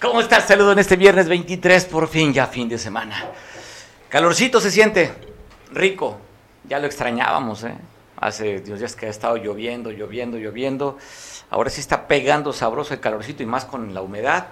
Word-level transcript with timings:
¿Cómo 0.00 0.22
estás? 0.22 0.48
Saludo 0.48 0.72
en 0.72 0.78
este 0.78 0.96
viernes 0.96 1.28
23, 1.28 1.84
por 1.84 2.08
fin, 2.08 2.32
ya 2.32 2.46
fin 2.46 2.70
de 2.70 2.78
semana. 2.78 3.22
Calorcito 4.08 4.58
se 4.58 4.70
siente, 4.70 5.12
rico. 5.72 6.16
Ya 6.66 6.78
lo 6.78 6.86
extrañábamos, 6.86 7.64
¿eh? 7.64 7.74
Hace 8.16 8.60
días 8.60 8.96
que 8.96 9.04
ha 9.04 9.10
estado 9.10 9.36
lloviendo, 9.36 9.90
lloviendo, 9.90 10.38
lloviendo. 10.38 10.96
Ahora 11.50 11.68
sí 11.68 11.82
está 11.82 12.08
pegando 12.08 12.54
sabroso 12.54 12.94
el 12.94 13.00
calorcito 13.00 13.42
y 13.42 13.46
más 13.46 13.66
con 13.66 13.92
la 13.92 14.00
humedad. 14.00 14.46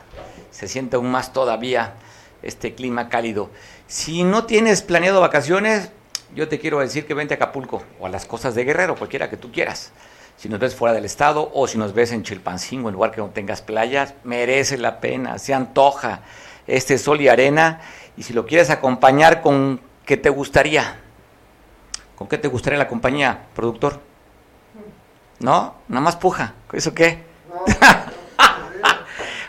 Se 0.50 0.68
siente 0.68 0.96
aún 0.96 1.10
más 1.10 1.32
todavía 1.32 1.94
este 2.42 2.74
clima 2.74 3.08
cálido. 3.08 3.48
Si 3.86 4.24
no 4.24 4.44
tienes 4.44 4.82
planeado 4.82 5.22
vacaciones, 5.22 5.88
yo 6.34 6.48
te 6.48 6.58
quiero 6.58 6.80
decir 6.80 7.06
que 7.06 7.14
vente 7.14 7.32
a 7.32 7.36
Acapulco 7.36 7.82
o 7.98 8.04
a 8.04 8.10
las 8.10 8.26
costas 8.26 8.54
de 8.54 8.64
Guerrero, 8.64 8.96
cualquiera 8.96 9.30
que 9.30 9.38
tú 9.38 9.50
quieras 9.50 9.92
si 10.38 10.48
nos 10.48 10.60
ves 10.60 10.74
fuera 10.76 10.94
del 10.94 11.04
estado 11.04 11.50
o 11.52 11.66
si 11.66 11.78
nos 11.78 11.92
ves 11.92 12.12
en 12.12 12.22
Chilpancingo, 12.22 12.88
en 12.88 12.94
lugar 12.94 13.10
que 13.10 13.20
no 13.20 13.30
tengas 13.30 13.60
playas, 13.60 14.14
merece 14.22 14.78
la 14.78 15.00
pena, 15.00 15.36
se 15.38 15.52
antoja 15.52 16.20
este 16.68 16.96
sol 16.96 17.20
y 17.20 17.28
arena. 17.28 17.80
Y 18.16 18.22
si 18.22 18.32
lo 18.32 18.46
quieres 18.46 18.70
acompañar 18.70 19.42
con 19.42 19.80
qué 20.06 20.16
te 20.16 20.30
gustaría, 20.30 21.00
¿con 22.14 22.28
qué 22.28 22.38
te 22.38 22.46
gustaría 22.46 22.78
la 22.78 22.86
compañía, 22.86 23.46
productor? 23.52 24.00
¿No? 25.40 25.74
Nada 25.88 26.00
más 26.00 26.14
puja. 26.14 26.54
¿Eso 26.72 26.94
qué? 26.94 27.24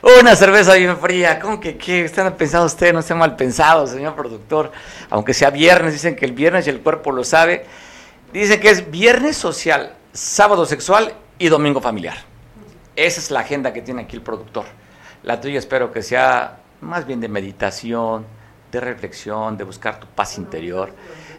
Una 0.21 0.35
cerveza 0.35 0.73
bien 0.73 0.97
fría. 0.97 1.39
¿Cómo 1.39 1.59
que 1.59 1.77
qué? 1.77 2.05
Están 2.05 2.33
pensando 2.35 2.65
ustedes, 2.65 2.95
no 2.95 3.03
sea 3.03 3.15
mal 3.15 3.35
pensado, 3.35 3.85
señor 3.85 4.15
productor. 4.15 4.71
Aunque 5.11 5.35
sea 5.35 5.51
viernes, 5.51 5.93
dicen 5.93 6.15
que 6.15 6.25
el 6.25 6.31
viernes 6.31 6.65
y 6.65 6.71
el 6.71 6.81
cuerpo 6.81 7.11
lo 7.11 7.23
sabe. 7.23 7.67
Dicen 8.33 8.59
que 8.59 8.71
es 8.71 8.89
viernes 8.89 9.37
social 9.37 9.93
sábado 10.13 10.65
sexual 10.65 11.13
y 11.37 11.49
domingo 11.49 11.81
familiar. 11.81 12.17
Esa 12.95 13.19
es 13.19 13.31
la 13.31 13.41
agenda 13.41 13.73
que 13.73 13.81
tiene 13.81 14.03
aquí 14.03 14.15
el 14.15 14.21
productor. 14.21 14.65
La 15.23 15.39
tuya 15.39 15.59
espero 15.59 15.91
que 15.91 16.01
sea 16.01 16.59
más 16.81 17.05
bien 17.05 17.19
de 17.19 17.27
meditación, 17.27 18.25
de 18.71 18.79
reflexión, 18.79 19.57
de 19.57 19.63
buscar 19.63 19.99
tu 19.99 20.07
paz 20.07 20.37
interior, 20.37 20.93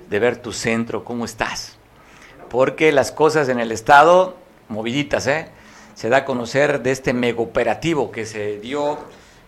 de 0.09 0.19
ver 0.19 0.37
tu 0.37 0.53
centro, 0.53 1.05
cómo 1.05 1.25
estás. 1.25 1.77
Porque 2.49 2.93
las 2.93 3.13
cosas 3.13 3.49
en 3.49 3.61
el 3.61 3.73
Estado, 3.73 4.37
moviditas, 4.69 5.27
¿eh? 5.27 5.49
se 5.95 6.09
da 6.09 6.19
a 6.19 6.25
conocer 6.25 6.83
de 6.83 6.93
este 6.93 7.13
mega 7.13 7.41
operativo 7.41 8.11
que 8.11 8.25
se 8.25 8.59
dio 8.59 8.99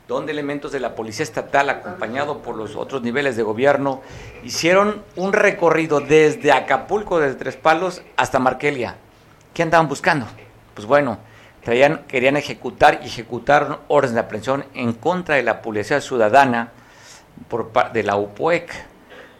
donde 0.08 0.32
elementos 0.32 0.72
de 0.72 0.80
la 0.80 0.94
Policía 0.94 1.22
Estatal, 1.22 1.70
acompañado 1.70 2.42
por 2.42 2.56
los 2.56 2.76
otros 2.76 3.02
niveles 3.02 3.36
de 3.36 3.42
gobierno, 3.42 4.02
hicieron 4.42 5.02
un 5.16 5.32
recorrido 5.32 6.00
desde 6.00 6.52
Acapulco, 6.52 7.20
desde 7.20 7.36
Tres 7.36 7.56
Palos, 7.56 8.02
hasta 8.16 8.38
Markelia. 8.38 8.98
¿Qué 9.54 9.62
andaban 9.62 9.88
buscando? 9.88 10.26
Pues 10.74 10.86
bueno, 10.86 11.18
traían, 11.62 12.04
querían 12.08 12.38
ejecutar 12.38 13.00
y 13.02 13.06
ejecutaron 13.06 13.78
órdenes 13.88 14.14
de 14.14 14.20
aprehensión 14.20 14.64
en 14.72 14.94
contra 14.94 15.34
de 15.36 15.42
la 15.42 15.60
Policía 15.60 16.00
Ciudadana 16.00 16.72
por 17.48 17.70
de 17.92 18.02
la 18.02 18.16
UPOEC. 18.16 18.72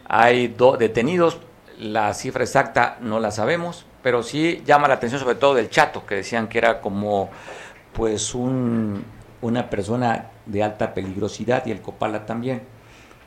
Hay 0.07 0.49
dos 0.49 0.77
detenidos, 0.77 1.39
la 1.79 2.13
cifra 2.13 2.43
exacta 2.43 2.97
no 3.01 3.19
la 3.19 3.31
sabemos, 3.31 3.87
pero 4.03 4.21
sí 4.21 4.61
llama 4.65 4.87
la 4.87 4.95
atención 4.95 5.19
sobre 5.19 5.35
todo 5.35 5.55
del 5.55 5.71
Chato, 5.71 6.05
que 6.05 6.15
decían 6.15 6.47
que 6.47 6.59
era 6.59 6.79
como 6.79 7.31
pues 7.93 8.35
un, 8.35 9.03
una 9.41 9.67
persona 9.69 10.29
de 10.45 10.61
alta 10.61 10.93
peligrosidad 10.93 11.65
y 11.65 11.71
el 11.71 11.81
Copala 11.81 12.27
también. 12.27 12.61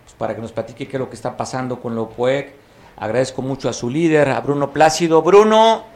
Pues 0.04 0.14
para 0.14 0.36
que 0.36 0.41
nos 0.41 0.53
platique 0.53 0.86
qué 0.86 0.97
es 0.98 1.00
lo 1.00 1.08
que 1.08 1.16
está 1.16 1.36
pasando 1.36 1.80
con 1.80 1.97
la 1.97 2.03
UPOEC, 2.03 2.54
agradezco 2.97 3.42
mucho 3.42 3.68
a 3.68 3.72
su 3.72 3.91
líder, 3.91 4.28
a 4.28 4.41
Bruno 4.41 4.70
Plácido. 4.70 5.22
Bruno, 5.22 5.95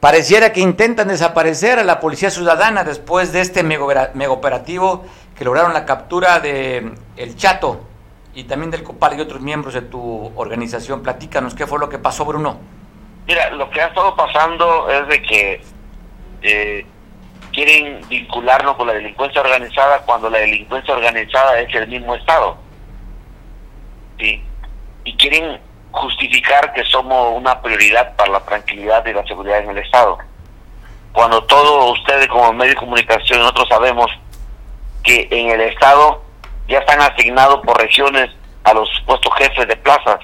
Pareciera 0.00 0.52
que 0.52 0.60
intentan 0.60 1.08
desaparecer 1.08 1.78
a 1.78 1.84
la 1.84 2.00
Policía 2.00 2.30
Ciudadana 2.30 2.84
después 2.84 3.32
de 3.32 3.40
este 3.40 3.62
mega, 3.62 3.84
operativo 4.28 5.04
que 5.36 5.44
lograron 5.44 5.72
la 5.72 5.84
captura 5.84 6.38
de 6.38 6.92
El 7.16 7.36
Chato 7.36 7.80
y 8.34 8.44
también 8.44 8.70
del 8.70 8.82
Copal 8.82 9.18
y 9.18 9.22
otros 9.22 9.40
miembros 9.40 9.72
de 9.72 9.82
tu 9.82 10.32
organización. 10.36 11.02
Platícanos, 11.02 11.54
¿qué 11.54 11.66
fue 11.66 11.78
lo 11.78 11.88
que 11.88 11.98
pasó, 11.98 12.26
Bruno? 12.26 12.58
Mira, 13.26 13.50
lo 13.50 13.70
que 13.70 13.80
ha 13.80 13.86
estado 13.86 14.14
pasando 14.14 14.90
es 14.90 15.08
de 15.08 15.22
que 15.22 15.60
eh, 16.42 16.86
quieren 17.52 18.06
vincularnos 18.08 18.76
con 18.76 18.86
la 18.86 18.92
delincuencia 18.92 19.40
organizada 19.40 20.00
cuando 20.00 20.28
la 20.28 20.38
delincuencia 20.38 20.94
organizada 20.94 21.58
es 21.58 21.74
el 21.74 21.88
mismo 21.88 22.14
Estado. 22.14 22.58
¿sí? 24.18 24.42
Y 25.04 25.16
quieren 25.16 25.58
justificar 25.96 26.72
que 26.72 26.84
somos 26.84 27.32
una 27.36 27.60
prioridad 27.60 28.14
para 28.16 28.32
la 28.32 28.40
tranquilidad 28.40 29.04
y 29.06 29.12
la 29.12 29.24
seguridad 29.24 29.58
en 29.58 29.70
el 29.70 29.78
Estado. 29.78 30.18
Cuando 31.12 31.42
todos 31.44 31.98
ustedes 31.98 32.28
como 32.28 32.52
medios 32.52 32.74
de 32.74 32.80
comunicación 32.80 33.40
nosotros 33.40 33.68
sabemos 33.68 34.06
que 35.02 35.28
en 35.30 35.50
el 35.50 35.60
Estado 35.62 36.22
ya 36.68 36.78
están 36.78 37.00
asignados 37.00 37.60
por 37.64 37.80
regiones 37.80 38.30
a 38.64 38.74
los 38.74 38.88
supuestos 38.90 39.32
jefes 39.38 39.66
de 39.68 39.76
plazas. 39.76 40.20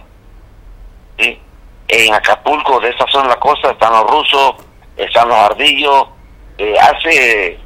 En 1.88 2.14
Acapulco, 2.14 2.80
de 2.80 2.90
esa 2.90 3.06
zona 3.08 3.24
de 3.24 3.30
la 3.30 3.40
costa, 3.40 3.70
están 3.70 3.92
los 3.92 4.10
rusos, 4.10 4.54
están 4.96 5.28
los 5.28 5.36
ardillos. 5.36 6.08
Eh, 6.58 6.74
hace 6.78 7.58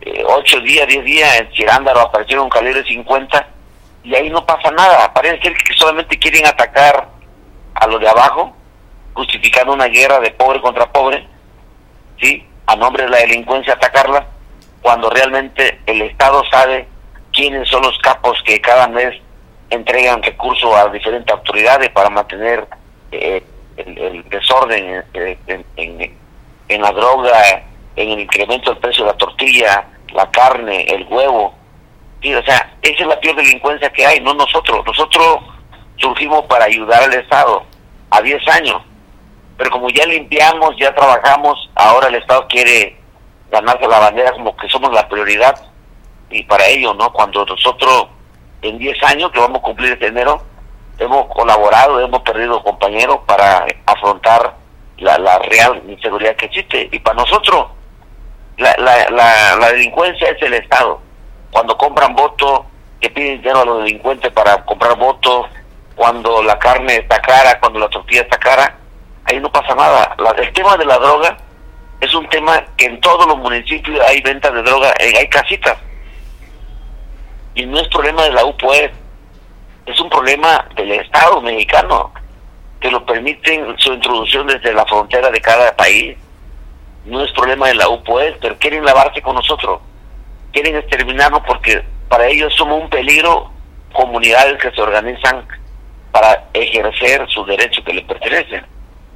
eh, 0.00 0.24
ocho 0.26 0.60
días, 0.60 0.86
diez 0.86 1.04
días, 1.04 1.40
en 1.40 1.50
Chirándaro 1.50 2.00
aparecieron 2.00 2.44
un 2.44 2.50
calibre 2.50 2.82
50 2.84 3.46
y 4.04 4.14
ahí 4.14 4.30
no 4.30 4.44
pasa 4.44 4.70
nada. 4.70 5.12
Parece 5.12 5.38
que 5.38 5.74
solamente 5.74 6.18
quieren 6.18 6.46
atacar 6.46 7.11
a 7.74 7.86
los 7.86 8.00
de 8.00 8.08
abajo, 8.08 8.54
justificando 9.14 9.72
una 9.72 9.86
guerra 9.86 10.20
de 10.20 10.30
pobre 10.30 10.60
contra 10.60 10.90
pobre, 10.90 11.26
¿sí? 12.20 12.46
a 12.66 12.76
nombre 12.76 13.04
de 13.04 13.10
la 13.10 13.18
delincuencia 13.18 13.74
atacarla, 13.74 14.26
cuando 14.80 15.10
realmente 15.10 15.80
el 15.86 16.02
Estado 16.02 16.42
sabe 16.50 16.86
quiénes 17.32 17.68
son 17.68 17.82
los 17.82 17.98
capos 17.98 18.42
que 18.44 18.60
cada 18.60 18.88
mes 18.88 19.14
entregan 19.70 20.22
recursos 20.22 20.74
a 20.74 20.88
diferentes 20.88 21.34
autoridades 21.34 21.88
para 21.90 22.10
mantener 22.10 22.66
eh, 23.10 23.42
el, 23.76 24.24
desorden 24.28 25.04
en, 25.14 25.64
en, 26.68 26.82
la 26.82 26.92
droga, 26.92 27.64
en 27.96 28.10
el 28.10 28.20
incremento 28.20 28.70
del 28.70 28.80
precio 28.80 29.04
de 29.04 29.12
la 29.12 29.16
tortilla, 29.16 29.86
la 30.12 30.30
carne, 30.30 30.84
el 30.84 31.06
huevo. 31.08 31.54
Sí, 32.20 32.34
o 32.34 32.42
sea, 32.44 32.74
esa 32.82 33.02
es 33.02 33.06
la 33.06 33.18
peor 33.18 33.36
delincuencia 33.36 33.90
que 33.90 34.06
hay, 34.06 34.20
no 34.20 34.34
nosotros. 34.34 34.84
Nosotros 34.86 35.38
surgimos 36.02 36.44
para 36.46 36.66
ayudar 36.66 37.04
al 37.04 37.14
Estado 37.14 37.62
a 38.10 38.20
10 38.20 38.48
años. 38.48 38.82
Pero 39.56 39.70
como 39.70 39.88
ya 39.88 40.04
limpiamos, 40.04 40.74
ya 40.78 40.94
trabajamos, 40.94 41.70
ahora 41.74 42.08
el 42.08 42.16
Estado 42.16 42.46
quiere 42.48 42.96
ganarse 43.50 43.86
la 43.86 43.98
bandera 43.98 44.32
como 44.32 44.56
que 44.56 44.68
somos 44.68 44.92
la 44.92 45.08
prioridad. 45.08 45.54
Y 46.30 46.42
para 46.44 46.66
ello, 46.66 46.92
¿no? 46.94 47.12
Cuando 47.12 47.46
nosotros 47.46 48.08
en 48.62 48.78
10 48.78 49.02
años, 49.04 49.30
que 49.30 49.40
vamos 49.40 49.60
a 49.60 49.62
cumplir 49.62 49.92
este 49.92 50.08
enero, 50.08 50.42
hemos 50.98 51.26
colaborado, 51.28 52.00
hemos 52.00 52.22
perdido 52.22 52.62
compañeros 52.62 53.20
para 53.26 53.66
afrontar 53.86 54.54
la, 54.98 55.18
la 55.18 55.38
real 55.38 55.82
inseguridad 55.88 56.36
que 56.36 56.46
existe. 56.46 56.88
Y 56.90 56.98
para 56.98 57.16
nosotros, 57.16 57.66
la, 58.56 58.74
la, 58.78 59.56
la, 59.58 59.68
delincuencia 59.70 60.28
es 60.30 60.42
el 60.42 60.54
Estado. 60.54 61.00
cuando 61.50 61.76
compran 61.76 62.14
voto, 62.14 62.66
que 63.00 63.10
piden 63.10 63.38
dinero 63.38 63.60
a 63.60 63.64
los 63.64 63.78
delincuentes 63.78 64.32
para 64.32 64.64
comprar 64.64 64.96
votos, 64.96 65.46
cuando 65.94 66.42
la 66.42 66.58
carne 66.58 66.96
está 66.96 67.20
cara, 67.20 67.58
cuando 67.60 67.78
la 67.78 67.88
tortilla 67.88 68.22
está 68.22 68.38
cara, 68.38 68.76
ahí 69.24 69.40
no 69.40 69.50
pasa 69.50 69.74
nada. 69.74 70.16
el 70.36 70.52
tema 70.52 70.76
de 70.76 70.84
la 70.84 70.98
droga 70.98 71.36
es 72.00 72.14
un 72.14 72.28
tema 72.28 72.64
que 72.76 72.86
en 72.86 73.00
todos 73.00 73.26
los 73.26 73.38
municipios 73.38 74.00
hay 74.06 74.20
ventas 74.22 74.52
de 74.52 74.62
droga, 74.62 74.92
eh, 74.98 75.14
hay 75.18 75.28
casitas. 75.28 75.78
Y 77.54 77.66
no 77.66 77.78
es 77.78 77.88
problema 77.88 78.24
de 78.24 78.32
la 78.32 78.44
UPOE, 78.44 78.90
es 79.86 80.00
un 80.00 80.10
problema 80.10 80.66
del 80.74 80.92
Estado 80.92 81.40
mexicano, 81.40 82.12
que 82.80 82.90
lo 82.90 83.06
permiten 83.06 83.78
su 83.78 83.92
introducción 83.92 84.48
desde 84.48 84.72
la 84.74 84.84
frontera 84.86 85.30
de 85.30 85.40
cada 85.40 85.76
país. 85.76 86.16
No 87.04 87.22
es 87.22 87.30
problema 87.32 87.68
de 87.68 87.74
la 87.74 87.88
UPOE, 87.88 88.36
pero 88.40 88.58
quieren 88.58 88.84
lavarse 88.84 89.22
con 89.22 89.36
nosotros. 89.36 89.80
Quieren 90.52 90.76
exterminarnos 90.76 91.42
porque 91.46 91.84
para 92.08 92.26
ellos 92.26 92.52
somos 92.54 92.82
un 92.82 92.90
peligro 92.90 93.50
comunidades 93.92 94.60
que 94.60 94.70
se 94.72 94.80
organizan 94.80 95.46
para 96.12 96.48
ejercer 96.52 97.26
sus 97.28 97.46
derechos 97.46 97.84
que 97.84 97.94
les 97.94 98.04
pertenecen. 98.04 98.64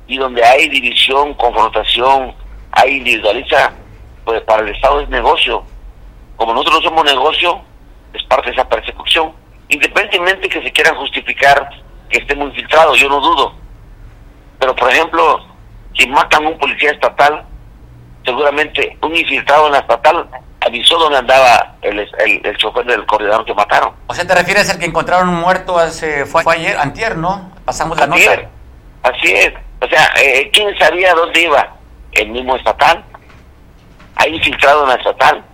Y 0.09 0.17
donde 0.17 0.45
hay 0.45 0.69
división, 0.69 1.35
confrontación, 1.35 2.35
hay 2.73 2.97
individualiza, 2.97 3.73
pues 4.25 4.41
para 4.43 4.63
el 4.63 4.75
Estado 4.75 5.01
es 5.01 5.09
negocio. 5.09 5.63
Como 6.37 6.55
nosotros 6.55 6.83
no 6.83 6.89
somos 6.89 7.05
negocio, 7.05 7.61
es 8.13 8.23
parte 8.25 8.51
de 8.51 8.57
esa 8.57 8.69
persecución. 8.69 9.33
Independientemente 9.69 10.49
que 10.49 10.63
se 10.63 10.73
quieran 10.73 10.97
justificar 10.97 11.69
que 12.09 12.19
estemos 12.19 12.49
infiltrados, 12.49 12.99
yo 12.99 13.09
no 13.09 13.21
dudo. 13.21 13.55
Pero, 14.59 14.75
por 14.75 14.91
ejemplo, 14.91 15.47
si 15.95 16.07
matan 16.07 16.47
a 16.47 16.49
un 16.49 16.59
policía 16.59 16.93
estatal, 16.93 17.45
seguramente 18.25 18.97
un 19.03 19.15
infiltrado 19.15 19.67
en 19.67 19.73
la 19.73 19.79
estatal 19.81 20.29
avisó 20.67 20.99
dónde 20.99 21.19
andaba 21.19 21.77
el, 21.83 22.09
el, 22.19 22.57
chofer 22.57 22.85
del 22.85 23.07
coordinador 23.07 23.45
que 23.45 23.55
mataron. 23.55 23.95
O 24.07 24.15
sea, 24.15 24.27
¿te 24.27 24.35
refieres 24.35 24.69
al 24.71 24.79
que 24.79 24.87
encontraron 24.87 25.33
muerto 25.35 25.79
hace, 25.79 26.27
fue, 26.27 26.43
ayer, 26.47 26.77
antier, 26.77 27.17
no? 27.17 27.53
Pasamos 27.65 27.99
la 27.99 28.07
noche. 28.07 28.49
Así 29.03 29.33
es. 29.33 29.53
O 29.81 29.87
sea, 29.89 30.11
eh, 30.21 30.51
¿quién 30.53 30.77
sabía 30.79 31.15
dónde 31.15 31.43
iba? 31.43 31.77
El 32.13 32.31
mismo 32.31 32.57
estatal. 32.57 33.05
Hay 34.17 34.35
infiltrado 34.35 34.83
en 34.83 34.89
la 34.89 34.95
estatal. 34.97 35.45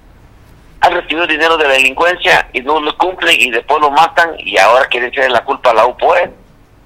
Han 0.81 0.93
recibido 0.95 1.27
dinero 1.27 1.57
de 1.57 1.69
la 1.69 1.75
delincuencia 1.75 2.49
y 2.53 2.61
no 2.61 2.81
lo 2.81 2.97
cumplen 2.97 3.37
y 3.39 3.51
después 3.51 3.81
lo 3.81 3.91
matan 3.91 4.35
y 4.39 4.57
ahora 4.59 4.87
quieren 4.87 5.11
echarle 5.11 5.31
la 5.31 5.45
culpa 5.45 5.71
a 5.71 5.75
la 5.75 5.87
UPOE. 5.87 6.33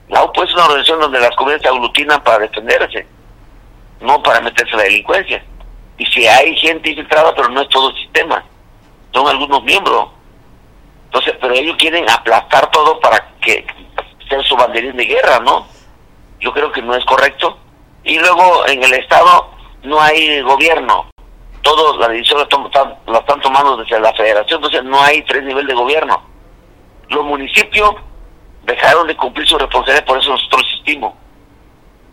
La 0.08 0.24
UPOE 0.24 0.44
es 0.44 0.54
una 0.54 0.64
organización 0.64 1.00
donde 1.00 1.20
las 1.20 1.34
comunidades 1.36 1.62
se 1.62 1.68
aglutinan 1.68 2.22
para 2.22 2.40
defenderse, 2.40 3.06
no 4.00 4.22
para 4.22 4.40
meterse 4.40 4.74
a 4.74 4.78
la 4.78 4.82
delincuencia. 4.84 5.42
Y 5.98 6.06
si 6.06 6.26
hay 6.26 6.54
gente 6.56 6.90
infiltrada, 6.90 7.34
pero 7.34 7.48
no 7.48 7.62
es 7.62 7.68
todo 7.68 7.90
el 7.90 7.96
sistema, 7.96 8.44
son 9.12 9.28
algunos 9.28 9.62
miembros. 9.62 10.08
Entonces, 11.06 11.34
pero 11.40 11.54
ellos 11.54 11.76
quieren 11.76 12.08
aplastar 12.10 12.70
todo 12.70 13.00
para 13.00 13.32
que 13.40 13.66
sea 14.28 14.42
su 14.42 14.56
banderín 14.56 14.96
de 14.96 15.06
guerra, 15.06 15.38
¿no? 15.40 15.66
Yo 16.40 16.52
creo 16.52 16.70
que 16.70 16.82
no 16.82 16.94
es 16.94 17.04
correcto. 17.04 17.58
Y 18.04 18.18
luego 18.18 18.66
en 18.66 18.82
el 18.82 18.92
Estado 18.94 19.50
no 19.84 20.00
hay 20.00 20.40
gobierno. 20.42 21.10
Todos 21.62 21.98
la 21.98 22.08
decisión 22.08 22.38
la, 22.38 23.18
están 23.18 23.40
tomando 23.40 23.76
desde 23.76 23.98
la 23.98 24.12
federación, 24.12 24.58
entonces 24.58 24.84
no 24.84 25.00
hay 25.00 25.22
tres 25.22 25.42
niveles 25.42 25.68
de 25.68 25.74
gobierno. 25.74 26.22
Los 27.08 27.24
municipios 27.24 27.94
dejaron 28.64 29.06
de 29.06 29.16
cumplir 29.16 29.48
su 29.48 29.58
responsabilidad, 29.58 30.04
por 30.04 30.18
eso 30.18 30.30
nosotros 30.30 30.62
insistimos. 30.70 31.14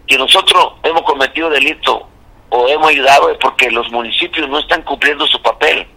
Que 0.08 0.18
nosotros 0.18 0.74
hemos 0.84 1.04
cometido 1.04 1.50
delito 1.50 2.08
o 2.56 2.68
hemos 2.68 2.88
ayudado 2.88 3.32
es 3.32 3.38
porque 3.40 3.72
los 3.72 3.92
municipios 3.92 4.48
no 4.48 4.60
están 4.60 4.84
cumpliendo 4.84 5.26
su 5.26 5.42
papel. 5.42 5.88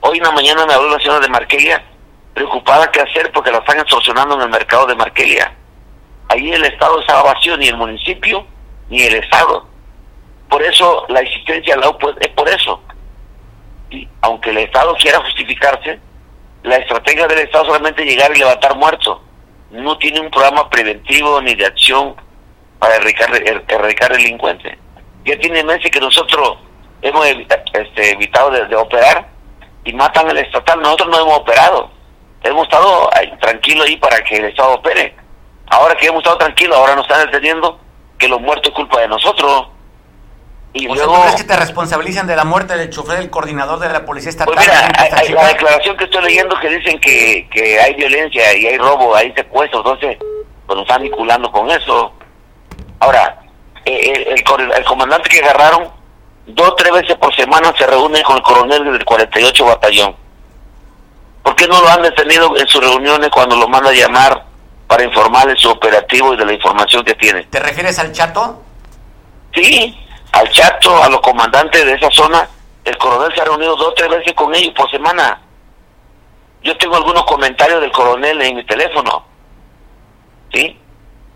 Hoy 0.00 0.16
en 0.16 0.24
la 0.24 0.30
mañana 0.30 0.64
me 0.64 0.72
habló 0.72 0.88
la 0.88 0.98
señora 0.98 1.20
de 1.20 1.28
Marquelia, 1.28 1.84
preocupada 2.32 2.90
qué 2.90 3.02
hacer 3.02 3.30
porque 3.30 3.52
la 3.52 3.58
están 3.58 3.78
extorsionando 3.78 4.36
en 4.36 4.40
el 4.40 4.48
mercado 4.48 4.86
de 4.86 4.94
Marquelia. 4.94 5.54
Ahí 6.30 6.50
el 6.50 6.64
Estado 6.64 6.98
estaba 6.98 7.34
vacío, 7.34 7.58
ni 7.58 7.68
el 7.68 7.76
municipio, 7.76 8.46
ni 8.88 9.02
el 9.02 9.16
Estado. 9.16 9.66
Por 10.48 10.62
eso 10.62 11.04
la 11.10 11.20
existencia 11.20 11.74
de 11.74 11.80
la 11.82 11.90
UPO 11.90 12.14
es 12.20 12.28
por 12.28 12.48
eso. 12.48 12.80
Y 13.90 14.08
aunque 14.22 14.48
el 14.48 14.56
Estado 14.56 14.96
quiera 14.96 15.20
justificarse, 15.20 16.00
la 16.62 16.76
estrategia 16.76 17.26
del 17.26 17.40
Estado 17.40 17.66
solamente 17.66 18.02
llegar 18.02 18.34
y 18.34 18.38
levantar 18.38 18.74
muertos. 18.76 19.20
No 19.70 19.98
tiene 19.98 20.20
un 20.20 20.30
programa 20.30 20.70
preventivo 20.70 21.42
ni 21.42 21.54
de 21.54 21.66
acción 21.66 22.14
para 22.78 22.96
erradicar, 22.96 23.36
er, 23.46 23.62
erradicar 23.68 24.10
delincuentes 24.10 24.78
ya 25.24 25.38
tiene 25.38 25.64
meses 25.64 25.90
que 25.90 26.00
nosotros 26.00 26.58
hemos 27.02 27.26
este, 27.26 28.12
evitado 28.12 28.50
de, 28.50 28.76
operar 28.76 29.28
y 29.84 29.92
matan 29.92 30.28
al 30.28 30.38
estatal. 30.38 30.80
Nosotros 30.80 31.08
no 31.10 31.20
hemos 31.20 31.38
operado. 31.38 31.90
Hemos 32.42 32.64
estado 32.64 33.08
tranquilos 33.40 33.86
ahí 33.86 33.96
para 33.96 34.22
que 34.22 34.36
el 34.36 34.44
Estado 34.46 34.74
opere. 34.74 35.14
Ahora 35.68 35.94
que 35.94 36.06
hemos 36.06 36.18
estado 36.18 36.36
tranquilos, 36.38 36.76
ahora 36.76 36.94
nos 36.94 37.06
están 37.06 37.22
entendiendo 37.22 37.80
que 38.18 38.28
los 38.28 38.40
muertos 38.40 38.70
es 38.70 38.74
culpa 38.74 39.00
de 39.00 39.08
nosotros. 39.08 39.68
Y 40.74 40.86
luego, 40.88 41.22
crees 41.22 41.36
que 41.36 41.44
te 41.44 41.56
responsabilizan 41.56 42.26
de 42.26 42.36
la 42.36 42.44
muerte 42.44 42.76
del 42.76 42.90
chofer 42.90 43.18
del 43.18 43.30
coordinador 43.30 43.78
de 43.78 43.88
la 43.88 44.04
policía 44.04 44.30
estatal? 44.30 44.54
Pues 44.54 44.66
mira, 44.66 44.92
hay, 45.16 45.28
la 45.28 45.46
declaración 45.46 45.96
que 45.96 46.04
estoy 46.04 46.22
leyendo 46.24 46.56
que 46.60 46.68
dicen 46.68 47.00
que, 47.00 47.48
que 47.50 47.80
hay 47.80 47.94
violencia 47.94 48.54
y 48.58 48.66
hay 48.66 48.76
robo, 48.76 49.14
hay 49.14 49.32
secuestro, 49.34 49.78
entonces 49.78 50.18
pues 50.66 50.76
nos 50.76 50.82
están 50.82 51.02
vinculando 51.02 51.50
con 51.50 51.70
eso. 51.70 52.12
Ahora, 52.98 53.43
el, 53.84 54.28
el, 54.28 54.84
comandante 54.84 55.28
que 55.28 55.40
agarraron, 55.40 55.90
dos 56.46 56.68
o 56.68 56.74
tres 56.74 56.92
veces 56.92 57.16
por 57.16 57.34
semana 57.34 57.72
se 57.76 57.86
reúne 57.86 58.22
con 58.22 58.36
el 58.36 58.42
coronel 58.42 58.84
del 58.84 59.04
48 59.04 59.64
Batallón. 59.64 60.16
¿Por 61.42 61.54
qué 61.56 61.66
no 61.68 61.80
lo 61.80 61.88
han 61.88 62.02
detenido 62.02 62.56
en 62.56 62.66
sus 62.66 62.80
reuniones 62.82 63.30
cuando 63.30 63.56
lo 63.56 63.68
manda 63.68 63.90
a 63.90 63.94
llamar 63.94 64.44
para 64.86 65.04
informarle 65.04 65.56
su 65.56 65.70
operativo 65.70 66.32
y 66.32 66.36
de 66.36 66.46
la 66.46 66.52
información 66.54 67.04
que 67.04 67.14
tiene? 67.14 67.44
¿Te 67.44 67.60
refieres 67.60 67.98
al 67.98 68.12
chato? 68.12 68.62
Sí, 69.54 69.94
al 70.32 70.50
chato, 70.50 71.02
a 71.02 71.08
los 71.08 71.20
comandantes 71.20 71.84
de 71.84 71.94
esa 71.94 72.10
zona. 72.10 72.48
El 72.84 72.96
coronel 72.98 73.34
se 73.34 73.40
ha 73.40 73.44
reunido 73.44 73.76
dos 73.76 73.88
o 73.88 73.94
tres 73.94 74.08
veces 74.08 74.32
con 74.34 74.54
ellos 74.54 74.72
por 74.74 74.90
semana. 74.90 75.40
Yo 76.62 76.76
tengo 76.78 76.96
algunos 76.96 77.24
comentarios 77.24 77.80
del 77.80 77.92
coronel 77.92 78.40
en 78.40 78.56
mi 78.56 78.64
teléfono. 78.64 79.24
¿Sí? 80.52 80.78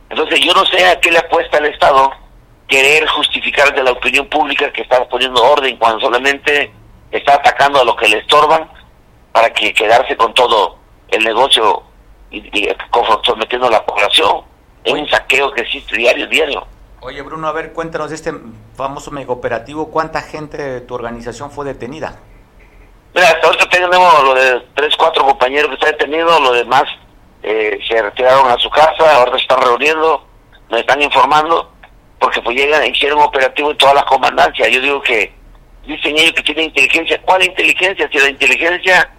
Entonces 0.09 0.41
yo 0.41 0.55
no 0.55 0.65
sé 0.67 0.87
a 0.87 0.99
qué 1.01 1.11
le 1.11 1.19
apuesta 1.19 1.59
el 1.59 1.67
Estado 1.67 2.11
querer 2.69 3.09
justificar 3.09 3.75
de 3.75 3.83
la 3.83 3.93
opinión 3.93 4.29
pública 4.29 4.71
que 4.73 4.83
está 4.83 5.09
poniendo 5.09 5.43
orden 5.43 5.77
cuando 5.79 6.01
solamente 6.01 6.71
está 7.11 7.35
atacando 7.35 7.81
a 7.81 7.85
los 7.85 7.97
que 7.97 8.09
le 8.09 8.19
estorban 8.19 8.71
para 9.33 9.51
que 9.53 9.73
quedarse 9.73 10.17
con 10.17 10.35
todo 10.35 10.77
el 11.09 11.25
negocio 11.25 11.83
y, 12.31 12.39
y 12.39 12.69
sometiendo 13.25 13.67
a 13.67 13.71
la 13.71 13.85
población. 13.85 14.43
Es 14.85 14.93
un 14.93 15.09
saqueo 15.09 15.51
que 15.53 15.63
existe 15.63 15.97
diario, 15.97 16.27
diario. 16.27 16.67
Oye, 17.01 17.23
Bruno, 17.23 17.49
a 17.49 17.53
ver, 17.53 17.73
cuéntanos 17.73 18.11
de 18.11 18.17
este 18.17 18.33
famoso 18.77 19.11
mega 19.11 19.33
operativo. 19.33 19.91
¿Cuánta 19.91 20.21
gente 20.21 20.59
de 20.59 20.81
tu 20.83 20.95
organización 20.95 21.51
fue 21.51 21.65
detenida? 21.65 22.19
Mira, 23.15 23.29
hasta 23.29 23.47
ahorita 23.47 23.69
tenemos 23.71 24.25
lo 24.25 24.35
de 24.35 24.61
tres, 24.75 24.95
cuatro 24.97 25.25
compañeros 25.25 25.69
que 25.69 25.75
están 25.75 25.93
detenidos, 25.93 26.41
los 26.41 26.55
demás 26.55 26.85
eh, 27.43 27.79
se 27.89 28.03
retiraron 28.03 28.51
a 28.51 28.59
su 28.59 28.69
casa, 28.69 29.17
ahora 29.17 29.33
se 29.33 29.43
están 29.43 29.63
reuniendo, 29.63 30.27
me 30.71 30.81
están 30.81 31.01
informando 31.01 31.78
porque 32.19 32.41
pues 32.43 32.57
llegan, 32.57 32.85
hicieron 32.87 33.21
operativo 33.21 33.71
en 33.71 33.77
todas 33.77 33.95
las 33.95 34.05
comandancias. 34.05 34.69
Yo 34.71 34.81
digo 34.81 35.03
que 35.03 35.33
dicen 35.87 36.17
ellos 36.19 36.33
que 36.33 36.43
tienen 36.43 36.67
inteligencia. 36.67 37.21
¿Cuál 37.23 37.45
inteligencia? 37.45 38.09
Si 38.11 38.19
la 38.19 38.29
inteligencia 38.29 39.11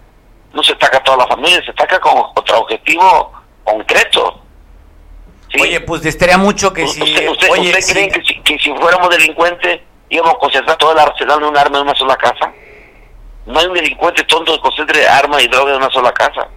no 0.52 0.62
se 0.62 0.72
ataca 0.72 0.98
a 0.98 1.02
toda 1.02 1.18
la 1.18 1.26
familia, 1.26 1.62
se 1.64 1.70
ataca 1.70 1.98
con 2.00 2.12
otro 2.34 2.60
objetivo 2.60 3.32
concreto. 3.64 4.42
Oye, 5.60 5.80
pues 5.80 6.04
estaría 6.06 6.38
mucho 6.38 6.72
que 6.72 6.86
si... 6.86 7.02
¿Usted, 7.02 7.28
usted, 7.28 7.48
cree 7.92 8.08
que 8.08 8.22
si, 8.22 8.40
que 8.40 8.58
si 8.58 8.72
fuéramos 8.74 9.10
delincuentes 9.10 9.80
íbamos 10.08 10.34
a 10.34 10.38
concentrar 10.38 10.76
todo 10.76 10.92
el 10.92 10.98
arsenal 10.98 11.40
de 11.40 11.46
un 11.46 11.56
arma 11.56 11.78
en 11.78 11.84
una 11.84 11.94
sola 11.96 12.16
casa? 12.16 12.52
No 13.46 13.58
hay 13.58 13.66
un 13.66 13.74
delincuente 13.74 14.22
tonto 14.24 14.52
que 14.52 14.60
concentre 14.60 15.08
arma 15.08 15.42
y 15.42 15.48
droga 15.48 15.72
en 15.72 15.78
una 15.78 15.90
sola 15.90 16.12
casa. 16.12 16.48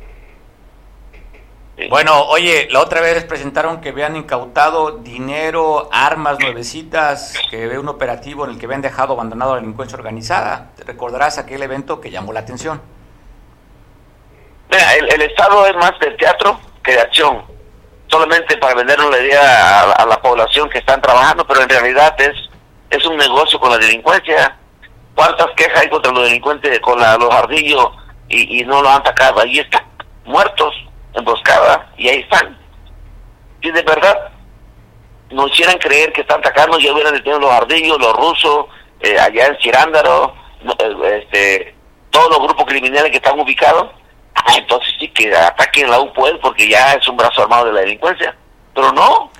Bueno, 1.89 2.25
oye, 2.27 2.68
la 2.70 2.82
otra 2.82 3.01
vez 3.01 3.24
presentaron 3.24 3.82
que 3.82 3.89
habían 3.89 4.15
incautado 4.15 4.92
dinero, 5.00 5.89
armas 5.92 6.38
nuevecitas, 6.39 7.34
que 7.50 7.65
ve 7.65 7.80
un 7.80 7.88
operativo 7.88 8.46
en 8.46 8.51
el 8.51 8.60
que 8.60 8.68
habían 8.68 8.84
dejado 8.84 9.13
abandonado 9.13 9.56
la 9.56 9.62
delincuencia 9.62 9.98
organizada. 9.98 10.70
¿Te 10.75 10.84
recordarás 10.84 11.39
aquel 11.39 11.63
evento 11.63 12.00
que 12.00 12.12
llamó 12.12 12.32
la 12.32 12.42
atención? 12.42 12.80
Mira, 14.70 14.94
el, 14.94 15.22
Estado 15.24 15.65
es 15.65 15.75
más 15.75 15.94
de 16.00 16.12
teatro 16.12 16.60
que 16.84 16.92
de 16.92 17.01
acción. 17.01 17.44
Solamente 18.08 18.56
para 18.58 18.75
vender 18.75 19.01
una 19.01 19.18
idea 19.18 19.82
a, 19.94 20.06
la 20.06 20.22
población 20.22 20.70
que 20.70 20.77
están 20.77 21.01
trabajando, 21.01 21.46
pero 21.48 21.63
en 21.63 21.70
realidad 21.70 22.15
es, 22.22 22.36
es 22.92 23.03
un 23.08 23.18
negocio 23.18 23.60
con 23.60 23.72
la 23.72 23.80
delincuencia. 23.80 24.56
¿Cuántas 25.15 25.48
quejas 25.56 25.82
hay 25.82 25.89
contra 25.89 26.12
los 26.12 26.25
delincuentes, 26.25 26.80
con 26.82 27.00
los 27.00 27.34
ardillos 27.34 27.88
y, 28.30 28.62
y 28.62 28.65
no 28.65 28.84
lo 28.84 28.89
han 28.89 28.98
atacado? 28.98 29.42
Ahí 29.42 29.58
están, 29.58 29.84
muertos 30.24 30.72
emboscada 31.13 31.91
y 31.98 32.10
ahí 32.10 32.20
están. 32.20 32.58
Si 33.62 33.72
de 33.72 33.82
verdad 33.84 34.32
nos 35.32 35.51
hicieran 35.51 35.77
creer 35.77 36.13
que 36.13 36.22
están 36.22 36.39
atacando, 36.39 36.79
ya 36.79 36.93
hubieran 36.93 37.13
detenido 37.13 37.39
los 37.39 37.51
ardillos, 37.51 38.00
los 38.00 38.13
rusos, 38.15 38.65
eh, 39.00 39.20
allá 39.20 39.48
en 39.48 39.58
Cirándaro, 39.60 40.36
eh, 40.79 41.24
este, 41.24 41.75
todos 42.10 42.29
los 42.29 42.39
grupos 42.39 42.65
criminales 42.65 43.12
que 43.12 43.17
están 43.17 43.39
ubicados, 43.39 43.89
ah, 44.36 44.53
entonces 44.58 44.93
sí 45.00 45.08
que 45.10 45.36
ataquen 45.36 45.89
la 45.89 46.00
UPUEL 46.00 46.39
porque 46.39 46.67
ya 46.67 46.93
es 46.93 47.08
un 47.08 47.17
brazo 47.17 47.41
armado 47.41 47.65
de 47.65 47.74
la 47.74 47.82
delincuencia. 47.82 48.36
Pero 48.74 48.91
no, 48.91 49.32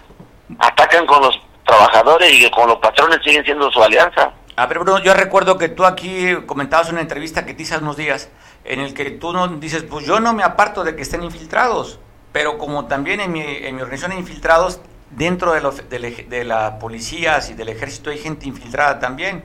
atacan 0.60 1.06
con 1.06 1.22
los 1.22 1.40
trabajadores 1.66 2.32
y 2.34 2.50
con 2.50 2.68
los 2.68 2.78
patrones 2.78 3.20
siguen 3.24 3.44
siendo 3.44 3.72
su 3.72 3.82
alianza. 3.84 4.32
A 4.56 4.68
ver, 4.68 4.80
Bruno, 4.80 5.00
yo 5.00 5.14
recuerdo 5.14 5.58
que 5.58 5.70
tú 5.70 5.86
aquí 5.86 6.36
comentabas 6.46 6.92
una 6.92 7.02
entrevista 7.02 7.46
que 7.46 7.54
te 7.54 7.64
hice 7.64 7.76
hace 7.76 7.84
unos 7.84 7.98
días, 7.98 8.30
en 8.66 8.80
el 8.80 8.94
que 8.94 9.12
tú 9.12 9.34
no 9.34 9.48
dices, 9.48 9.84
pues 9.84 10.06
yo 10.06 10.20
no 10.20 10.34
me 10.34 10.44
aparto 10.44 10.84
de 10.84 10.96
que 10.96 11.02
estén 11.02 11.24
infiltrados, 11.24 12.00
pero 12.32 12.58
como 12.58 12.86
también 12.86 13.20
en 13.20 13.32
mi, 13.32 13.42
en 13.42 13.76
mi 13.76 13.82
organización 13.82 14.14
hay 14.14 14.20
infiltrados, 14.20 14.80
dentro 15.12 15.54
de, 15.54 15.62
los, 15.62 15.90
de, 15.90 16.44
la 16.44 16.80
policías 16.80 17.50
y 17.50 17.54
del 17.54 17.70
ejército 17.70 18.10
hay 18.10 18.18
gente 18.18 18.48
infiltrada 18.48 19.00
también. 19.00 19.44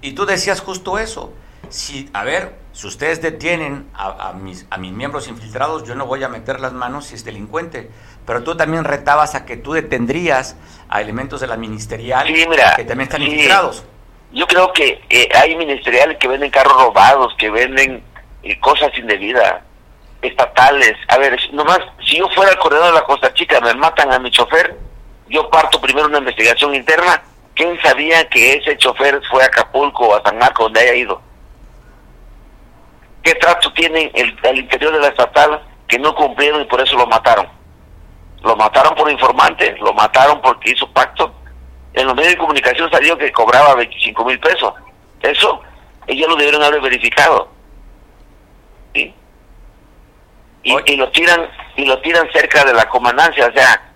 Y 0.00 0.12
tú 0.12 0.26
decías 0.26 0.60
justo 0.60 0.98
eso. 0.98 1.32
Si, 1.70 2.10
a 2.12 2.24
ver, 2.24 2.54
si 2.72 2.86
ustedes 2.86 3.22
detienen 3.22 3.88
a, 3.94 4.32
mis, 4.34 4.66
a 4.68 4.76
mis 4.76 4.92
miembros 4.92 5.28
infiltrados, 5.28 5.84
yo 5.84 5.94
no 5.94 6.06
voy 6.06 6.22
a 6.22 6.28
meter 6.28 6.60
las 6.60 6.72
manos 6.72 7.06
si 7.06 7.14
es 7.14 7.24
delincuente. 7.24 7.90
Pero 8.26 8.42
tú 8.42 8.56
también 8.56 8.84
retabas 8.84 9.34
a 9.34 9.44
que 9.44 9.56
tú 9.56 9.72
detendrías 9.72 10.56
a 10.88 11.00
elementos 11.00 11.40
de 11.40 11.46
la 11.46 11.56
ministerial 11.56 12.26
que 12.26 12.84
también 12.84 13.08
están 13.08 13.22
infiltrados. 13.22 13.84
Yo 14.32 14.46
creo 14.46 14.72
que 14.72 15.00
eh, 15.08 15.28
hay 15.34 15.54
ministeriales 15.56 16.18
que 16.18 16.26
venden 16.26 16.50
carros 16.50 16.74
robados, 16.76 17.34
que 17.38 17.50
venden 17.50 18.02
eh, 18.44 18.58
cosas 18.60 18.96
indebidas, 18.96 19.62
estatales. 20.22 20.94
A 21.08 21.18
ver, 21.18 21.38
nomás, 21.52 21.80
si 22.04 22.18
yo 22.18 22.28
fuera 22.30 22.52
al 22.52 22.58
corredor 22.58 22.86
de 22.86 22.92
la 22.92 23.04
Costa 23.04 23.32
Chica, 23.34 23.60
me 23.60 23.74
matan 23.74 24.12
a 24.12 24.18
mi 24.18 24.30
chofer, 24.30 24.76
yo 25.28 25.48
parto 25.50 25.80
primero 25.80 26.06
una 26.06 26.18
investigación 26.18 26.74
interna. 26.74 27.22
¿Quién 27.54 27.80
sabía 27.82 28.28
que 28.28 28.54
ese 28.54 28.76
chofer 28.76 29.20
fue 29.30 29.42
a 29.42 29.46
Acapulco 29.46 30.08
o 30.08 30.16
a 30.16 30.22
San 30.22 30.38
Marcos, 30.38 30.66
donde 30.66 30.80
haya 30.80 30.94
ido? 30.94 31.22
¿Qué 33.22 33.34
trato 33.36 33.72
tienen 33.72 34.10
el, 34.14 34.36
al 34.44 34.58
interior 34.58 34.92
de 34.92 35.00
la 35.00 35.08
estatal 35.08 35.62
que 35.88 35.98
no 35.98 36.14
cumplieron 36.14 36.60
y 36.60 36.64
por 36.66 36.80
eso 36.80 36.96
lo 36.96 37.06
mataron? 37.06 37.48
Lo 38.42 38.54
mataron 38.56 38.94
por 38.94 39.10
informante, 39.10 39.76
lo 39.80 39.94
mataron 39.94 40.42
porque 40.42 40.72
hizo 40.72 40.90
pacto. 40.92 41.32
En 41.94 42.06
los 42.06 42.14
medios 42.14 42.32
de 42.32 42.38
comunicación 42.38 42.90
salió 42.90 43.16
que 43.16 43.32
cobraba 43.32 43.76
25 43.76 44.24
mil 44.24 44.38
pesos. 44.38 44.74
Eso 45.22 45.62
ellos 46.06 46.28
lo 46.28 46.36
debieron 46.36 46.62
haber 46.62 46.80
verificado. 46.80 47.48
¿Sí? 48.94 49.14
Y, 50.62 50.92
y, 50.92 50.96
lo 50.96 51.10
tiran 51.10 51.48
y 51.76 51.84
lo 51.84 52.00
tiran 52.00 52.26
cerca 52.32 52.64
de 52.64 52.72
la 52.72 52.88
comandancia, 52.88 53.46
o 53.46 53.52
sea, 53.52 53.92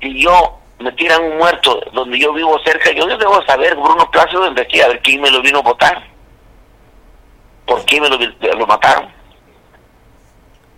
y 0.00 0.22
yo 0.24 0.58
me 0.78 0.92
tiran 0.92 1.22
un 1.22 1.38
muerto 1.38 1.80
donde 1.92 2.18
yo 2.18 2.32
vivo 2.32 2.58
cerca, 2.64 2.90
yo 2.92 3.06
debo 3.06 3.42
saber, 3.44 3.74
Bruno 3.74 4.10
Plácido, 4.10 4.46
investigar 4.46 4.86
a 4.86 4.92
ver 4.92 5.02
quién 5.02 5.20
me 5.20 5.30
lo 5.30 5.42
vino 5.42 5.58
a 5.58 5.62
votar. 5.62 6.02
¿Por 7.66 7.84
qué 7.84 8.00
me 8.00 8.08
lo, 8.08 8.66
mataron? 8.66 9.12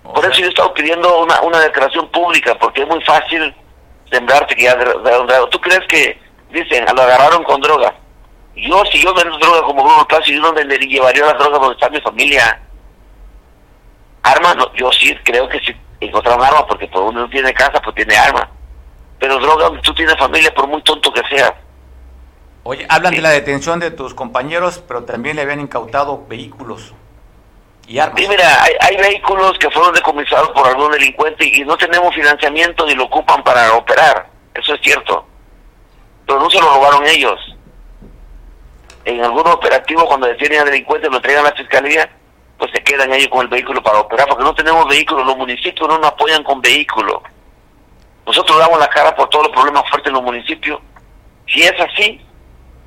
Por 0.03 0.25
eso 0.25 0.41
yo 0.41 0.47
he 0.47 0.49
estado 0.49 0.75
pidiendo 0.75 1.23
una, 1.23 1.41
una 1.43 1.61
declaración 1.61 2.09
pública, 2.09 2.57
porque 2.59 2.83
es 2.83 2.89
muy 2.89 3.01
fácil 3.05 3.55
sembrarte 4.11 4.57
que 4.57 4.65
ya 4.65 4.77
¿Tú 5.51 5.61
crees 5.61 5.87
que, 5.89 6.21
dicen, 6.51 6.85
lo 6.95 7.03
agarraron 7.03 7.45
con 7.45 7.61
droga? 7.61 7.95
Yo, 8.57 8.83
si 8.91 9.01
yo 9.03 9.15
vendo 9.15 9.39
droga 9.39 9.63
como 9.63 9.85
Bruno 9.85 10.07
Plácido, 10.09 10.39
¿yo 10.39 10.47
dónde 10.47 10.65
le 10.65 10.79
llevaría 10.79 11.27
la 11.27 11.35
droga 11.35 11.59
donde 11.59 11.75
está 11.75 11.89
mi 11.91 12.01
familia? 12.01 12.61
Arma, 14.23 14.55
no, 14.55 14.73
yo 14.75 14.91
sí 14.93 15.15
creo 15.25 15.49
que 15.49 15.61
si 15.61 15.75
encontraron 16.01 16.45
arma, 16.45 16.67
porque 16.67 16.87
por 16.89 17.03
uno 17.03 17.21
no 17.21 17.31
tiene 17.31 17.53
casa, 17.55 17.81
pues 17.83 17.95
tiene 17.95 18.17
arma 18.17 18.51
pero 19.21 19.39
droga 19.39 19.71
tú 19.83 19.95
tienes 19.95 20.17
familia 20.17 20.53
por 20.53 20.67
muy 20.67 20.83
tonto 20.83 21.13
que 21.13 21.23
sea. 21.29 21.55
Oye, 22.63 22.87
hablan 22.89 23.15
de 23.15 23.21
la 23.21 23.31
detención 23.31 23.79
de 23.79 23.91
tus 23.91 24.15
compañeros, 24.15 24.83
pero 24.89 25.05
también 25.05 25.37
le 25.37 25.43
habían 25.43 25.61
incautado 25.61 26.27
vehículos 26.27 26.95
y 27.87 27.99
armas. 27.99 28.21
Sí, 28.21 28.27
mira, 28.29 28.65
hay, 28.81 28.97
vehículos 28.97 29.59
que 29.59 29.71
fueron 29.71 29.95
decomisados 29.95 30.51
por 30.51 30.67
algún 30.67 30.91
delincuente 30.93 31.45
y 31.47 31.65
no 31.65 31.77
tenemos 31.77 32.15
financiamiento 32.15 32.87
ni 32.87 32.95
lo 32.95 33.05
ocupan 33.05 33.45
para 33.45 33.75
operar. 33.75 34.29
Eso 34.55 34.75
es 34.75 34.81
cierto. 34.81 35.27
Pero 36.27 36.41
no 36.41 36.51
se 36.51 36.61
lo 36.61 36.75
robaron 36.75 37.07
ellos. 37.07 37.39
En 39.05 39.23
algún 39.23 39.47
operativo, 39.47 40.07
cuando 40.07 40.27
detienen 40.27 40.61
a 40.61 40.65
delincuentes, 40.65 41.11
lo 41.11 41.17
entregan 41.17 41.45
a 41.45 41.51
la 41.51 41.57
fiscalía, 41.57 42.11
pues 42.61 42.71
se 42.73 42.85
quedan 42.85 43.13
ellos 43.13 43.29
con 43.29 43.41
el 43.41 43.49
vehículo 43.49 43.83
para 43.83 44.01
operar, 44.01 44.29
porque 44.29 44.45
no 44.45 44.55
tenemos 44.55 44.87
vehículos. 44.87 45.27
Los 45.27 45.37
municipios 45.37 45.89
no 45.89 45.99
nos 45.99 46.09
apoyan 46.09 46.45
con 46.45 46.61
vehículos. 46.61 47.23
Nosotros 48.27 48.59
damos 48.59 48.79
la 48.79 48.89
cara 48.89 49.17
por 49.17 49.29
todos 49.31 49.47
los 49.47 49.55
problemas 49.55 49.89
fuertes 49.89 50.09
en 50.09 50.15
los 50.15 50.23
municipios. 50.23 50.79
Si 51.49 51.63
es 51.63 51.73
así, 51.81 52.21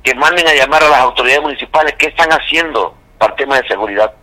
que 0.04 0.14
manden 0.14 0.46
a 0.46 0.54
llamar 0.54 0.84
a 0.84 0.88
las 0.88 1.00
autoridades 1.00 1.42
municipales 1.42 1.94
qué 1.98 2.06
están 2.06 2.30
haciendo 2.30 2.94
para 3.18 3.32
el 3.32 3.36
tema 3.36 3.60
de 3.60 3.66
seguridad. 3.66 4.14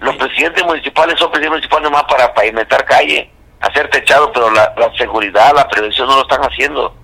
Los 0.00 0.16
presidentes 0.16 0.64
municipales 0.64 1.18
son 1.18 1.30
presidentes 1.30 1.60
municipales 1.60 1.90
más 1.90 2.04
para 2.04 2.34
pavimentar 2.34 2.84
calle, 2.84 3.30
hacer 3.60 3.88
techado, 3.90 4.32
pero 4.32 4.50
la, 4.50 4.74
seguridad, 4.98 5.52
la 5.54 5.68
prevención 5.68 6.08
no 6.08 6.16
lo 6.16 6.22
están 6.22 6.42
haciendo. 6.42 6.94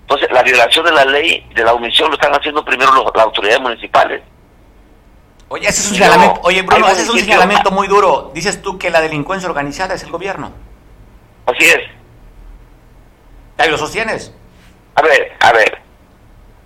Entonces, 0.00 0.30
la 0.32 0.42
violación 0.42 0.84
de 0.86 0.92
la 0.92 1.04
ley, 1.04 1.46
de 1.54 1.62
la 1.62 1.74
omisión, 1.74 2.08
lo 2.08 2.14
están 2.14 2.34
haciendo 2.34 2.64
primero 2.64 2.90
las 2.94 3.22
autoridades 3.22 3.60
municipales. 3.60 4.22
Oye, 5.52 5.68
ese 5.68 5.82
es 5.82 5.90
un 5.90 5.96
señalamiento, 5.96 6.40
oye 6.44 6.62
Bruno, 6.62 6.88
ese 6.88 7.02
es 7.02 7.10
un 7.10 7.18
señalamiento 7.18 7.70
muy 7.70 7.86
duro. 7.86 8.30
Dices 8.32 8.62
tú 8.62 8.78
que 8.78 8.88
la 8.88 9.02
delincuencia 9.02 9.46
organizada 9.46 9.92
es 9.92 10.02
el 10.02 10.10
gobierno. 10.10 10.50
Así 11.44 11.66
es. 11.66 11.80
Ahí 13.58 13.68
lo 13.68 13.76
sostienes. 13.76 14.32
A 14.94 15.02
ver, 15.02 15.36
a 15.40 15.52
ver. 15.52 15.82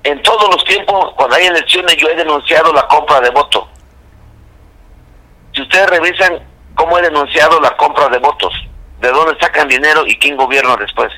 En 0.04 0.22
todos 0.22 0.48
los 0.54 0.64
tiempos, 0.66 1.12
cuando 1.16 1.34
hay 1.34 1.46
elecciones, 1.46 1.96
yo 1.96 2.06
he 2.06 2.14
denunciado 2.14 2.72
la 2.72 2.86
compra 2.86 3.20
de 3.20 3.30
votos. 3.30 3.64
Si 5.52 5.62
ustedes 5.62 5.90
revisan 5.90 6.46
cómo 6.76 6.96
he 6.96 7.02
denunciado 7.02 7.60
la 7.60 7.76
compra 7.76 8.08
de 8.08 8.18
votos, 8.18 8.54
de 9.00 9.10
dónde 9.10 9.36
sacan 9.40 9.66
dinero 9.66 10.06
y 10.06 10.16
quién 10.16 10.36
gobierna 10.36 10.76
después. 10.76 11.12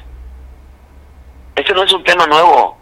Ese 1.55 1.75
no 1.75 1.83
es 1.83 1.93
un 1.93 2.03
tema 2.03 2.27
nuevo. 2.27 2.79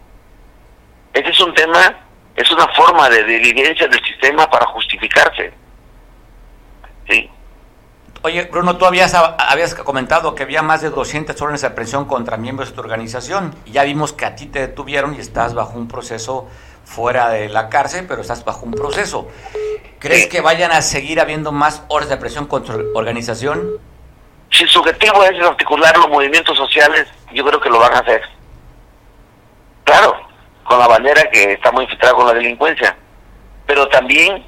Ese 1.11 1.29
es 1.29 1.39
un 1.41 1.53
tema, 1.53 2.06
es 2.37 2.51
una 2.51 2.67
forma 2.69 3.09
de 3.09 3.23
diligencia 3.23 3.87
del 3.87 4.01
sistema 4.05 4.47
para 4.47 4.67
justificarse. 4.67 5.51
¿Sí? 7.09 7.29
Oye, 8.21 8.43
Bruno, 8.43 8.77
tú 8.77 8.85
habías, 8.85 9.15
habías 9.15 9.73
comentado 9.73 10.35
que 10.35 10.43
había 10.43 10.61
más 10.61 10.81
de 10.81 10.91
200 10.91 11.39
órdenes 11.41 11.61
de 11.61 11.67
aprehensión 11.67 12.05
contra 12.05 12.37
miembros 12.37 12.69
de 12.69 12.75
tu 12.75 12.81
organización 12.81 13.55
y 13.65 13.71
ya 13.71 13.83
vimos 13.83 14.13
que 14.13 14.25
a 14.25 14.35
ti 14.35 14.45
te 14.45 14.59
detuvieron 14.59 15.15
y 15.15 15.19
estás 15.19 15.55
bajo 15.55 15.77
un 15.77 15.87
proceso 15.87 16.47
fuera 16.85 17.29
de 17.29 17.49
la 17.49 17.69
cárcel, 17.69 18.05
pero 18.07 18.21
estás 18.21 18.45
bajo 18.45 18.65
un 18.65 18.73
proceso. 18.73 19.27
¿Crees 19.99 20.27
que 20.27 20.41
vayan 20.41 20.71
a 20.71 20.83
seguir 20.83 21.19
habiendo 21.19 21.51
más 21.51 21.83
órdenes 21.87 22.09
de 22.09 22.15
aprehensión 22.15 22.45
contra 22.45 22.75
tu 22.75 22.95
organización? 22.95 23.79
Si 24.51 24.67
su 24.67 24.79
objetivo 24.79 25.23
es 25.23 25.43
articular 25.43 25.97
los 25.97 26.09
movimientos 26.09 26.55
sociales, 26.55 27.07
yo 27.33 27.43
creo 27.43 27.59
que 27.59 27.69
lo 27.69 27.79
van 27.79 27.95
a 27.95 27.99
hacer. 27.99 28.21
Claro, 29.83 30.26
con 30.67 30.79
la 30.79 30.87
bandera 30.87 31.29
que 31.31 31.53
está 31.53 31.71
muy 31.71 31.85
infiltrada 31.85 32.15
con 32.15 32.27
la 32.27 32.33
delincuencia. 32.33 32.95
Pero 33.65 33.87
también, 33.87 34.43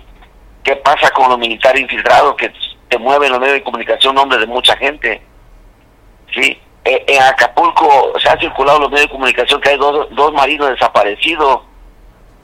¿qué 0.64 0.76
pasa 0.78 1.10
con 1.12 1.30
los 1.30 1.38
militares 1.38 1.82
infiltrados 1.82 2.36
que 2.36 2.52
te 2.90 2.98
mueve 2.98 3.28
en 3.28 3.32
los 3.32 3.40
medios 3.40 3.58
de 3.58 3.64
comunicación 3.64 4.16
nombre 4.16 4.40
de 4.40 4.48
mucha 4.48 4.76
gente. 4.76 5.22
Sí, 6.34 6.60
e, 6.84 7.06
en 7.08 7.22
Acapulco 7.22 8.14
se 8.20 8.30
han 8.30 8.40
circulado 8.40 8.80
los 8.80 8.90
medios 8.90 9.08
de 9.08 9.12
comunicación 9.12 9.62
que 9.62 9.70
hay 9.70 9.78
dos, 9.78 10.08
dos 10.12 10.34
marinos 10.34 10.70
desaparecidos. 10.70 11.62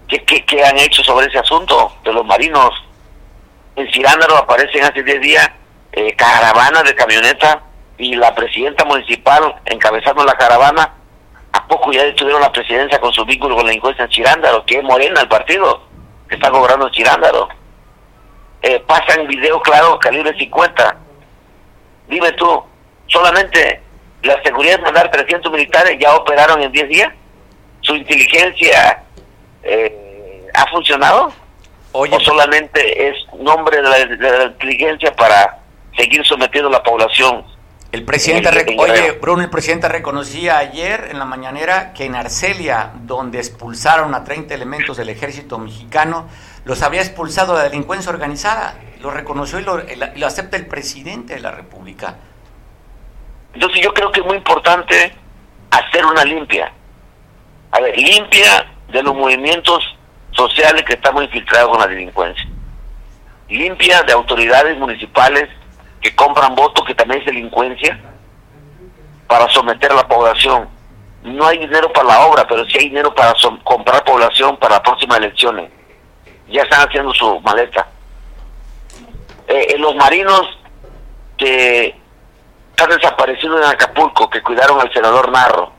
¿Qué, 0.07 0.23
¿Qué, 0.23 0.63
han 0.63 0.77
hecho 0.77 1.03
sobre 1.03 1.25
ese 1.27 1.39
asunto 1.39 1.91
de 2.03 2.13
los 2.13 2.23
marinos? 2.25 2.71
En 3.75 3.91
Cirándaro 3.91 4.37
aparecen 4.37 4.83
hace 4.83 5.03
10 5.03 5.21
días 5.21 5.51
eh, 5.91 6.15
caravanas 6.15 6.83
de 6.83 6.93
camioneta 6.93 7.63
y 7.97 8.15
la 8.15 8.33
presidenta 8.35 8.85
municipal 8.85 9.55
encabezando 9.65 10.23
la 10.23 10.35
caravana. 10.35 10.93
¿A 11.55 11.65
poco 11.67 11.91
ya 11.91 12.03
estuvieron 12.03 12.41
la 12.41 12.51
presidencia 12.51 12.99
con 12.99 13.13
su 13.13 13.23
vínculo 13.23 13.55
con 13.55 13.65
la 13.65 13.71
encuesta 13.71 14.03
en 14.03 14.09
Chirándaro? 14.09 14.65
que 14.65 14.77
es 14.77 14.83
Morena 14.83 15.21
el 15.21 15.27
partido 15.29 15.83
que 16.27 16.35
está 16.35 16.51
cobrando 16.51 16.87
en 16.87 16.91
Chirándaro? 16.91 17.47
eh, 18.65 18.79
pasan 18.87 19.27
video 19.27 19.61
claro 19.61 19.99
calibre 19.99 20.35
50. 20.37 20.97
Dime 22.07 22.31
tú, 22.31 22.63
solamente 23.05 23.79
la 24.23 24.41
seguridad 24.41 24.77
de 24.77 24.83
mandar 24.83 25.11
300 25.11 25.51
militares 25.51 25.97
ya 25.99 26.15
operaron 26.15 26.61
en 26.61 26.71
10 26.71 26.89
días. 26.89 27.13
¿Su 27.81 27.95
inteligencia 27.95 29.03
eh, 29.61 30.47
ha 30.55 30.65
funcionado? 30.67 31.31
¿O 31.91 32.19
solamente 32.19 33.07
es 33.07 33.15
nombre 33.39 33.77
de 33.77 33.83
la, 33.83 34.43
inteligencia 34.45 35.15
para 35.15 35.59
seguir 35.95 36.25
sometiendo 36.25 36.67
a 36.69 36.73
la 36.73 36.83
población 36.83 37.45
el 37.95 38.03
presidente, 38.03 38.75
oye, 38.77 39.11
Bruno, 39.21 39.41
el 39.41 39.49
presidente 39.49 39.87
reconocía 39.87 40.57
ayer 40.57 41.07
en 41.11 41.17
la 41.17 41.23
mañanera 41.23 41.93
que 41.93 42.03
en 42.03 42.15
Arcelia, 42.15 42.91
donde 43.03 43.37
expulsaron 43.37 44.13
a 44.13 44.25
30 44.25 44.53
elementos 44.53 44.97
del 44.97 45.07
ejército 45.07 45.57
mexicano, 45.57 46.27
los 46.65 46.81
había 46.81 46.99
expulsado 47.01 47.53
la 47.53 47.63
delincuencia 47.63 48.11
organizada. 48.11 48.75
Lo 48.99 49.11
reconoció 49.11 49.59
y 49.59 49.63
lo, 49.63 49.81
lo 50.15 50.27
acepta 50.27 50.57
el 50.57 50.67
presidente 50.67 51.35
de 51.35 51.39
la 51.39 51.51
República. 51.51 52.17
Entonces 53.53 53.81
yo 53.81 53.93
creo 53.93 54.11
que 54.11 54.19
es 54.19 54.25
muy 54.25 54.35
importante 54.35 55.15
hacer 55.71 56.05
una 56.05 56.25
limpia. 56.25 56.73
A 57.71 57.79
ver, 57.79 57.97
limpia 57.97 58.67
de 58.91 59.03
los 59.03 59.15
movimientos 59.15 59.81
sociales 60.31 60.83
que 60.83 60.95
estamos 60.95 61.23
infiltrados 61.23 61.69
con 61.69 61.79
la 61.79 61.87
delincuencia. 61.87 62.45
limpia 63.47 64.03
de 64.03 64.11
autoridades 64.11 64.77
municipales 64.77 65.47
que 66.01 66.15
compran 66.15 66.55
votos, 66.55 66.85
que 66.85 66.95
también 66.95 67.21
es 67.21 67.25
delincuencia, 67.25 67.99
para 69.27 69.47
someter 69.49 69.91
a 69.91 69.95
la 69.95 70.07
población. 70.07 70.69
No 71.23 71.47
hay 71.47 71.57
dinero 71.57 71.91
para 71.91 72.07
la 72.07 72.25
obra, 72.27 72.45
pero 72.47 72.63
sí 72.65 72.77
hay 72.77 72.89
dinero 72.89 73.13
para 73.13 73.33
comprar 73.63 74.03
población 74.03 74.57
para 74.57 74.75
las 74.75 74.81
próximas 74.81 75.17
elecciones. 75.17 75.71
Ya 76.47 76.61
están 76.61 76.87
haciendo 76.87 77.13
su 77.13 77.39
maleta. 77.41 77.87
Eh, 79.47 79.75
los 79.79 79.95
marinos 79.95 80.41
que 81.37 81.95
están 82.69 82.89
desaparecidos 82.89 83.59
en 83.61 83.71
Acapulco, 83.71 84.29
que 84.29 84.41
cuidaron 84.41 84.79
al 84.79 84.91
senador 84.93 85.31
Narro, 85.31 85.71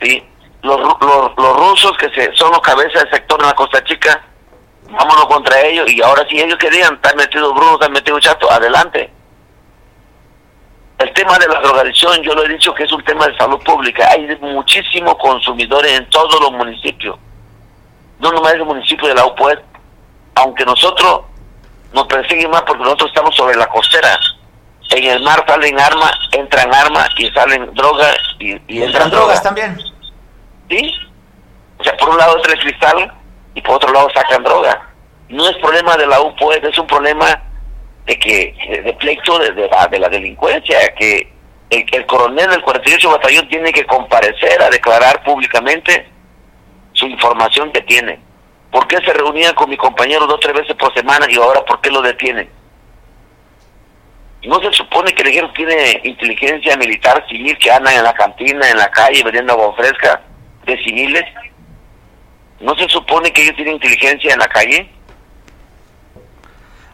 ¿sí? 0.00 0.22
los, 0.64 0.80
los, 0.80 1.36
los 1.36 1.56
rusos 1.56 1.96
que 1.98 2.08
se, 2.10 2.34
son 2.34 2.50
los 2.50 2.60
cabezas 2.60 3.04
del 3.04 3.12
sector 3.12 3.38
en 3.40 3.46
la 3.46 3.54
Costa 3.54 3.84
Chica, 3.84 4.22
vámonos 4.90 5.26
contra 5.26 5.60
ellos 5.62 5.90
y 5.90 6.02
ahora 6.02 6.26
si 6.28 6.40
ellos 6.40 6.58
querían 6.58 6.94
estar 6.94 7.16
metido 7.16 7.52
Bruno, 7.54 7.74
estar 7.74 7.90
metido 7.90 8.20
Chato, 8.20 8.50
adelante. 8.50 9.10
El 10.98 11.12
tema 11.12 11.38
de 11.38 11.48
la 11.48 11.60
drogadicción, 11.60 12.22
yo 12.22 12.34
lo 12.34 12.44
he 12.44 12.48
dicho 12.48 12.72
que 12.72 12.84
es 12.84 12.92
un 12.92 13.02
tema 13.04 13.26
de 13.26 13.36
salud 13.36 13.60
pública. 13.64 14.08
Hay 14.10 14.26
muchísimos 14.40 15.16
consumidores 15.16 15.92
en 15.98 16.08
todos 16.08 16.40
los 16.40 16.52
municipios. 16.52 17.18
No 18.20 18.30
nomás 18.30 18.54
en 18.54 18.60
el 18.60 18.66
municipio 18.66 19.08
de 19.08 19.14
la 19.14 19.26
UPUED, 19.26 19.58
aunque 20.36 20.64
nosotros 20.64 21.22
nos 21.92 22.06
persiguen 22.06 22.50
más 22.50 22.62
porque 22.62 22.84
nosotros 22.84 23.10
estamos 23.10 23.34
sobre 23.34 23.56
la 23.56 23.66
costera. 23.66 24.18
En 24.90 25.04
el 25.04 25.22
mar 25.22 25.44
salen 25.48 25.78
armas, 25.80 26.12
entran 26.30 26.72
armas 26.72 27.08
y 27.18 27.28
salen 27.30 27.74
drogas 27.74 28.16
y, 28.38 28.52
entran, 28.82 29.10
drogas 29.10 29.42
también. 29.42 29.76
¿Sí? 30.68 30.94
O 31.78 31.84
sea, 31.84 31.96
por 31.96 32.10
un 32.10 32.18
lado 32.18 32.36
entra 32.36 32.52
el 32.52 32.60
cristal 32.60 33.12
y 33.54 33.60
por 33.62 33.76
otro 33.76 33.92
lado 33.92 34.08
sacan 34.14 34.42
droga. 34.42 34.90
No 35.28 35.48
es 35.48 35.56
problema 35.58 35.96
de 35.96 36.06
la 36.06 36.20
UPOE, 36.20 36.60
es 36.62 36.78
un 36.78 36.86
problema 36.86 37.42
de 38.06 38.18
que 38.18 38.82
de 38.84 38.92
pleito 38.94 39.38
de, 39.38 39.52
de, 39.52 39.68
la, 39.68 39.86
de 39.86 39.98
la 39.98 40.08
delincuencia, 40.08 40.94
que 40.94 41.32
el, 41.70 41.86
el 41.90 42.06
coronel 42.06 42.50
del 42.50 42.62
48 42.62 43.10
batallón 43.10 43.48
tiene 43.48 43.72
que 43.72 43.86
comparecer 43.86 44.60
a 44.62 44.70
declarar 44.70 45.22
públicamente 45.24 46.06
su 46.92 47.06
información 47.06 47.72
que 47.72 47.80
tiene. 47.82 48.18
¿Por 48.70 48.86
qué 48.86 48.96
se 48.96 49.12
reunían 49.12 49.54
con 49.54 49.70
mi 49.70 49.76
compañero 49.76 50.26
dos 50.26 50.36
o 50.36 50.40
tres 50.40 50.54
veces 50.54 50.76
por 50.76 50.92
semana 50.94 51.26
y 51.30 51.36
ahora 51.36 51.64
por 51.64 51.80
qué 51.80 51.90
lo 51.90 52.02
detienen? 52.02 52.50
¿No 54.42 54.60
se 54.60 54.72
supone 54.72 55.12
que 55.14 55.22
el 55.22 55.28
ejército 55.28 55.54
tiene 55.54 56.00
inteligencia 56.04 56.76
militar 56.76 57.24
civil 57.28 57.56
que 57.56 57.70
andan 57.70 57.94
en 57.94 58.04
la 58.04 58.12
cantina, 58.12 58.68
en 58.68 58.76
la 58.76 58.90
calle, 58.90 59.22
vendiendo 59.22 59.54
agua 59.54 59.74
fresca? 59.74 60.20
de 60.66 60.82
civiles? 60.82 61.24
¿No 62.60 62.74
se 62.76 62.88
supone 62.88 63.32
que 63.32 63.42
ellos 63.42 63.56
tienen 63.56 63.74
inteligencia 63.74 64.32
en 64.32 64.38
la 64.38 64.48
calle? 64.48 64.90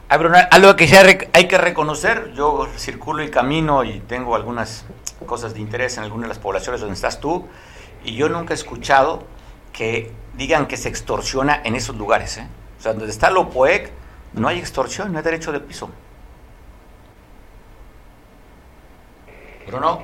algo 0.09 0.75
que 0.75 1.29
hay 1.31 1.47
que 1.47 1.57
reconocer, 1.57 2.33
yo 2.33 2.67
circulo 2.75 3.23
y 3.23 3.31
camino 3.31 3.85
y 3.85 4.01
tengo 4.01 4.35
algunas 4.35 4.85
cosas 5.25 5.53
de 5.53 5.61
interés 5.61 5.95
en 5.95 6.03
algunas 6.03 6.23
de 6.23 6.27
las 6.29 6.39
poblaciones 6.39 6.81
donde 6.81 6.95
estás 6.95 7.21
tú, 7.21 7.47
y 8.03 8.15
yo 8.15 8.27
nunca 8.27 8.53
he 8.53 8.55
escuchado 8.55 9.23
que 9.71 10.11
digan 10.33 10.67
que 10.67 10.75
se 10.75 10.89
extorsiona 10.89 11.61
en 11.63 11.75
esos 11.75 11.95
lugares. 11.95 12.37
¿eh? 12.37 12.47
O 12.77 12.81
sea, 12.81 12.93
donde 12.93 13.09
está 13.09 13.31
POEC, 13.33 13.89
no 14.33 14.49
hay 14.49 14.59
extorsión, 14.59 15.13
no 15.13 15.17
hay 15.17 15.23
derecho 15.23 15.53
de 15.53 15.61
piso. 15.61 15.89
Bruno, 19.65 20.01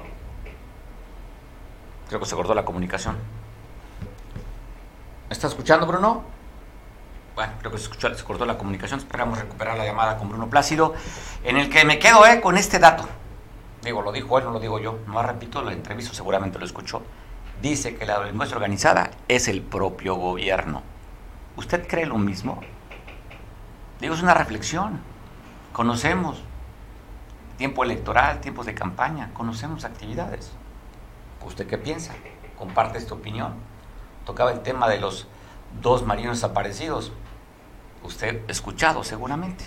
creo 2.08 2.20
que 2.22 2.26
se 2.26 2.36
cortó 2.36 2.54
la 2.54 2.64
comunicación. 2.64 3.18
¿Me 5.30 5.34
está 5.34 5.48
escuchando, 5.48 5.86
Bruno? 5.86 6.24
Bueno, 7.36 7.52
creo 7.60 7.70
que 7.70 7.78
se, 7.78 7.84
escuchó, 7.84 8.16
se 8.16 8.24
cortó 8.24 8.46
la 8.46 8.58
comunicación. 8.58 9.00
Esperamos 9.00 9.38
recuperar 9.38 9.78
la 9.78 9.86
llamada 9.86 10.18
con 10.18 10.30
Bruno 10.30 10.50
Plácido, 10.50 10.96
en 11.44 11.58
el 11.58 11.70
que 11.70 11.84
me 11.84 12.00
quedo 12.00 12.26
eh, 12.26 12.40
con 12.40 12.58
este 12.58 12.80
dato. 12.80 13.06
Digo, 13.84 14.02
lo 14.02 14.14
dijo 14.14 14.38
él, 14.38 14.46
no 14.46 14.52
lo 14.52 14.60
digo 14.62 14.80
yo. 14.80 15.00
No 15.06 15.22
repito, 15.22 15.62
lo 15.62 15.72
entrevisto, 15.72 16.14
seguramente 16.14 16.58
lo 16.58 16.66
escuchó. 16.66 17.02
Dice 17.62 17.96
que 17.98 18.06
la 18.06 18.20
delincuencia 18.20 18.56
organizada 18.56 19.12
es 19.28 19.50
el 19.50 19.62
propio 19.62 20.16
gobierno. 20.16 20.82
¿Usted 21.58 21.86
cree 21.88 22.06
lo 22.06 22.18
mismo? 22.18 22.62
Digo, 24.00 24.14
es 24.14 24.22
una 24.22 24.34
reflexión. 24.34 25.02
Conocemos 25.74 26.42
tiempo 27.58 27.84
electoral, 27.84 28.40
tiempos 28.40 28.66
de 28.66 28.76
campaña, 28.76 29.32
conocemos 29.34 29.84
actividades. 29.84 30.54
¿Usted 31.46 31.68
qué 31.68 31.78
piensa? 31.78 32.14
¿Comparte 32.58 32.98
esta 32.98 33.14
opinión? 33.14 33.56
Tocaba 34.28 34.52
el 34.52 34.60
tema 34.60 34.90
de 34.90 35.00
los 35.00 35.26
dos 35.82 36.06
marinos 36.06 36.38
desaparecidos. 36.38 37.14
Usted 38.04 38.42
ha 38.48 38.52
escuchado 38.52 39.06
seguramente 39.06 39.64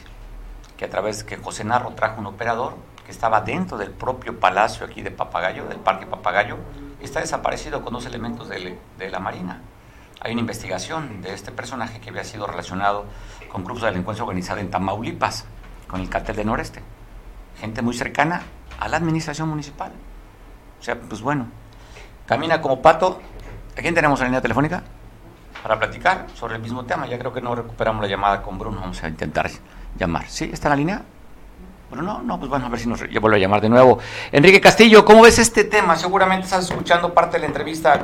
que 0.76 0.84
a 0.84 0.90
través 0.90 1.24
que 1.24 1.38
José 1.38 1.64
Narro 1.64 1.94
trajo 1.94 2.20
un 2.20 2.26
operador 2.26 2.74
que 3.06 3.10
estaba 3.10 3.40
dentro 3.40 3.78
del 3.78 3.90
propio 3.90 4.38
palacio 4.38 4.84
aquí 4.84 5.00
de 5.00 5.10
Papagayo, 5.10 5.64
del 5.64 5.78
Parque 5.78 6.04
Papagayo, 6.04 6.58
está 7.00 7.20
desaparecido 7.20 7.82
con 7.82 7.94
dos 7.94 8.04
elementos 8.04 8.50
de, 8.50 8.78
de 8.98 9.10
la 9.10 9.18
Marina. 9.18 9.62
Hay 10.20 10.32
una 10.32 10.42
investigación 10.42 11.22
de 11.22 11.32
este 11.32 11.52
personaje 11.52 11.98
que 11.98 12.10
había 12.10 12.24
sido 12.24 12.46
relacionado 12.46 13.06
con 13.50 13.64
grupos 13.64 13.84
de 13.84 13.88
delincuencia 13.88 14.24
organizada 14.24 14.60
en 14.60 14.70
Tamaulipas, 14.70 15.46
con 15.88 16.02
el 16.02 16.10
cartel 16.10 16.36
de 16.36 16.44
Noreste. 16.44 16.82
Gente 17.58 17.80
muy 17.80 17.94
cercana 17.94 18.42
a 18.78 18.88
la 18.88 18.98
administración 18.98 19.48
municipal. 19.48 19.92
O 20.78 20.82
sea, 20.82 21.00
pues 21.00 21.22
bueno, 21.22 21.46
camina 22.26 22.60
como 22.60 22.82
pato 22.82 23.20
¿A 23.76 23.80
quién 23.80 23.94
tenemos 23.94 24.20
en 24.20 24.26
línea 24.26 24.40
telefónica? 24.40 24.82
Para 25.62 25.78
platicar 25.78 26.26
sobre 26.34 26.56
el 26.56 26.62
mismo 26.62 26.84
tema. 26.84 27.06
Ya 27.06 27.18
creo 27.18 27.32
que 27.32 27.40
no 27.40 27.54
recuperamos 27.54 28.02
la 28.02 28.08
llamada 28.08 28.42
con 28.42 28.58
Bruno. 28.58 28.80
Vamos 28.80 29.02
a 29.02 29.08
intentar 29.08 29.50
llamar. 29.98 30.26
¿Sí? 30.28 30.50
¿Está 30.52 30.68
en 30.68 30.70
la 30.70 30.76
línea? 30.76 31.02
Bruno, 31.90 32.22
no, 32.24 32.38
pues 32.38 32.48
bueno, 32.48 32.66
a 32.66 32.68
ver 32.68 32.78
si 32.78 32.88
nos 32.88 33.00
vuelve 33.20 33.36
a 33.36 33.40
llamar 33.40 33.60
de 33.60 33.68
nuevo. 33.68 33.98
Enrique 34.30 34.60
Castillo, 34.60 35.04
¿cómo 35.04 35.22
ves 35.22 35.38
este 35.40 35.64
tema? 35.64 35.96
Seguramente 35.96 36.44
estás 36.44 36.70
escuchando 36.70 37.12
parte 37.12 37.36
de 37.36 37.40
la 37.40 37.46
entrevista 37.46 38.00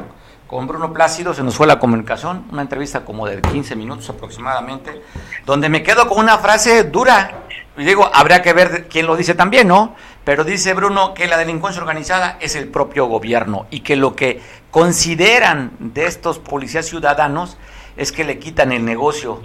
con 0.48 0.66
Bruno 0.66 0.92
Plácido, 0.92 1.34
se 1.34 1.42
nos 1.42 1.54
fue 1.56 1.66
la 1.66 1.78
comunicación, 1.78 2.46
una 2.50 2.62
entrevista 2.62 3.04
como 3.04 3.26
de 3.26 3.40
15 3.40 3.76
minutos 3.76 4.08
aproximadamente, 4.10 5.02
donde 5.44 5.68
me 5.68 5.82
quedo 5.82 6.08
con 6.08 6.18
una 6.18 6.38
frase 6.38 6.84
dura. 6.84 7.42
Y 7.76 7.84
digo, 7.84 8.10
habría 8.12 8.42
que 8.42 8.52
ver 8.52 8.88
quién 8.88 9.06
lo 9.06 9.16
dice 9.16 9.34
también, 9.34 9.68
¿no? 9.68 9.94
Pero 10.26 10.42
dice 10.42 10.74
Bruno 10.74 11.14
que 11.14 11.28
la 11.28 11.38
delincuencia 11.38 11.80
organizada 11.80 12.36
es 12.40 12.56
el 12.56 12.66
propio 12.66 13.06
gobierno 13.06 13.68
y 13.70 13.80
que 13.82 13.94
lo 13.94 14.16
que 14.16 14.42
consideran 14.72 15.70
de 15.78 16.06
estos 16.06 16.40
policías 16.40 16.84
ciudadanos 16.84 17.56
es 17.96 18.10
que 18.10 18.24
le 18.24 18.40
quitan 18.40 18.72
el 18.72 18.84
negocio 18.84 19.40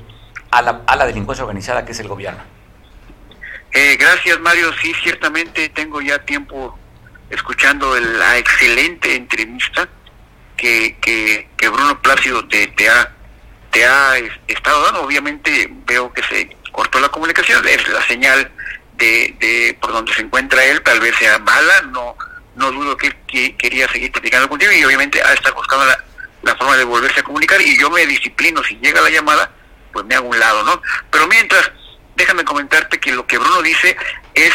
a 0.50 0.64
la, 0.64 0.82
a 0.88 0.96
la 0.96 1.06
delincuencia 1.06 1.46
organizada 1.46 1.86
que 1.86 1.92
es 1.92 2.00
el 2.00 2.08
gobierno. 2.08 2.42
Eh, 3.72 3.96
gracias 4.00 4.40
Mario, 4.40 4.74
sí, 4.82 4.92
ciertamente 5.04 5.70
tengo 5.70 6.02
ya 6.02 6.18
tiempo 6.26 6.76
escuchando 7.30 8.00
la 8.00 8.40
excelente 8.40 9.14
entrevista 9.14 9.88
que, 10.58 10.98
que, 11.00 11.70
Bruno 11.70 12.02
Plácido 12.02 12.48
te, 12.48 12.66
te, 12.70 12.90
ha, 12.90 13.14
te 13.70 13.86
ha 13.86 14.18
estado 14.48 14.82
dando. 14.86 15.04
Obviamente 15.04 15.72
veo 15.86 16.12
que 16.12 16.24
se 16.24 16.58
cortó 16.72 17.00
la 17.00 17.10
comunicación, 17.10 17.68
es 17.68 17.88
la 17.88 18.02
señal 18.02 18.52
de, 19.02 19.78
por 19.82 19.92
donde 19.92 20.14
se 20.14 20.22
encuentra 20.22 20.64
él 20.64 20.82
tal 20.84 21.00
vez 21.00 21.16
sea 21.18 21.40
mala, 21.40 21.82
no 21.92 22.16
no 22.56 22.72
dudo 22.72 22.98
que, 22.98 23.12
quería 23.58 23.88
seguir 23.92 24.12
platicando 24.12 24.50
contigo 24.50 24.72
y 24.72 24.84
obviamente 24.84 25.22
ha 25.22 25.34
estar 25.34 25.54
buscando 25.54 25.86
la, 25.86 26.56
forma 26.56 26.78
de 26.78 26.84
volverse 26.84 27.22
a 27.22 27.24
comunicar 27.24 27.62
y 27.62 27.78
yo 27.80 27.90
me 27.90 28.06
disciplino, 28.06 28.64
si 28.64 28.76
llega 28.78 29.02
la 29.02 29.10
llamada, 29.10 29.52
pues 29.94 30.06
me 30.06 30.16
hago 30.16 30.28
un 30.28 30.40
lado, 30.40 30.64
¿no? 30.64 30.82
Pero 31.10 31.28
mientras, 31.28 31.72
déjame 32.16 32.44
comentarte 32.44 33.00
que 33.00 33.14
lo 33.14 33.26
que 33.26 33.38
Bruno 33.38 33.62
dice 33.62 33.96
es, 34.34 34.52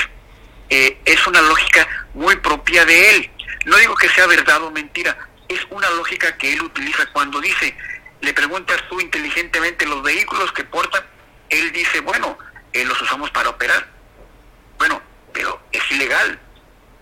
eh, 0.68 0.98
es 1.04 1.26
una 1.26 1.40
lógica 1.42 1.88
muy 2.14 2.37
propia 2.37 2.85
de 2.85 3.16
él. 3.16 3.30
No 3.64 3.76
digo 3.76 3.94
que 3.96 4.09
sea 4.11 4.26
verdad 4.26 4.62
o 4.62 4.70
mentira, 4.70 5.16
es 5.48 5.61
una 5.70 5.88
lógica 5.90 6.37
que 6.37 6.52
él 6.52 6.62
utiliza 6.62 7.06
cuando 7.12 7.40
dice, 7.40 7.76
le 8.20 8.32
preguntas 8.35 8.82
tú 8.88 9.00
inteligentemente 9.00 9.87
los 9.87 10.02
vehículos 10.02 10.52
que 10.52 10.64
portan, 10.64 11.02
él 11.48 11.72
dice, 11.72 12.00
bueno, 12.00 12.38
eh, 12.72 12.85
los 12.85 13.00
usamos 13.00 13.30
para 13.30 13.48
operar. 13.48 13.95
Bueno, 14.79 15.03
pero 15.33 15.61
es 15.73 15.91
ilegal. 15.91 16.39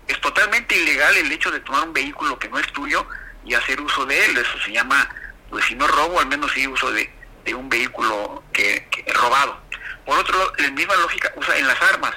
Es 0.06 0.20
totalmente 0.20 0.76
ilegal 0.76 1.16
el 1.16 1.32
hecho 1.32 1.50
de 1.50 1.60
tomar 1.60 1.84
un 1.84 1.92
vehículo 1.92 2.38
que 2.38 2.48
no 2.48 2.58
es 2.58 2.66
tuyo 2.72 3.06
y 3.44 3.54
hacer 3.54 3.80
uso 3.80 4.04
de 4.06 4.24
él. 4.26 4.36
Eso 4.36 4.58
se 4.64 4.72
llama, 4.72 5.08
pues 5.50 5.64
si 5.66 5.74
no 5.74 5.86
robo, 5.86 6.20
al 6.20 6.26
menos 6.26 6.52
sí 6.52 6.66
uso 6.66 6.90
de, 6.92 7.10
de 7.44 7.54
un 7.54 7.68
vehículo 7.68 8.42
que, 8.52 8.86
que 8.90 9.12
robado. 9.12 9.60
Por 10.04 10.18
otro 10.18 10.38
lado, 10.38 10.52
la 10.58 10.70
misma 10.70 10.96
lógica 10.96 11.32
usa 11.36 11.56
en 11.56 11.66
las 11.66 11.80
armas. 11.80 12.14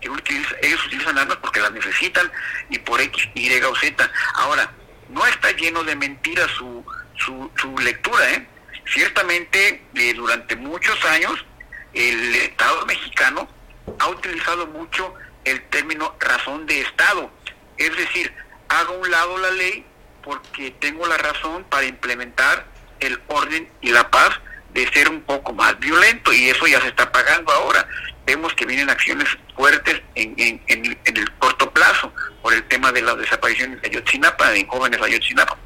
ellos 0.00 0.86
utilizan 0.86 1.18
armas 1.18 1.36
porque 1.38 1.60
las 1.60 1.72
necesitan 1.72 2.30
y 2.70 2.78
por 2.78 3.00
X, 3.00 3.28
Y 3.34 3.60
o 3.62 3.74
Z. 3.76 4.10
Ahora, 4.34 4.70
no 5.08 5.26
está 5.26 5.50
lleno 5.52 5.84
de 5.84 5.96
mentiras 5.96 6.50
su, 6.52 6.84
su, 7.16 7.50
su 7.56 7.76
lectura. 7.78 8.30
¿eh? 8.30 8.46
Ciertamente, 8.86 9.82
eh, 9.94 10.14
durante 10.14 10.56
muchos 10.56 11.02
años, 11.04 11.44
el 11.92 12.34
Estado 12.34 12.86
mexicano 12.86 13.48
ha 13.98 14.08
utilizado 14.08 14.66
mucho 14.66 15.14
el 15.44 15.62
término 15.68 16.14
razón 16.20 16.66
de 16.66 16.80
Estado. 16.80 17.30
Es 17.76 17.96
decir, 17.96 18.32
hago 18.68 18.94
un 18.94 19.10
lado 19.10 19.38
la 19.38 19.50
ley 19.52 19.84
porque 20.22 20.70
tengo 20.72 21.06
la 21.06 21.16
razón 21.16 21.64
para 21.64 21.86
implementar 21.86 22.66
el 23.00 23.20
orden 23.28 23.68
y 23.80 23.90
la 23.90 24.10
paz 24.10 24.40
de 24.74 24.86
ser 24.92 25.08
un 25.08 25.22
poco 25.22 25.52
más 25.52 25.78
violento 25.78 26.32
y 26.32 26.50
eso 26.50 26.66
ya 26.66 26.80
se 26.80 26.88
está 26.88 27.10
pagando 27.10 27.52
ahora. 27.52 27.86
Vemos 28.26 28.52
que 28.54 28.66
vienen 28.66 28.90
acciones 28.90 29.28
fuertes 29.56 30.02
en, 30.14 30.34
en, 30.36 30.62
en, 30.66 31.16
el 31.16 31.32
corto 31.38 31.70
plazo 31.72 32.12
por 32.42 32.52
el 32.52 32.62
tema 32.68 32.92
de 32.92 33.00
las 33.00 33.16
desapariciones 33.16 33.80
de 33.80 33.88
Ayotzinapa, 33.88 34.50
de 34.50 34.66
jóvenes 34.66 35.00
de 35.00 35.06
Ayotzinapa. 35.06 35.56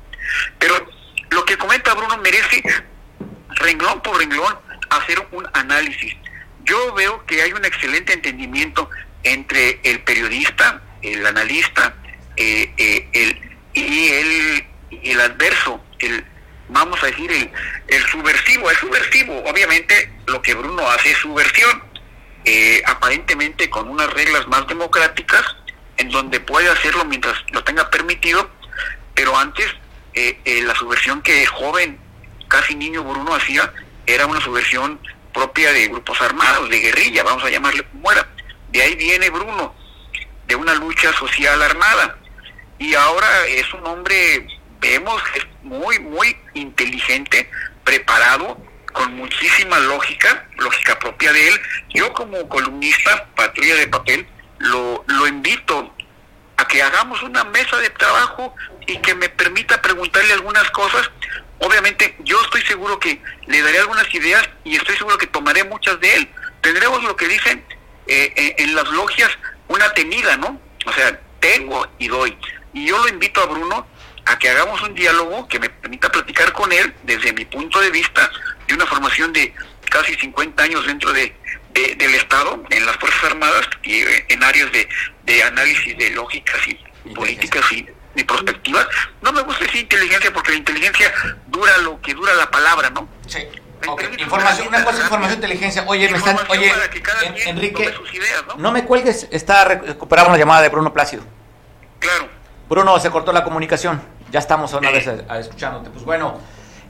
Pero 0.59 0.89
lo 1.31 1.45
que 1.45 1.59
comenta 1.59 1.95
Bruno 1.95 2.17
merece 2.19 2.63
renglón 3.57 4.01
por 4.01 4.17
renglón 4.19 4.57
hacer 4.91 5.27
un 5.33 5.49
análisis. 5.55 6.15
Yo 6.65 6.93
veo 6.95 7.25
que 7.27 7.43
hay 7.43 7.53
un 7.53 7.65
excelente 7.65 8.13
entendimiento 8.13 8.89
entre 9.23 9.81
el 9.83 10.01
periodista, 10.01 10.83
el 11.03 11.27
analista, 11.27 11.95
eh, 12.37 12.73
eh, 12.77 13.09
el, 13.13 13.41
y 13.75 14.09
el, 14.09 14.67
el 15.03 15.21
adverso, 15.21 15.83
el, 15.99 16.25
vamos 16.69 17.03
a 17.03 17.07
decir, 17.07 17.31
el, 17.31 17.51
el 17.89 18.07
subversivo, 18.07 18.71
es 18.71 18.79
subversivo. 18.79 19.43
Obviamente 19.45 20.13
lo 20.27 20.41
que 20.43 20.55
Bruno 20.55 20.89
hace 20.91 21.11
es 21.11 21.19
subversión, 21.19 21.83
eh, 22.45 22.83
aparentemente 22.87 23.71
con 23.71 23.89
unas 23.89 24.13
reglas 24.13 24.47
más 24.49 24.67
democráticas, 24.67 25.45
en 25.97 26.11
donde 26.11 26.41
puede 26.41 26.69
hacerlo 26.69 27.05
mientras 27.05 27.37
lo 27.51 27.63
tenga 27.65 27.89
permitido, 27.91 28.51
pero 29.15 29.37
antes 29.37 29.67
eh, 30.15 30.39
eh, 30.45 30.63
la 30.63 30.75
subversión 30.75 31.23
que 31.23 31.47
joven, 31.47 31.99
casi 32.49 32.75
niño 32.75 33.05
Bruno 33.05 33.35
hacía, 33.35 33.73
era 34.07 34.27
una 34.27 34.41
subversión 34.41 34.99
propia 35.33 35.73
de 35.73 35.89
grupos 35.89 36.21
armados, 36.21 36.69
de 36.69 36.81
guerrilla, 36.81 37.23
vamos 37.23 37.45
a 37.45 37.51
llamarle 37.51 37.85
como 37.85 38.13
era. 38.13 38.29
De 38.71 38.83
ahí 38.83 38.95
viene 38.97 39.31
Bruno, 39.31 39.75
de 40.47 40.57
una 40.57 40.75
lucha 40.75 41.13
social 41.15 41.63
armada. 41.63 42.19
Y 42.79 42.95
ahora 42.95 43.47
es 43.47 43.73
un 43.75 43.87
hombre 43.87 44.47
vemos 44.83 45.23
es 45.37 45.47
muy, 45.63 45.99
muy 46.01 46.37
inteligente, 46.55 47.49
preparado, 47.85 48.59
con 48.93 49.15
muchísima 49.17 49.79
lógica, 49.79 50.47
lógica 50.59 50.99
propia 50.99 51.33
de 51.33 51.49
él. 51.49 51.61
Yo 51.95 52.13
como 52.13 52.47
columnista, 52.49 53.27
patrulla 53.35 53.77
de 53.77 53.89
papel, 53.89 54.27
lo, 54.59 55.03
lo 55.07 55.27
invito 55.27 55.95
a 56.59 56.67
que 56.67 56.83
hagamos 56.83 57.23
una 57.23 57.45
mesa 57.45 57.79
de 57.79 57.89
trabajo 57.91 58.55
y 58.87 58.99
que 58.99 59.15
me 59.15 59.31
permita 59.31 59.81
preguntarle 59.81 60.35
algunas 60.35 60.69
cosas. 60.73 61.11
Obviamente 61.63 62.17
yo 62.25 62.43
estoy 62.43 62.61
seguro 62.63 62.99
que 62.99 63.21
le 63.47 63.63
daré 63.63 63.79
algunas 63.79 64.13
ideas 64.13 64.49
y 64.65 64.75
estoy 64.75 64.97
seguro 64.97 65.17
que 65.17 65.29
tomaré 65.29 65.63
muchas 65.63 65.99
de 66.01 66.13
él. 66.17 66.29
Tendremos 66.61 67.05
lo 67.05 67.15
que 67.15 67.29
dicen 67.29 67.65
eh, 68.09 68.33
eh, 68.35 68.55
en 68.59 68.75
las 68.75 68.89
logias 68.89 69.31
una 69.69 69.93
tenida, 69.95 70.37
¿no? 70.37 70.61
O 70.85 70.93
sea, 70.93 71.21
tengo 71.39 71.87
y 71.99 72.09
doy. 72.09 72.37
Y 72.73 72.87
yo 72.87 72.99
lo 72.99 73.09
invito 73.09 73.41
a 73.41 73.47
Bruno 73.47 73.87
a 74.25 74.39
que 74.39 74.49
hagamos 74.49 74.83
un 74.83 74.95
diálogo 74.95 75.47
que 75.47 75.61
me 75.61 75.71
permita 75.71 76.11
platicar 76.11 76.53
con 76.53 76.73
él 76.73 76.93
desde 77.05 77.33
mi 77.33 77.45
punto 77.45 77.81
de 77.81 77.91
vista 77.91 78.29
de 78.67 78.75
una 78.75 78.87
formación 78.87 79.33
de 79.33 79.55
casi 79.89 80.15
50 80.17 80.63
años 80.65 80.85
dentro 80.85 81.13
de, 81.13 81.33
del 81.75 82.15
Estado, 82.17 82.61
en 82.71 82.87
las 82.87 82.97
Fuerzas 82.97 83.23
Armadas 83.25 83.69
y 83.85 84.03
eh, 84.03 84.27
en 84.29 84.43
áreas 84.43 84.73
de, 84.73 84.89
de 85.25 85.43
análisis 85.45 85.97
de 85.97 86.11
lógicas 86.11 86.61
y 86.67 87.15
políticas 87.15 87.71
y, 87.71 87.87
y 88.15 88.25
perspectivas. 88.25 88.87
No 89.21 89.33
me 89.33 89.43
gusta 89.43 89.65
decir 89.65 89.83
inteligencia 89.83 90.33
porque 90.33 90.53
la 90.53 90.59
inteligencia 90.59 91.13
dura 91.49 91.77
lo 91.79 92.01
que 92.01 92.15
dura 92.15 92.35
la 92.35 92.51
palabra, 92.51 92.91
¿no? 92.91 93.09
Sí. 93.27 93.47
Información, 94.19 94.69
una 94.69 94.85
cosa 94.85 95.03
información, 95.03 95.35
inteligencia. 95.35 95.85
Oye, 95.87 96.09
me 96.09 96.17
están, 96.17 96.39
oye, 96.49 96.73
Enrique, 97.47 97.93
¿no? 98.49 98.55
¿no? 98.57 98.73
me 98.73 98.85
cuelgues, 98.85 99.27
está 99.33 99.65
recuperamos 99.65 100.33
la 100.33 100.39
llamada 100.39 100.63
de 100.63 100.69
Bruno 100.69 100.93
Plácido. 100.93 101.25
Claro. 101.99 102.29
Bruno, 102.69 102.99
se 103.01 103.11
cortó 103.11 103.33
la 103.33 103.43
comunicación. 103.43 104.01
Ya 104.31 104.39
estamos 104.39 104.73
una 104.73 104.91
vez 104.91 105.07
escuchándote. 105.07 105.91
Pues 105.91 106.05
bueno, 106.05 106.39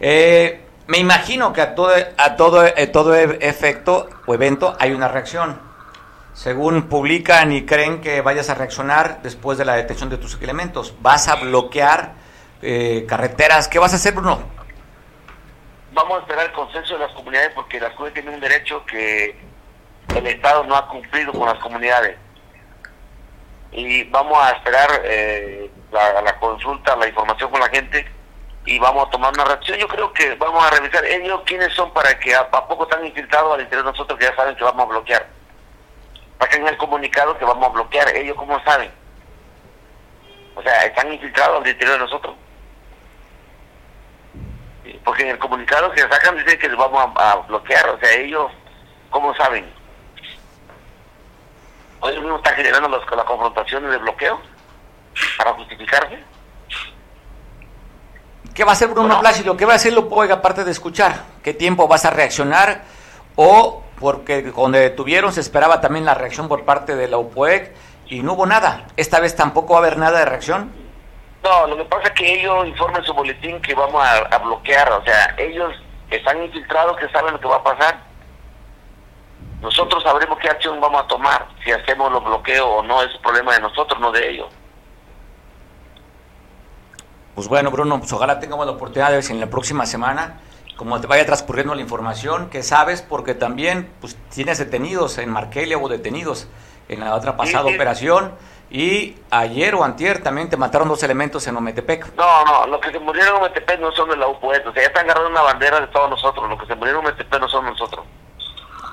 eh, 0.00 0.64
me 0.86 0.98
imagino 0.98 1.52
que 1.52 1.60
a 1.60 1.74
todo, 1.74 1.92
a 2.16 2.36
todo, 2.36 2.64
eh, 2.66 2.86
todo 2.86 3.14
e, 3.14 3.38
efecto 3.40 4.08
o 4.26 4.34
evento 4.34 4.76
hay 4.78 4.92
una 4.92 5.08
reacción. 5.08 5.58
Según 6.34 6.88
publican 6.88 7.52
y 7.52 7.66
creen 7.66 8.00
que 8.00 8.20
vayas 8.22 8.48
a 8.50 8.54
reaccionar 8.54 9.22
después 9.22 9.58
de 9.58 9.64
la 9.64 9.74
detección 9.74 10.08
de 10.08 10.18
tus 10.18 10.40
elementos. 10.40 10.94
¿Vas 11.00 11.28
a 11.28 11.36
bloquear 11.36 12.14
eh, 12.62 13.04
carreteras? 13.08 13.68
¿Qué 13.68 13.78
vas 13.78 13.92
a 13.92 13.96
hacer, 13.96 14.14
Bruno? 14.14 14.40
Vamos 15.92 16.18
a 16.18 16.20
esperar 16.22 16.46
el 16.46 16.52
consenso 16.52 16.94
de 16.94 17.00
las 17.00 17.12
comunidades 17.12 17.50
porque 17.54 17.78
las 17.78 17.90
comunidades 17.90 18.14
tienen 18.14 18.34
un 18.34 18.40
derecho 18.40 18.84
que 18.86 19.36
el 20.16 20.26
Estado 20.26 20.64
no 20.64 20.74
ha 20.74 20.88
cumplido 20.88 21.32
con 21.32 21.46
las 21.46 21.58
comunidades 21.58 22.16
y 23.72 24.04
vamos 24.04 24.38
a 24.38 24.50
esperar 24.52 25.00
eh, 25.04 25.70
la, 25.90 26.38
consulta, 26.38 26.94
la 26.96 27.08
información 27.08 27.50
con 27.50 27.60
la 27.60 27.68
gente 27.68 28.06
y 28.64 28.78
vamos 28.78 29.08
a 29.08 29.10
tomar 29.10 29.32
una 29.32 29.44
reacción. 29.44 29.78
Yo 29.78 29.88
creo 29.88 30.12
que 30.12 30.34
vamos 30.34 30.62
a 30.64 30.70
revisar 30.70 31.04
ellos 31.04 31.40
quiénes 31.46 31.72
son 31.72 31.92
para 31.92 32.18
que 32.18 32.34
a, 32.34 32.48
poco 32.50 32.84
están 32.84 33.04
infiltrados 33.04 33.54
al 33.54 33.62
interior 33.62 33.84
de 33.84 33.92
nosotros 33.92 34.18
que 34.18 34.26
ya 34.26 34.36
saben 34.36 34.54
que 34.54 34.64
vamos 34.64 34.86
a 34.86 34.90
bloquear. 34.90 35.26
Que 36.50 36.56
en 36.58 36.68
el 36.68 36.76
comunicado 36.76 37.38
que 37.38 37.44
vamos 37.44 37.64
a 37.64 37.72
bloquear, 37.72 38.14
ellos 38.16 38.36
cómo 38.36 38.62
saben. 38.64 38.90
O 40.54 40.62
sea, 40.62 40.84
están 40.84 41.12
infiltrados 41.12 41.62
al 41.62 41.68
interior 41.68 41.94
de 41.94 42.04
nosotros. 42.04 42.34
Porque 45.04 45.22
en 45.22 45.30
el 45.30 45.38
comunicado 45.38 45.90
que 45.92 46.02
sacan 46.02 46.36
dicen 46.36 46.58
que 46.58 46.68
les 46.68 46.76
vamos 46.76 47.10
a, 47.16 47.32
a 47.32 47.36
bloquear, 47.36 47.88
o 47.88 47.98
sea, 47.98 48.12
ellos 48.12 48.50
cómo 49.10 49.34
saben 49.36 49.66
hoy 52.02 52.18
mismo 52.18 52.36
está 52.36 52.52
generando 52.54 52.88
las, 52.88 53.00
las 53.16 53.24
confrontaciones 53.24 53.90
de 53.90 53.98
bloqueo 53.98 54.40
para 55.38 55.52
justificarse. 55.54 56.18
¿Qué 58.54 58.64
va 58.64 58.70
a 58.70 58.72
hacer 58.74 58.88
Bruno 58.88 59.18
Plácido? 59.20 59.56
¿Qué 59.56 59.64
va 59.64 59.74
a 59.74 59.76
hacer 59.76 59.92
Lopoeg 59.94 60.30
aparte 60.30 60.64
de 60.64 60.72
escuchar? 60.72 61.22
¿Qué 61.42 61.54
tiempo 61.54 61.88
vas 61.88 62.04
a 62.04 62.10
reaccionar? 62.10 62.82
O 63.36 63.82
porque 63.98 64.52
cuando 64.52 64.78
detuvieron 64.78 65.32
se 65.32 65.40
esperaba 65.40 65.80
también 65.80 66.04
la 66.04 66.14
reacción 66.14 66.48
por 66.48 66.64
parte 66.64 66.96
de 66.96 67.08
la 67.08 67.18
UPOEG 67.18 67.74
y 68.08 68.22
no 68.22 68.34
hubo 68.34 68.46
nada. 68.46 68.86
¿Esta 68.96 69.20
vez 69.20 69.36
tampoco 69.36 69.74
va 69.74 69.80
a 69.80 69.82
haber 69.82 69.98
nada 69.98 70.18
de 70.20 70.24
reacción? 70.24 70.72
No, 71.42 71.66
lo 71.66 71.76
que 71.76 71.84
pasa 71.84 72.04
es 72.04 72.10
que 72.12 72.40
ellos 72.40 72.66
informan 72.66 73.04
su 73.04 73.14
boletín 73.14 73.60
que 73.62 73.74
vamos 73.74 74.02
a, 74.04 74.18
a 74.18 74.38
bloquear. 74.38 74.92
O 74.92 75.04
sea, 75.04 75.34
ellos 75.38 75.72
están 76.10 76.42
infiltrados 76.42 76.96
que 76.98 77.08
saben 77.08 77.32
lo 77.32 77.40
que 77.40 77.48
va 77.48 77.56
a 77.56 77.64
pasar 77.64 78.12
nosotros 79.62 80.02
sabremos 80.02 80.38
qué 80.40 80.48
acción 80.48 80.80
vamos 80.80 81.04
a 81.04 81.06
tomar, 81.06 81.46
si 81.62 81.70
hacemos 81.70 82.10
los 82.10 82.22
bloqueos 82.24 82.66
o 82.68 82.82
no, 82.82 83.00
es 83.00 83.16
problema 83.18 83.54
de 83.54 83.60
nosotros, 83.60 83.98
no 84.00 84.10
de 84.10 84.28
ellos. 84.28 84.48
Pues 87.36 87.46
bueno, 87.46 87.70
Bruno, 87.70 88.00
pues 88.00 88.12
ojalá 88.12 88.40
tengamos 88.40 88.66
la 88.66 88.72
oportunidad 88.72 89.10
de 89.10 89.14
ver 89.14 89.22
si 89.22 89.32
en 89.32 89.38
la 89.38 89.46
próxima 89.46 89.86
semana, 89.86 90.40
como 90.76 91.00
te 91.00 91.06
vaya 91.06 91.24
transcurriendo 91.26 91.74
la 91.74 91.80
información, 91.80 92.50
que 92.50 92.62
sabes, 92.62 93.02
porque 93.02 93.34
también 93.34 93.92
pues 94.00 94.16
tienes 94.30 94.58
detenidos 94.58 95.18
en 95.18 95.30
Markelia 95.30 95.78
o 95.78 95.88
detenidos 95.88 96.48
en 96.88 97.00
la 97.00 97.14
otra 97.14 97.36
pasada 97.36 97.66
operación, 97.66 98.32
y 98.70 99.16
ayer 99.30 99.74
o 99.74 99.84
antier 99.84 100.22
también 100.22 100.48
te 100.48 100.56
mataron 100.56 100.88
dos 100.88 101.02
elementos 101.02 101.46
en 101.46 101.56
Ometepec. 101.56 102.14
No, 102.16 102.44
no, 102.44 102.66
los 102.66 102.80
que 102.80 102.90
se 102.90 102.98
murieron 102.98 103.36
en 103.36 103.42
Ometepec 103.42 103.80
no 103.80 103.92
son 103.92 104.08
de 104.08 104.16
la 104.16 104.26
UPUE, 104.28 104.58
o 104.60 104.72
sea, 104.72 104.82
ya 104.82 104.88
están 104.88 105.04
agarrando 105.04 105.30
una 105.30 105.42
bandera 105.42 105.80
de 105.80 105.86
todos 105.88 106.08
nosotros, 106.08 106.48
los 106.48 106.58
que 106.58 106.66
se 106.66 106.74
murieron 106.74 107.02
en 107.02 107.08
Ometepec 107.08 107.40
no 107.40 107.48
son 107.48 107.66
nosotros. 107.66 108.04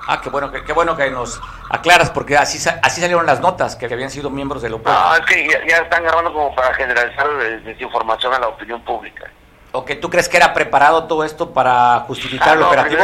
Ah, 0.06 0.20
qué 0.20 0.28
bueno, 0.28 0.50
qué, 0.50 0.72
bueno 0.72 0.96
que 0.96 1.08
nos 1.10 1.40
aclaras, 1.68 2.10
porque 2.10 2.36
así 2.36 2.58
así 2.82 3.00
salieron 3.00 3.26
las 3.26 3.40
notas 3.40 3.76
que 3.76 3.86
habían 3.86 4.10
sido 4.10 4.28
miembros 4.28 4.60
del 4.60 4.74
OPEC. 4.74 4.92
No, 4.92 5.14
es 5.14 5.20
que 5.20 5.48
ya, 5.68 5.76
están 5.76 6.02
grabando 6.02 6.32
como 6.32 6.54
para 6.54 6.74
generalizar 6.74 7.28
desinformación 7.64 8.34
a 8.34 8.40
la 8.40 8.48
opinión 8.48 8.82
pública. 8.82 9.30
¿O 9.72 9.84
que 9.84 9.96
tú 9.96 10.10
crees 10.10 10.28
que 10.28 10.36
era 10.36 10.52
preparado 10.52 11.04
todo 11.04 11.24
esto 11.24 11.52
para 11.52 12.00
justificar 12.00 12.56
el 12.56 12.64
ah, 12.64 12.66
operativo? 12.66 13.02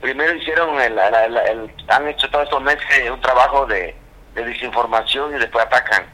Primero, 0.00 0.34
hicieron, 0.34 0.80
el, 0.80 0.98
han 1.88 2.08
hecho 2.08 2.30
todos 2.30 2.44
estos 2.44 2.62
meses 2.62 3.10
un 3.10 3.20
trabajo 3.20 3.66
de, 3.66 3.96
desinformación 4.34 5.34
y 5.34 5.38
después 5.38 5.64
atacan. 5.64 6.04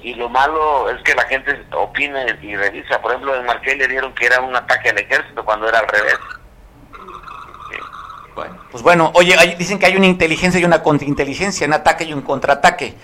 Y 0.00 0.14
lo 0.14 0.28
malo 0.28 0.88
es 0.88 1.02
que 1.02 1.14
la 1.14 1.24
gente 1.24 1.60
opina 1.72 2.24
y 2.40 2.56
revisa. 2.56 3.00
Por 3.02 3.10
ejemplo, 3.10 3.34
en 3.34 3.44
Marqués 3.44 3.76
le 3.76 3.88
dieron 3.88 4.14
que 4.14 4.26
era 4.26 4.40
un 4.40 4.54
ataque 4.54 4.90
al 4.90 4.98
ejército 4.98 5.44
cuando 5.44 5.68
era 5.68 5.80
al 5.80 5.88
revés. 5.88 6.18
Pues 8.70 8.82
bueno, 8.82 9.10
oye, 9.14 9.34
dicen 9.58 9.78
que 9.78 9.86
hay 9.86 9.96
una 9.96 10.06
inteligencia 10.06 10.60
y 10.60 10.64
una 10.64 10.82
contrainteligencia, 10.82 11.66
un 11.66 11.72
ataque 11.72 12.04
y 12.04 12.12
un 12.12 12.22
contraataque. 12.22 12.94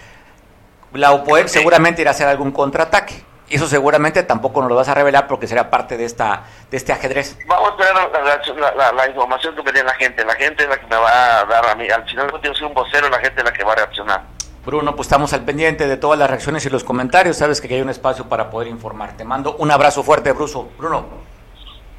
La 0.92 1.12
OPOEP 1.12 1.48
seguramente 1.48 2.02
irá 2.02 2.12
a 2.12 2.14
hacer 2.14 2.28
algún 2.28 2.52
contraataque. 2.52 3.33
Y 3.54 3.56
eso 3.56 3.68
seguramente 3.68 4.24
tampoco 4.24 4.62
nos 4.62 4.68
lo 4.68 4.74
vas 4.74 4.88
a 4.88 4.94
revelar 4.94 5.28
porque 5.28 5.46
será 5.46 5.70
parte 5.70 5.96
de 5.96 6.04
esta 6.04 6.42
de 6.72 6.76
este 6.76 6.92
ajedrez. 6.92 7.38
Vamos 7.46 7.70
a 7.70 7.84
esperar 7.84 8.92
la, 8.96 9.06
información 9.06 9.54
que 9.54 9.62
me 9.62 9.70
dé 9.70 9.84
la 9.84 9.94
gente. 9.94 10.24
La 10.24 10.34
gente 10.34 10.64
es 10.64 10.68
la 10.68 10.76
que 10.76 10.86
me 10.88 10.96
va 10.96 11.38
a 11.38 11.44
dar 11.44 11.64
a 11.68 11.76
mí. 11.76 11.88
Al 11.88 12.04
final, 12.04 12.32
yo 12.42 12.52
soy 12.52 12.66
un 12.66 12.74
vocero, 12.74 13.08
la 13.08 13.20
gente 13.20 13.42
es 13.42 13.44
la 13.44 13.52
que 13.52 13.62
va 13.62 13.74
a 13.74 13.76
reaccionar. 13.76 14.24
Bruno, 14.66 14.96
pues 14.96 15.06
estamos 15.06 15.32
al 15.34 15.44
pendiente 15.44 15.86
de 15.86 15.96
todas 15.96 16.18
las 16.18 16.28
reacciones 16.28 16.66
y 16.66 16.70
los 16.70 16.82
comentarios. 16.82 17.36
Sabes 17.36 17.60
que 17.60 17.72
hay 17.72 17.80
un 17.80 17.90
espacio 17.90 18.28
para 18.28 18.50
poder 18.50 18.66
informar. 18.66 19.16
Te 19.16 19.22
mando 19.22 19.54
un 19.54 19.70
abrazo 19.70 20.02
fuerte, 20.02 20.32
Bruso. 20.32 20.70
Bruno. 20.76 21.06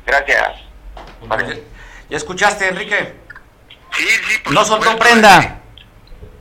Gracias. 0.05 0.59
¿Ya 2.09 2.17
escuchaste, 2.17 2.67
Enrique? 2.67 3.15
Sí, 3.93 4.05
sí, 4.27 4.39
por 4.39 4.53
No 4.53 4.65
soltó 4.65 4.97
prenda. 4.97 5.61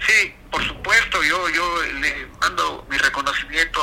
Sí, 0.04 0.34
por 0.50 0.60
supuesto, 0.66 1.22
yo, 1.22 1.48
yo 1.50 1.82
le 2.00 2.26
mando 2.40 2.84
mi 2.90 2.96
reconocimiento 2.96 3.80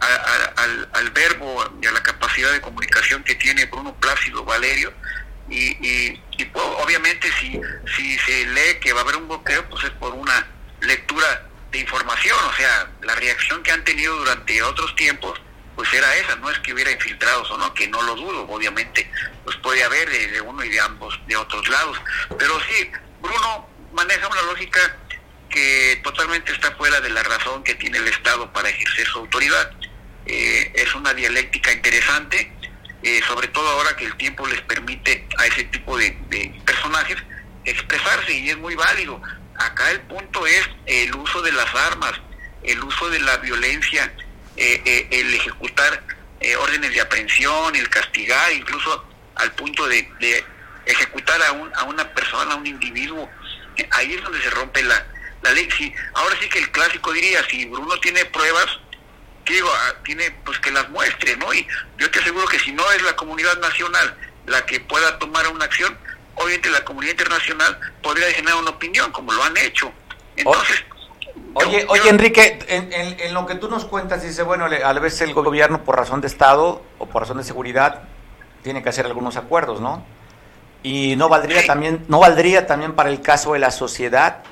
al, 0.00 0.88
al, 0.92 1.10
verbo 1.10 1.64
y 1.80 1.86
a 1.86 1.92
la 1.92 2.02
capacidad 2.02 2.52
de 2.52 2.60
comunicación 2.60 3.22
que 3.24 3.34
tiene 3.34 3.66
Bruno 3.66 3.94
Plácido 3.94 4.44
Valerio, 4.44 4.92
y, 5.48 6.16
pues, 6.52 6.64
obviamente 6.82 7.30
si, 7.40 7.60
si 7.96 8.18
se 8.18 8.46
lee 8.46 8.80
que 8.80 8.92
va 8.92 9.00
a 9.00 9.02
haber 9.04 9.16
un 9.16 9.28
bloqueo, 9.28 9.68
pues 9.68 9.84
es 9.84 9.90
por 9.92 10.12
una 10.14 10.46
lectura 10.80 11.46
de 11.70 11.78
información, 11.78 12.38
o 12.44 12.52
sea, 12.54 12.90
la 13.02 13.14
reacción 13.14 13.62
que 13.62 13.72
han 13.72 13.84
tenido 13.84 14.16
durante 14.16 14.62
otros 14.62 14.94
tiempos, 14.96 15.40
pues 15.74 15.92
era 15.92 16.14
esa, 16.16 16.36
no 16.36 16.50
es 16.50 16.58
que 16.60 16.72
hubiera 16.72 16.90
infiltrados 16.90 17.50
o 17.50 17.58
no, 17.58 17.72
que 17.74 17.86
no 17.88 18.02
lo 18.02 18.14
dudo, 18.14 18.46
obviamente, 18.48 19.10
pues 19.44 19.56
puede 19.58 19.84
haber 19.84 20.08
de, 20.08 20.40
uno 20.40 20.64
y 20.64 20.70
de 20.70 20.80
ambos, 20.80 21.18
de 21.26 21.36
otros 21.36 21.68
lados, 21.68 21.98
pero 22.38 22.58
sí, 22.60 22.90
Bruno 23.20 23.68
maneja 23.92 24.28
una 24.28 24.42
lógica 24.42 24.96
que 25.48 26.00
totalmente 26.02 26.52
está 26.52 26.72
fuera 26.72 27.00
de 27.00 27.10
la 27.10 27.22
razón 27.22 27.62
que 27.62 27.74
tiene 27.74 27.98
el 27.98 28.08
Estado 28.08 28.52
para 28.52 28.68
ejercer 28.68 29.06
su 29.06 29.20
autoridad. 29.20 29.70
Eh, 30.26 30.72
es 30.74 30.94
una 30.94 31.14
dialéctica 31.14 31.72
interesante, 31.72 32.50
eh, 33.02 33.20
sobre 33.28 33.46
todo 33.48 33.68
ahora 33.68 33.94
que 33.96 34.04
el 34.04 34.16
tiempo 34.16 34.46
les 34.46 34.60
permite 34.62 35.26
a 35.38 35.46
ese 35.46 35.64
tipo 35.64 35.96
de, 35.96 36.16
personajes 36.64 37.16
expresarse 37.64 38.32
y 38.32 38.50
es 38.50 38.58
muy 38.58 38.74
válido. 38.74 39.20
Acá 39.56 39.90
el 39.90 40.00
punto 40.02 40.46
es 40.46 40.68
el 40.86 41.14
uso 41.14 41.42
de 41.42 41.52
las 41.52 41.72
armas, 41.74 42.12
el 42.62 42.82
uso 42.82 43.08
de 43.08 43.20
la 43.20 43.36
violencia, 43.38 44.12
eh, 44.56 45.08
el 45.10 45.34
ejecutar 45.34 46.02
órdenes 46.60 46.92
de 46.92 47.00
aprehensión, 47.00 47.74
el 47.74 47.88
castigar, 47.88 48.52
incluso 48.52 49.04
al 49.36 49.52
punto 49.52 49.86
de, 49.88 50.44
ejecutar 50.84 51.42
a, 51.42 51.52
un, 51.52 51.70
a 51.74 51.84
una 51.84 52.08
persona, 52.12 52.54
a 52.54 52.56
un 52.56 52.66
individuo. 52.66 53.28
Ahí 53.90 54.14
es 54.14 54.22
donde 54.22 54.40
se 54.42 54.50
rompe 54.50 54.82
la, 54.82 55.04
la 55.42 55.50
ley. 55.52 55.68
ahora 56.14 56.36
sí 56.40 56.48
que 56.48 56.58
el 56.58 56.70
clásico 56.70 57.12
diría, 57.12 57.44
si 57.48 57.64
Bruno 57.66 57.98
tiene 58.00 58.24
pruebas, 58.26 58.66
digo, 59.54 59.68
ah, 59.72 59.94
tiene 60.04 60.30
pues 60.44 60.58
que 60.58 60.70
las 60.70 60.88
muestre, 60.90 61.36
¿no? 61.36 61.52
Y 61.52 61.66
yo 61.98 62.10
te 62.10 62.18
aseguro 62.18 62.46
que 62.46 62.58
si 62.58 62.72
no 62.72 62.90
es 62.92 63.02
la 63.02 63.14
comunidad 63.14 63.58
nacional 63.58 64.16
la 64.46 64.64
que 64.64 64.80
pueda 64.80 65.18
tomar 65.18 65.46
una 65.48 65.64
acción, 65.64 65.96
obviamente 66.36 66.70
la 66.70 66.84
comunidad 66.84 67.12
internacional 67.12 67.78
podría 68.02 68.30
generar 68.32 68.58
una 68.58 68.70
opinión, 68.70 69.10
como 69.12 69.32
lo 69.32 69.42
han 69.42 69.56
hecho. 69.56 69.92
Entonces... 70.36 70.84
Oye, 71.54 71.86
oye 71.88 72.10
Enrique, 72.10 72.58
en, 72.68 73.32
lo 73.32 73.46
que 73.46 73.54
tú 73.54 73.68
nos 73.68 73.86
cuentas, 73.86 74.22
dice, 74.22 74.42
bueno, 74.42 74.66
a 74.66 74.92
vez 74.94 75.20
el 75.22 75.32
gobierno 75.32 75.84
por 75.84 75.96
razón 75.96 76.20
de 76.20 76.26
Estado 76.26 76.82
o 76.98 77.06
por 77.06 77.22
razón 77.22 77.38
de 77.38 77.44
seguridad 77.44 78.02
tiene 78.62 78.82
que 78.82 78.90
hacer 78.90 79.06
algunos 79.06 79.36
acuerdos, 79.36 79.80
¿no? 79.80 80.04
Y 80.82 81.16
no 81.16 81.30
valdría 81.30 81.66
también, 81.66 82.04
no 82.08 82.20
valdría 82.20 82.66
también 82.66 82.94
para 82.94 83.08
el 83.08 83.22
caso 83.22 83.54
de 83.54 83.58
la 83.58 83.70
sociedad 83.70 84.42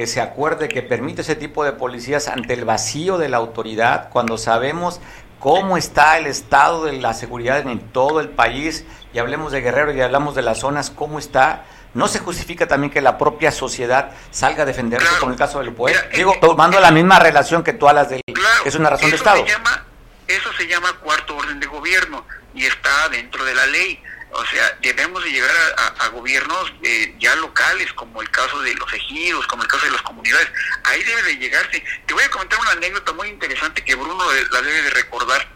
que 0.00 0.06
se 0.06 0.22
acuerde 0.22 0.70
que 0.70 0.80
permite 0.80 1.20
ese 1.20 1.36
tipo 1.36 1.62
de 1.62 1.72
policías 1.72 2.26
ante 2.28 2.54
el 2.54 2.64
vacío 2.64 3.18
de 3.18 3.28
la 3.28 3.36
autoridad, 3.36 4.08
cuando 4.08 4.38
sabemos 4.38 4.98
cómo 5.38 5.76
está 5.76 6.16
el 6.16 6.24
estado 6.24 6.86
de 6.86 6.94
la 6.94 7.12
seguridad 7.12 7.58
en 7.68 7.80
todo 7.80 8.20
el 8.20 8.30
país, 8.30 8.86
y 9.12 9.18
hablemos 9.18 9.52
de 9.52 9.60
Guerrero 9.60 9.92
y 9.92 10.00
hablamos 10.00 10.34
de 10.34 10.40
las 10.40 10.60
zonas, 10.60 10.88
cómo 10.88 11.18
está, 11.18 11.66
no 11.92 12.08
se 12.08 12.18
justifica 12.18 12.66
también 12.66 12.90
que 12.90 13.02
la 13.02 13.18
propia 13.18 13.52
sociedad 13.52 14.12
salga 14.30 14.62
a 14.62 14.64
defenderse, 14.64 15.06
como 15.18 15.32
el 15.32 15.38
caso 15.38 15.58
del 15.58 15.74
pueblo. 15.74 16.00
Digo, 16.14 16.34
tomando 16.40 16.80
la 16.80 16.92
misma 16.92 17.18
relación 17.18 17.62
que 17.62 17.74
tú 17.74 17.86
hablas 17.86 18.08
de 18.08 18.22
que 18.24 18.68
es 18.70 18.74
una 18.76 18.88
razón 18.88 19.10
de 19.10 19.16
Estado. 19.16 19.44
eso 20.26 20.52
se 20.56 20.66
llama 20.66 20.94
cuarto 21.04 21.36
orden 21.36 21.60
de 21.60 21.66
gobierno 21.66 22.24
y 22.54 22.64
está 22.64 23.10
dentro 23.10 23.44
de 23.44 23.54
la 23.54 23.66
ley. 23.66 24.02
O 24.32 24.46
sea, 24.46 24.78
debemos 24.80 25.24
de 25.24 25.30
llegar 25.32 25.50
a, 25.98 26.08
gobiernos 26.08 26.72
eh, 26.82 27.14
ya 27.18 27.34
locales, 27.36 27.92
como 27.94 28.22
el 28.22 28.30
caso 28.30 28.60
de 28.62 28.74
los 28.74 28.92
ejidos, 28.92 29.46
como 29.46 29.62
el 29.62 29.68
caso 29.68 29.86
de 29.86 29.92
las 29.92 30.02
comunidades. 30.02 30.48
Ahí 30.84 31.02
debe 31.02 31.22
de 31.24 31.36
llegarse. 31.36 31.82
Te 32.06 32.14
voy 32.14 32.22
a 32.22 32.30
comentar 32.30 32.58
una 32.60 32.72
anécdota 32.72 33.12
muy 33.12 33.28
interesante 33.28 33.84
que 33.84 33.94
Bruno 33.94 34.24
la 34.50 34.62
debe 34.62 34.82
de 34.82 34.90
recordar. 34.90 35.48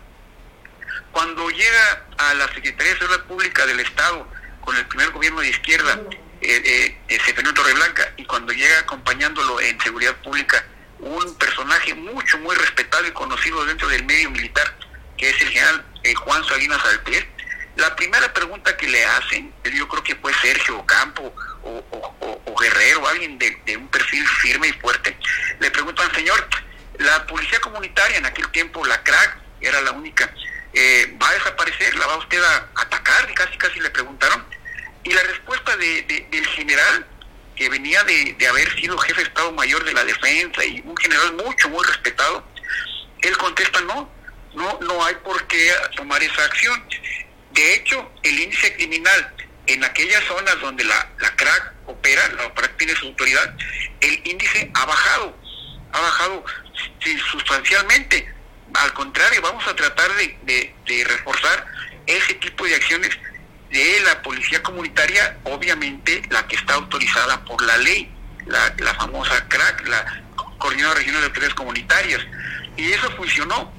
Cuando 1.13 1.49
llega 1.51 2.07
a 2.19 2.35
la 2.35 2.49
Secretaría 2.49 2.93
de 2.93 2.99
Seguridad 2.99 3.25
Pública 3.27 3.67
del 3.67 3.81
Estado, 3.81 4.29
con 4.61 4.77
el 4.77 4.87
primer 4.87 5.11
gobierno 5.11 5.41
de 5.41 5.49
izquierda, 5.49 6.01
eh, 6.41 6.99
eh, 7.09 7.19
Torre 7.35 7.53
Torreblanca, 7.53 8.13
y 8.17 8.25
cuando 8.25 8.53
llega 8.53 8.81
acompañándolo 8.81 9.61
en 9.61 9.81
seguridad 9.81 10.17
pública, 10.17 10.65
un 10.99 11.35
personaje 11.37 11.95
mucho, 11.95 12.39
muy 12.39 12.55
respetado 12.57 13.07
y 13.07 13.13
conocido 13.13 13.65
dentro 13.65 13.89
del 13.89 14.05
medio 14.05 14.31
militar, 14.31 14.77
que 15.17 15.31
es 15.31 15.41
el 15.41 15.49
general 15.49 15.85
eh, 16.03 16.15
Juan 16.15 16.45
Salinas 16.45 16.85
Altés, 16.85 17.25
la 17.77 17.95
primera 17.97 18.33
pregunta 18.33 18.77
que 18.77 18.87
le 18.87 19.05
hacen, 19.05 19.53
yo 19.65 19.89
creo 19.89 20.03
que 20.03 20.15
fue 20.17 20.33
Sergio 20.35 20.85
Campo 20.87 21.35
o, 21.63 22.61
Guerrero, 22.61 23.07
alguien 23.09 23.39
de, 23.39 23.77
un 23.77 23.89
perfil 23.89 24.27
firme 24.27 24.69
y 24.69 24.73
fuerte, 24.75 25.17
le 25.59 25.71
preguntan, 25.71 26.13
señor, 26.15 26.49
la 26.99 27.27
policía 27.27 27.61
comunitaria 27.61 28.17
en 28.19 28.27
aquel 28.27 28.49
tiempo, 28.53 28.87
la 28.87 29.03
CRAC, 29.03 29.39
era 29.61 29.81
la 29.81 29.91
única, 29.91 30.33
eh, 30.73 31.17
¿va 31.21 31.29
a 31.29 31.35
desaparecer? 31.35 31.95
¿La 31.97 32.07
va 32.07 32.17
usted 32.19 32.43
a 32.43 32.69
atacar? 32.77 33.33
Casi 33.35 33.57
casi 33.59 33.81
le 33.81 33.91
preguntaron. 33.91 34.45
Y 35.03 35.11
la 35.13 35.23
respuesta 35.25 35.77
de, 35.77 36.27
del 36.31 36.47
general, 36.49 37.07
que 37.57 37.69
venía 37.69 38.03
de, 38.05 38.35
de 38.39 38.47
haber 38.47 38.73
sido 38.81 38.97
jefe 38.99 39.23
de 39.23 39.29
Estado 39.29 39.53
Mayor 39.53 39.85
de 39.85 39.93
la 39.93 40.05
Defensa 40.05 40.65
y 40.65 40.81
un 40.85 40.97
general 40.97 41.35
mucho, 41.35 41.69
muy 41.69 41.85
respetado, 41.85 42.47
él 43.21 43.37
contesta, 43.37 43.81
no, 43.83 44.11
no, 44.55 44.79
no 44.81 45.05
hay 45.05 45.15
por 45.17 45.47
qué 45.47 45.73
tomar 45.97 46.23
esa 46.23 46.45
acción. 46.45 46.85
De 47.55 47.75
hecho, 47.75 48.11
el 48.25 48.39
índice 48.39 48.75
criminal 48.75 49.33
en 49.67 49.85
aquellas 49.85 50.25
zonas 50.25 50.61
donde 50.61 50.83
la, 50.83 51.09
la 51.21 51.35
CRAC 51.37 51.73
opera, 51.87 52.29
la 52.37 52.53
CRAC 52.53 52.77
tiene 52.77 52.95
su 52.97 53.07
autoridad, 53.07 53.55
el 54.01 54.21
índice 54.25 54.71
ha 54.75 54.85
bajado, 54.85 55.39
ha 55.93 56.01
bajado 56.01 56.45
sustancialmente. 57.31 58.29
Al 58.75 58.93
contrario, 58.93 59.41
vamos 59.41 59.65
a 59.69 59.77
tratar 59.77 60.11
de, 60.17 60.75
reforzar 61.05 61.65
ese 62.07 62.35
tipo 62.35 62.67
de 62.67 62.75
acciones 62.75 63.17
de 63.71 64.01
la 64.01 64.21
policía 64.23 64.61
comunitaria, 64.61 65.39
obviamente 65.45 66.23
la 66.31 66.47
que 66.49 66.57
está 66.57 66.75
autorizada 66.75 67.45
por 67.45 67.63
la 67.63 67.77
ley, 67.79 68.13
la, 68.47 68.75
la 68.79 68.95
famosa 68.95 69.47
CRAC, 69.49 69.87
la 69.87 70.25
Coordinadora 70.59 70.99
Regional 70.99 71.21
de 71.21 71.27
Autoridades 71.29 71.55
Comunitarias. 71.55 72.21
Y 72.77 72.91
eso 72.91 73.09
funcionó. 73.13 73.73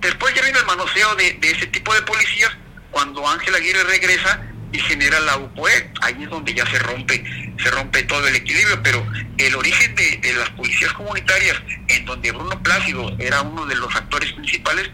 Después 0.00 0.34
ya 0.34 0.42
vino 0.42 0.58
el 0.58 0.66
manoseo 0.66 1.14
de, 1.14 1.34
de 1.34 1.50
ese 1.52 1.66
tipo 1.68 1.94
de 1.94 2.02
policías 2.02 2.50
cuando 2.90 3.26
Ángel 3.26 3.54
Aguirre 3.54 3.84
regresa 3.84 4.40
y 4.72 4.78
genera 4.78 5.20
la 5.20 5.36
UPOE, 5.36 5.92
ahí 6.02 6.22
es 6.22 6.30
donde 6.30 6.54
ya 6.54 6.66
se 6.66 6.78
rompe, 6.78 7.22
se 7.62 7.70
rompe 7.70 8.02
todo 8.04 8.26
el 8.26 8.36
equilibrio, 8.36 8.82
pero 8.82 9.06
el 9.38 9.54
origen 9.54 9.94
de, 9.94 10.34
las 10.34 10.50
policías 10.50 10.92
comunitarias, 10.92 11.56
en 11.88 12.04
donde 12.04 12.32
Bruno 12.32 12.62
Plácido 12.62 13.14
era 13.18 13.42
uno 13.42 13.66
de 13.66 13.76
los 13.76 13.94
actores 13.94 14.32
principales, 14.32 14.90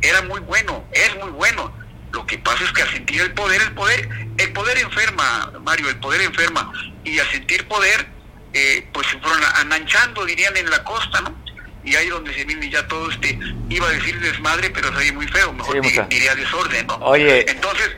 era 0.00 0.22
muy 0.22 0.40
bueno, 0.40 0.84
es 0.92 1.16
muy 1.16 1.30
bueno. 1.30 1.72
Lo 2.12 2.26
que 2.26 2.36
pasa 2.38 2.64
es 2.64 2.72
que 2.72 2.82
al 2.82 2.90
sentir 2.90 3.22
el 3.22 3.32
poder, 3.32 3.62
el 3.62 3.72
poder, 3.72 4.08
el 4.36 4.52
poder 4.52 4.78
enferma, 4.78 5.52
Mario, 5.62 5.88
el 5.88 5.98
poder 5.98 6.20
enferma, 6.20 6.70
y 7.04 7.18
al 7.18 7.30
sentir 7.30 7.66
poder, 7.68 8.06
eh, 8.52 8.86
pues 8.92 9.06
se 9.06 9.18
fueron 9.18 9.40
ananchando, 9.54 10.26
dirían, 10.26 10.56
en 10.56 10.68
la 10.68 10.84
costa, 10.84 11.22
¿no? 11.22 11.41
Y 11.84 11.94
ahí 11.96 12.08
donde 12.08 12.32
se 12.32 12.44
viene 12.44 12.70
ya 12.70 12.86
todo 12.86 13.10
este, 13.10 13.38
iba 13.68 13.86
a 13.86 13.90
decir 13.90 14.18
desmadre, 14.20 14.70
pero 14.70 14.96
se 14.98 15.12
muy 15.12 15.26
feo, 15.26 15.52
mejor 15.52 15.80
diría 16.08 16.34
desorden, 16.34 16.86
¿no? 16.86 16.94
Oye. 16.96 17.44
Entonces, 17.50 17.96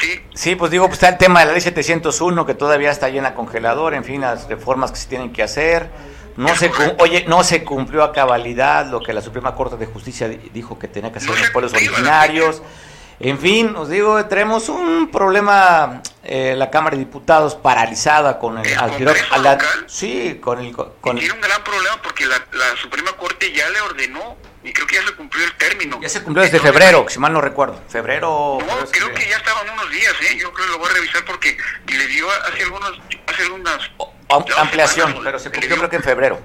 sí. 0.00 0.20
Sí, 0.34 0.54
pues 0.54 0.70
digo, 0.70 0.86
pues 0.86 0.98
está 0.98 1.08
el 1.08 1.18
tema 1.18 1.40
de 1.40 1.46
la 1.46 1.52
ley 1.52 1.60
701 1.60 2.46
que 2.46 2.54
todavía 2.54 2.90
está 2.90 3.08
llena 3.08 3.34
congelador, 3.34 3.94
en 3.94 4.04
fin, 4.04 4.20
las 4.20 4.48
reformas 4.48 4.92
que 4.92 4.98
se 4.98 5.08
tienen 5.08 5.32
que 5.32 5.42
hacer. 5.42 5.90
No 6.36 6.54
se, 6.54 6.70
oye, 7.00 7.24
no 7.26 7.42
se 7.42 7.64
cumplió 7.64 8.04
a 8.04 8.12
cabalidad 8.12 8.86
lo 8.86 9.02
que 9.02 9.12
la 9.12 9.20
Suprema 9.20 9.56
Corte 9.56 9.76
de 9.76 9.86
Justicia 9.86 10.28
dijo 10.28 10.78
que 10.78 10.86
tenía 10.86 11.10
que 11.10 11.18
hacer 11.18 11.30
los 11.30 11.50
pueblos 11.50 11.72
originarios. 11.72 12.62
En 13.20 13.38
fin, 13.38 13.74
os 13.74 13.88
digo, 13.88 14.24
tenemos 14.26 14.68
un 14.68 15.10
problema, 15.10 16.02
eh, 16.22 16.54
la 16.56 16.70
Cámara 16.70 16.96
de 16.96 17.04
Diputados 17.04 17.56
paralizada 17.56 18.38
con 18.38 18.58
el... 18.58 18.78
al, 18.78 19.58
sí, 19.88 20.38
con 20.40 20.60
el... 20.60 20.72
Con 20.72 21.18
tiene 21.18 21.34
un 21.34 21.40
gran 21.40 21.64
problema 21.64 22.00
porque 22.00 22.26
la, 22.26 22.38
Suprema 22.80 23.12
Corte 23.14 23.52
ya 23.52 23.68
le 23.70 23.80
ordenó 23.80 24.36
y 24.62 24.72
creo 24.72 24.86
que 24.86 24.94
ya 24.96 25.02
se 25.02 25.14
cumplió 25.14 25.44
el 25.44 25.52
término. 25.54 25.98
Ya 26.00 26.08
se 26.08 26.22
cumplió 26.22 26.44
desde 26.44 26.60
febrero, 26.60 27.06
si 27.08 27.18
mal 27.18 27.32
no 27.32 27.40
recuerdo. 27.40 27.82
Febrero... 27.88 28.58
No, 28.64 28.86
creo 28.88 29.12
que 29.12 29.28
ya 29.28 29.36
estaban 29.36 29.68
unos 29.68 29.90
días, 29.90 30.14
¿eh? 30.20 30.38
Yo 30.38 30.52
creo 30.52 30.66
que 30.66 30.72
lo 30.72 30.78
voy 30.78 30.88
a 30.88 30.94
revisar 30.94 31.24
porque 31.24 31.56
le 31.88 32.06
dio 32.06 32.30
hace 32.30 32.62
algunos... 32.62 33.00
Hace 33.26 33.42
algunas... 33.42 33.90
ampliación, 34.58 35.18
pero 35.24 35.40
se 35.40 35.50
cumplió 35.50 35.76
creo 35.76 35.90
que 35.90 35.96
en 35.96 36.04
febrero, 36.04 36.40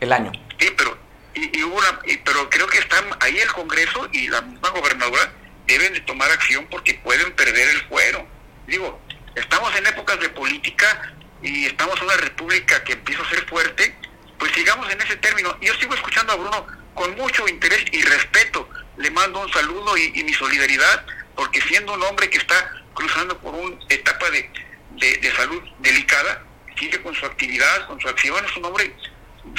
el 0.00 0.12
año. 0.12 0.32
Sí, 0.58 0.74
pero... 0.76 0.98
Y, 1.34 1.62
hubo 1.62 1.76
una, 1.76 2.00
pero 2.24 2.48
creo 2.50 2.66
que 2.66 2.78
están 2.78 3.04
ahí 3.20 3.38
el 3.38 3.52
Congreso 3.52 4.08
y 4.10 4.26
la 4.26 4.40
misma 4.40 4.70
gobernadora 4.70 5.30
deben 5.66 5.92
de 5.92 6.00
tomar 6.00 6.30
acción 6.30 6.66
porque 6.70 6.94
pueden 6.94 7.32
perder 7.32 7.68
el 7.68 7.82
fuero. 7.88 8.26
Digo, 8.66 9.00
estamos 9.34 9.74
en 9.76 9.86
épocas 9.86 10.18
de 10.20 10.28
política 10.30 11.14
y 11.42 11.66
estamos 11.66 11.96
en 11.98 12.04
una 12.04 12.16
república 12.16 12.82
que 12.84 12.94
empieza 12.94 13.22
a 13.22 13.30
ser 13.30 13.46
fuerte, 13.46 13.94
pues 14.38 14.52
sigamos 14.52 14.90
en 14.90 15.00
ese 15.00 15.16
término. 15.16 15.56
Yo 15.60 15.74
sigo 15.74 15.94
escuchando 15.94 16.32
a 16.32 16.36
Bruno 16.36 16.66
con 16.94 17.14
mucho 17.16 17.46
interés 17.48 17.84
y 17.92 18.02
respeto. 18.02 18.68
Le 18.96 19.10
mando 19.10 19.40
un 19.40 19.52
saludo 19.52 19.96
y, 19.96 20.24
mi 20.24 20.32
solidaridad, 20.32 21.04
porque 21.34 21.60
siendo 21.62 21.92
un 21.92 22.02
hombre 22.02 22.30
que 22.30 22.38
está 22.38 22.72
cruzando 22.94 23.38
por 23.38 23.54
una 23.54 23.76
etapa 23.90 24.30
de, 24.30 24.50
de, 24.92 25.32
salud 25.36 25.62
delicada, 25.80 26.42
sigue 26.78 27.00
con 27.02 27.14
su 27.14 27.26
actividad, 27.26 27.86
con 27.86 28.00
su 28.00 28.08
acción, 28.08 28.42
es 28.44 28.56
un 28.56 28.64
hombre 28.64 28.94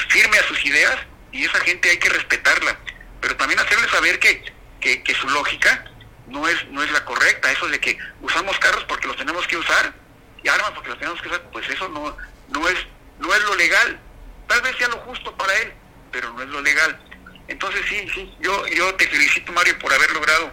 firme 0.09 0.37
a 0.39 0.43
sus 0.43 0.65
ideas 0.65 0.97
y 1.31 1.45
esa 1.45 1.59
gente 1.59 1.89
hay 1.89 1.97
que 1.97 2.09
respetarla. 2.09 2.77
Pero 3.21 3.35
también 3.35 3.59
hacerle 3.59 3.87
saber 3.89 4.19
que, 4.19 4.43
que, 4.79 5.03
que 5.03 5.13
su 5.13 5.29
lógica 5.29 5.85
no 6.27 6.47
es, 6.47 6.67
no 6.69 6.83
es 6.83 6.91
la 6.91 7.03
correcta, 7.05 7.51
eso 7.51 7.67
de 7.67 7.79
que 7.79 7.97
usamos 8.21 8.57
carros 8.59 8.83
porque 8.85 9.07
los 9.07 9.17
tenemos 9.17 9.45
que 9.47 9.57
usar 9.57 9.93
y 10.43 10.47
armas 10.47 10.71
porque 10.71 10.89
los 10.89 10.99
tenemos 10.99 11.21
que 11.21 11.29
usar, 11.29 11.41
pues 11.51 11.67
eso 11.69 11.87
no, 11.89 12.15
no, 12.49 12.69
es, 12.69 12.77
no 13.19 13.33
es 13.33 13.43
lo 13.43 13.55
legal. 13.55 13.99
Tal 14.47 14.61
vez 14.61 14.75
sea 14.77 14.87
lo 14.89 14.97
justo 14.99 15.35
para 15.35 15.53
él, 15.57 15.73
pero 16.11 16.31
no 16.33 16.41
es 16.41 16.49
lo 16.49 16.61
legal. 16.61 16.99
Entonces 17.47 17.81
sí, 17.87 18.07
sí, 18.13 18.35
yo, 18.39 18.67
yo 18.67 18.93
te 18.95 19.07
felicito 19.07 19.51
Mario 19.53 19.79
por 19.79 19.93
haber 19.93 20.11
logrado 20.11 20.51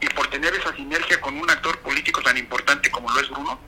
y 0.00 0.08
por 0.08 0.28
tener 0.28 0.54
esa 0.54 0.74
sinergia 0.74 1.20
con 1.20 1.38
un 1.38 1.50
actor 1.50 1.78
político 1.78 2.22
tan 2.22 2.36
importante 2.36 2.90
como 2.90 3.10
lo 3.10 3.20
es 3.20 3.30
Bruno 3.30 3.58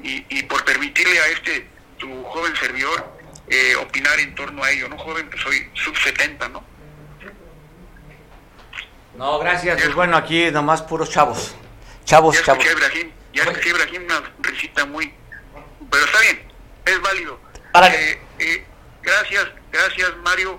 y, 0.00 0.24
y 0.28 0.42
por 0.44 0.64
permitirle 0.64 1.18
a 1.20 1.28
este 1.28 1.68
tu 1.98 2.22
joven 2.24 2.54
servidor 2.56 3.14
eh, 3.48 3.74
opinar 3.76 4.18
en 4.20 4.34
torno 4.34 4.62
a 4.62 4.70
ello, 4.70 4.88
¿no? 4.88 4.96
Joven, 4.98 5.28
pues 5.28 5.42
soy 5.42 5.68
sub 5.74 5.96
70, 5.96 6.48
¿no? 6.48 6.64
No, 9.16 9.38
gracias. 9.38 9.80
Pues 9.82 9.94
bueno, 9.94 10.16
aquí 10.16 10.50
nomás 10.50 10.82
puros 10.82 11.10
chavos. 11.10 11.54
Chavos, 12.04 12.36
ya 12.36 12.44
chavos. 12.44 12.64
Ibrahim, 12.64 13.10
ya 13.32 13.42
escuché 13.44 13.68
Ibrahim 13.70 14.02
una 14.04 14.22
risita 14.40 14.84
muy... 14.84 15.12
Pero 15.90 16.04
está 16.04 16.20
bien, 16.20 16.42
es 16.84 17.00
válido. 17.00 17.38
Para- 17.72 17.88
Eh, 17.94 18.20
eh, 18.40 18.64
gracias, 19.02 19.46
gracias 19.72 20.10
Mario. 20.22 20.58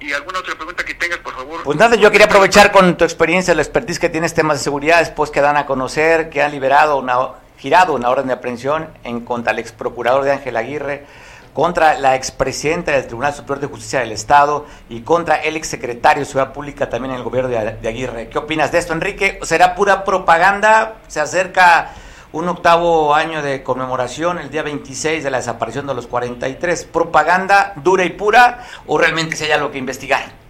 Y 0.00 0.12
alguna 0.12 0.40
otra 0.40 0.54
pregunta 0.54 0.84
que 0.84 0.94
tengas, 0.94 1.18
por 1.18 1.34
favor. 1.34 1.62
Pues 1.62 1.78
nada, 1.78 1.96
yo 1.96 2.10
quería 2.10 2.26
aprovechar 2.26 2.70
con 2.72 2.96
tu 2.98 3.04
experiencia, 3.04 3.54
la 3.54 3.62
expertise 3.62 3.98
que 3.98 4.10
tienes 4.10 4.34
temas 4.34 4.58
de 4.58 4.64
seguridad, 4.64 4.98
después 4.98 5.30
que 5.30 5.40
dan 5.40 5.56
a 5.56 5.64
conocer 5.64 6.28
que 6.28 6.42
han 6.42 6.50
liberado 6.52 6.98
una, 6.98 7.16
girado 7.58 7.94
una 7.94 8.10
orden 8.10 8.26
de 8.26 8.34
aprehensión 8.34 8.90
en 9.04 9.20
contra 9.24 9.52
el 9.52 9.60
ex 9.60 9.72
procurador 9.72 10.24
de 10.24 10.32
Ángel 10.32 10.56
Aguirre, 10.58 11.06
contra 11.54 11.98
la 11.98 12.16
expresidenta 12.16 12.92
del 12.92 13.06
Tribunal 13.06 13.32
Superior 13.32 13.60
de 13.60 13.66
Justicia 13.68 14.00
del 14.00 14.12
Estado 14.12 14.66
y 14.90 15.00
contra 15.02 15.36
el 15.36 15.56
exsecretario 15.56 16.24
de 16.24 16.30
Ciudad 16.30 16.52
Pública 16.52 16.90
también 16.90 17.12
en 17.12 17.18
el 17.18 17.24
gobierno 17.24 17.48
de, 17.48 17.88
Aguirre. 17.88 18.28
¿Qué 18.28 18.36
opinas 18.38 18.72
de 18.72 18.78
esto, 18.78 18.92
Enrique? 18.92 19.38
¿Será 19.42 19.74
pura 19.74 20.04
propaganda? 20.04 20.96
¿Se 21.08 21.20
acerca 21.20 21.92
un 22.32 22.48
octavo 22.48 23.14
año 23.14 23.40
de 23.42 23.62
conmemoración, 23.62 24.38
el 24.38 24.50
día 24.50 24.62
26 24.64 25.22
de 25.22 25.30
la 25.30 25.38
desaparición 25.38 25.86
de 25.86 25.94
los 25.94 26.08
43? 26.08 26.84
¿Propaganda 26.86 27.72
dura 27.76 28.04
y 28.04 28.10
pura 28.10 28.66
o 28.86 28.98
realmente 28.98 29.36
si 29.36 29.44
hay 29.44 29.52
algo 29.52 29.70
que 29.70 29.78
investigar? 29.78 30.44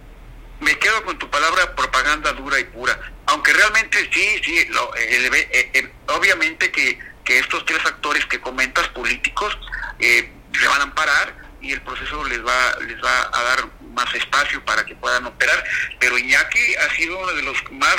me 0.61 0.73
quedo 0.79 1.03
con 1.03 1.19
tu 1.19 1.29
palabra 1.29 1.75
propaganda 1.75 2.31
dura 2.31 2.57
y 2.59 2.63
pura. 2.63 2.97
Aunque 3.27 3.53
realmente 3.53 3.97
sí, 4.11 4.25
sí, 4.43 4.65
lo- 4.69 4.95
el- 4.95 5.25
eh, 5.35 5.47
eh, 5.73 5.91
obviamente 6.17 6.71
que, 6.71 6.97
que 7.23 7.37
estos 7.39 7.63
tres 7.65 7.85
actores 7.85 8.25
que 8.25 8.39
comentas, 8.39 8.87
políticos, 8.87 9.55
eh, 9.99 10.31
se 10.59 10.67
van 10.67 10.81
a 10.81 10.83
amparar 10.83 11.35
y 11.61 11.71
el 11.71 11.81
proceso 11.81 12.23
les 12.25 12.45
va, 12.45 12.77
les 12.85 13.03
va 13.03 13.29
a 13.33 13.43
dar 13.43 13.69
más 13.93 14.13
espacio 14.13 14.63
para 14.65 14.85
que 14.85 14.95
puedan 14.95 15.25
operar. 15.25 15.63
Pero 15.99 16.17
Iñaki 16.17 16.75
ha 16.75 16.93
sido 16.95 17.17
uno 17.17 17.33
de 17.33 17.41
los 17.41 17.57
más 17.71 17.97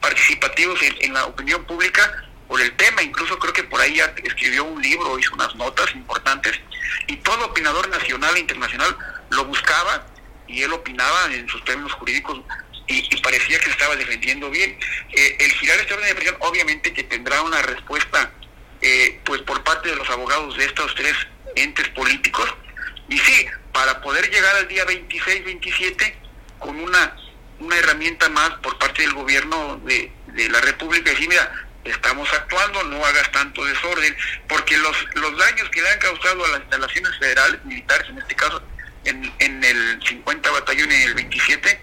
participativos 0.00 0.78
en, 0.82 1.14
la 1.14 1.24
opinión 1.24 1.64
pública 1.64 2.24
por 2.46 2.60
el 2.60 2.74
tema. 2.76 3.02
Incluso 3.02 3.38
creo 3.38 3.52
que 3.52 3.64
por 3.64 3.80
ahí 3.80 3.96
ya 3.96 4.14
escribió 4.22 4.64
un 4.64 4.82
libro, 4.82 5.18
hizo 5.18 5.34
unas 5.34 5.54
notas 5.54 5.94
importantes. 5.94 6.60
Y 7.06 7.16
todo 7.16 7.46
opinador 7.46 7.88
nacional 7.88 8.36
e 8.36 8.40
internacional 8.40 8.96
lo 9.30 9.44
buscaba 9.44 10.06
y 10.46 10.62
él 10.62 10.72
opinaba 10.72 11.32
en 11.32 11.48
sus 11.48 11.64
términos 11.64 11.92
jurídicos 11.94 12.40
y, 12.86 13.14
y 13.14 13.20
parecía 13.20 13.58
que 13.58 13.70
estaba 13.70 13.96
defendiendo 13.96 14.50
bien. 14.50 14.78
Eh, 15.12 15.36
el 15.40 15.52
girar 15.52 15.78
esta 15.80 15.94
orden 15.94 16.08
de 16.08 16.14
prisión 16.14 16.36
obviamente 16.40 16.92
que 16.92 17.02
tendrá 17.04 17.42
una 17.42 17.62
respuesta 17.62 18.30
eh, 18.86 19.20
pues 19.24 19.42
por 19.42 19.64
parte 19.64 19.88
de 19.88 19.96
los 19.96 20.08
abogados 20.10 20.56
de 20.56 20.64
estos 20.64 20.94
tres 20.94 21.12
entes 21.56 21.88
políticos. 21.88 22.48
Y 23.08 23.18
sí, 23.18 23.46
para 23.72 24.00
poder 24.00 24.30
llegar 24.30 24.54
al 24.54 24.68
día 24.68 24.86
26-27 24.86 26.14
con 26.60 26.78
una, 26.78 27.16
una 27.58 27.76
herramienta 27.76 28.28
más 28.28 28.50
por 28.62 28.78
parte 28.78 29.02
del 29.02 29.12
gobierno 29.12 29.80
de, 29.84 30.12
de 30.28 30.48
la 30.50 30.60
República, 30.60 31.10
decir, 31.10 31.28
mira, 31.28 31.50
estamos 31.82 32.32
actuando, 32.32 32.84
no 32.84 33.04
hagas 33.04 33.32
tanto 33.32 33.64
desorden, 33.64 34.16
porque 34.48 34.76
los, 34.78 34.96
los 35.14 35.36
daños 35.36 35.68
que 35.70 35.82
le 35.82 35.90
han 35.90 35.98
causado 35.98 36.44
a 36.44 36.48
las 36.48 36.60
instalaciones 36.60 37.18
federales, 37.18 37.64
militares 37.64 38.08
en 38.08 38.18
este 38.18 38.36
caso, 38.36 38.62
en, 39.04 39.32
en 39.40 39.64
el 39.64 40.00
50 40.06 40.48
batallón 40.52 40.92
y 40.92 40.94
en 40.94 41.02
el 41.02 41.14
27, 41.14 41.80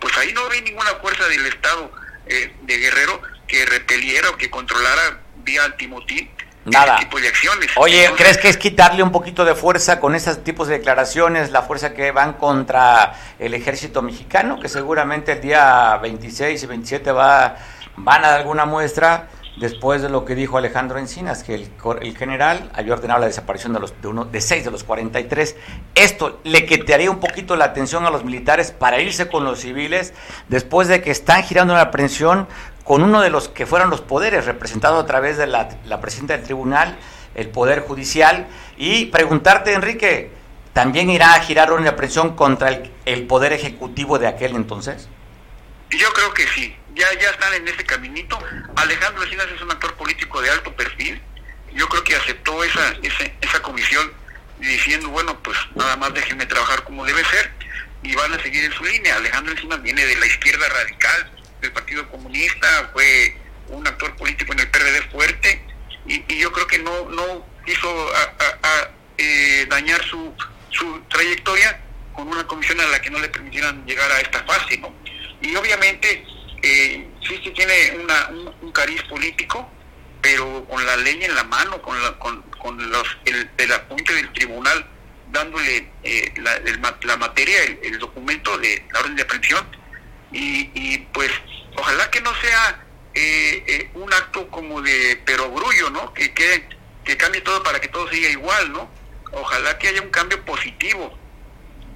pues 0.00 0.16
ahí 0.16 0.32
no 0.32 0.48
hay 0.50 0.62
ninguna 0.62 0.94
fuerza 1.02 1.28
del 1.28 1.44
Estado 1.44 1.92
eh, 2.28 2.50
de 2.62 2.78
Guerrero 2.78 3.20
que 3.46 3.66
repeliera 3.66 4.30
o 4.30 4.38
que 4.38 4.48
controlara 4.48 5.20
vía 5.44 5.64
antimotín 5.64 6.30
Nada. 6.66 6.96
ese 6.96 7.04
tipo 7.04 7.20
de 7.20 7.28
acciones. 7.28 7.70
Oye, 7.76 8.00
Entonces, 8.04 8.24
¿crees 8.24 8.38
que 8.38 8.48
es 8.48 8.56
quitarle 8.56 9.02
un 9.02 9.12
poquito 9.12 9.44
de 9.44 9.54
fuerza 9.54 10.00
con 10.00 10.14
esos 10.14 10.42
tipos 10.42 10.68
de 10.68 10.78
declaraciones, 10.78 11.50
la 11.50 11.62
fuerza 11.62 11.94
que 11.94 12.10
van 12.10 12.34
contra 12.34 13.14
el 13.38 13.54
ejército 13.54 14.02
mexicano, 14.02 14.58
que 14.60 14.68
seguramente 14.68 15.32
el 15.32 15.40
día 15.40 15.96
26 16.02 16.62
y 16.62 16.66
27 16.66 17.12
va, 17.12 17.56
van 17.96 18.24
a 18.24 18.28
dar 18.28 18.40
alguna 18.40 18.64
muestra 18.66 19.28
después 19.56 20.02
de 20.02 20.08
lo 20.08 20.24
que 20.24 20.34
dijo 20.34 20.58
Alejandro 20.58 20.98
Encinas, 20.98 21.42
que 21.42 21.54
el, 21.54 21.70
el 22.02 22.16
general 22.16 22.70
había 22.74 22.92
ordenado 22.92 23.20
la 23.20 23.26
desaparición 23.26 23.72
de, 23.72 23.80
los, 23.80 24.00
de, 24.00 24.08
uno, 24.08 24.24
de 24.24 24.40
seis 24.40 24.64
de 24.64 24.70
los 24.70 24.84
43? 24.84 25.56
Esto 25.94 26.40
le 26.44 26.66
quitaría 26.66 27.10
un 27.10 27.20
poquito 27.20 27.56
la 27.56 27.66
atención 27.66 28.04
a 28.04 28.10
los 28.10 28.24
militares 28.24 28.70
para 28.70 29.00
irse 29.00 29.28
con 29.28 29.44
los 29.44 29.60
civiles 29.60 30.12
después 30.48 30.88
de 30.88 31.00
que 31.00 31.10
están 31.10 31.42
girando 31.42 31.72
una 31.72 31.82
aprehensión 31.82 32.48
con 32.86 33.02
uno 33.02 33.20
de 33.20 33.30
los 33.30 33.48
que 33.48 33.66
fueron 33.66 33.90
los 33.90 34.00
poderes 34.00 34.46
representados 34.46 35.02
a 35.02 35.06
través 35.06 35.36
de 35.36 35.48
la, 35.48 35.68
presidenta 36.00 36.36
del 36.36 36.44
tribunal, 36.44 36.96
el 37.34 37.48
Poder 37.48 37.80
Judicial, 37.80 38.46
y 38.76 39.06
preguntarte, 39.06 39.72
Enrique, 39.72 40.30
¿también 40.72 41.10
irá 41.10 41.34
a 41.34 41.40
girar 41.40 41.72
una 41.72 41.90
aprehensión 41.90 42.36
contra 42.36 42.68
el, 42.68 42.92
el 43.04 43.26
Poder 43.26 43.52
Ejecutivo 43.52 44.20
de 44.20 44.28
aquel 44.28 44.54
entonces? 44.54 45.08
Yo 45.90 46.12
creo 46.12 46.32
que 46.32 46.46
sí, 46.48 46.76
ya, 46.94 47.06
ya 47.20 47.30
están 47.30 47.54
en 47.54 47.66
ese 47.66 47.84
caminito. 47.84 48.38
Alejandro 48.76 49.24
Encinas 49.24 49.46
es 49.54 49.60
un 49.60 49.70
actor 49.72 49.94
político 49.94 50.40
de 50.40 50.50
alto 50.50 50.72
perfil. 50.74 51.20
Yo 51.72 51.88
creo 51.88 52.04
que 52.04 52.14
aceptó 52.14 52.62
esa, 52.62 52.88
esa, 53.02 53.24
esa 53.40 53.62
comisión 53.62 54.12
diciendo, 54.60 55.08
bueno, 55.10 55.36
pues 55.42 55.58
nada 55.74 55.96
más 55.96 56.14
déjenme 56.14 56.46
trabajar 56.46 56.84
como 56.84 57.04
debe 57.04 57.24
ser 57.24 57.50
y 58.02 58.14
van 58.14 58.32
a 58.32 58.42
seguir 58.42 58.64
en 58.64 58.72
su 58.72 58.84
línea. 58.84 59.16
Alejandro 59.16 59.52
Encinas 59.52 59.82
viene 59.82 60.06
de 60.06 60.16
la 60.16 60.26
izquierda 60.26 60.68
radical, 60.68 61.32
del 61.60 61.72
Partido 61.72 62.08
Comunista, 62.10 62.90
fue 62.92 63.36
un 63.68 63.86
actor 63.86 64.14
político 64.16 64.52
en 64.52 64.60
el 64.60 64.70
PRD 64.70 65.02
fuerte 65.10 65.62
y, 66.06 66.22
yo 66.38 66.52
creo 66.52 66.66
que 66.66 66.78
no, 66.78 67.08
no 67.10 67.46
quiso 67.64 67.88
a- 68.14 68.90
eh, 69.18 69.66
dañar 69.68 70.02
su, 70.04 70.32
su 70.70 71.00
trayectoria 71.08 71.80
con 72.12 72.28
una 72.28 72.46
comisión 72.46 72.80
a 72.80 72.86
la 72.86 73.00
que 73.00 73.10
no 73.10 73.18
le 73.18 73.28
permitieran 73.28 73.84
llegar 73.86 74.10
a 74.12 74.20
esta 74.20 74.44
fase, 74.44 74.78
¿no? 74.78 74.94
Y 75.40 75.54
obviamente 75.56 76.24
eh, 76.62 77.08
sí 77.26 77.38
que 77.40 77.50
tiene 77.50 77.96
una, 78.02 78.28
un, 78.60 78.72
cariz 78.72 79.02
político, 79.04 79.70
pero 80.20 80.64
con 80.68 80.84
la 80.84 80.96
ley 80.98 81.22
en 81.24 81.34
la 81.34 81.44
mano, 81.44 81.80
con, 81.80 82.00
la, 82.02 82.18
con, 82.18 82.42
con 82.58 82.90
los, 82.90 83.06
el, 83.24 83.50
el 83.56 83.72
apunte 83.72 84.12
del 84.14 84.32
tribunal 84.32 84.86
dándole 85.30 85.88
eh, 86.02 86.32
la, 86.38 86.60
la 87.02 87.16
materia, 87.16 87.56
el 87.82 87.98
documento 87.98 88.56
de 88.58 88.84
la 88.92 89.00
orden 89.00 89.16
de 89.16 89.22
aprehensión, 89.22 89.66
y, 90.32 90.70
y 90.74 90.98
pues 91.12 91.30
ojalá 91.76 92.10
que 92.10 92.20
no 92.20 92.34
sea 92.40 92.84
eh, 93.14 93.64
eh, 93.66 93.90
un 93.94 94.12
acto 94.12 94.48
como 94.50 94.82
de 94.82 95.16
perogrullo, 95.24 95.90
¿no? 95.90 96.12
Que, 96.14 96.32
que, 96.34 96.68
que 97.04 97.16
cambie 97.16 97.40
todo 97.40 97.62
para 97.62 97.80
que 97.80 97.88
todo 97.88 98.08
siga 98.10 98.28
igual, 98.28 98.72
¿no? 98.72 98.90
Ojalá 99.32 99.78
que 99.78 99.88
haya 99.88 100.02
un 100.02 100.10
cambio 100.10 100.44
positivo, 100.44 101.16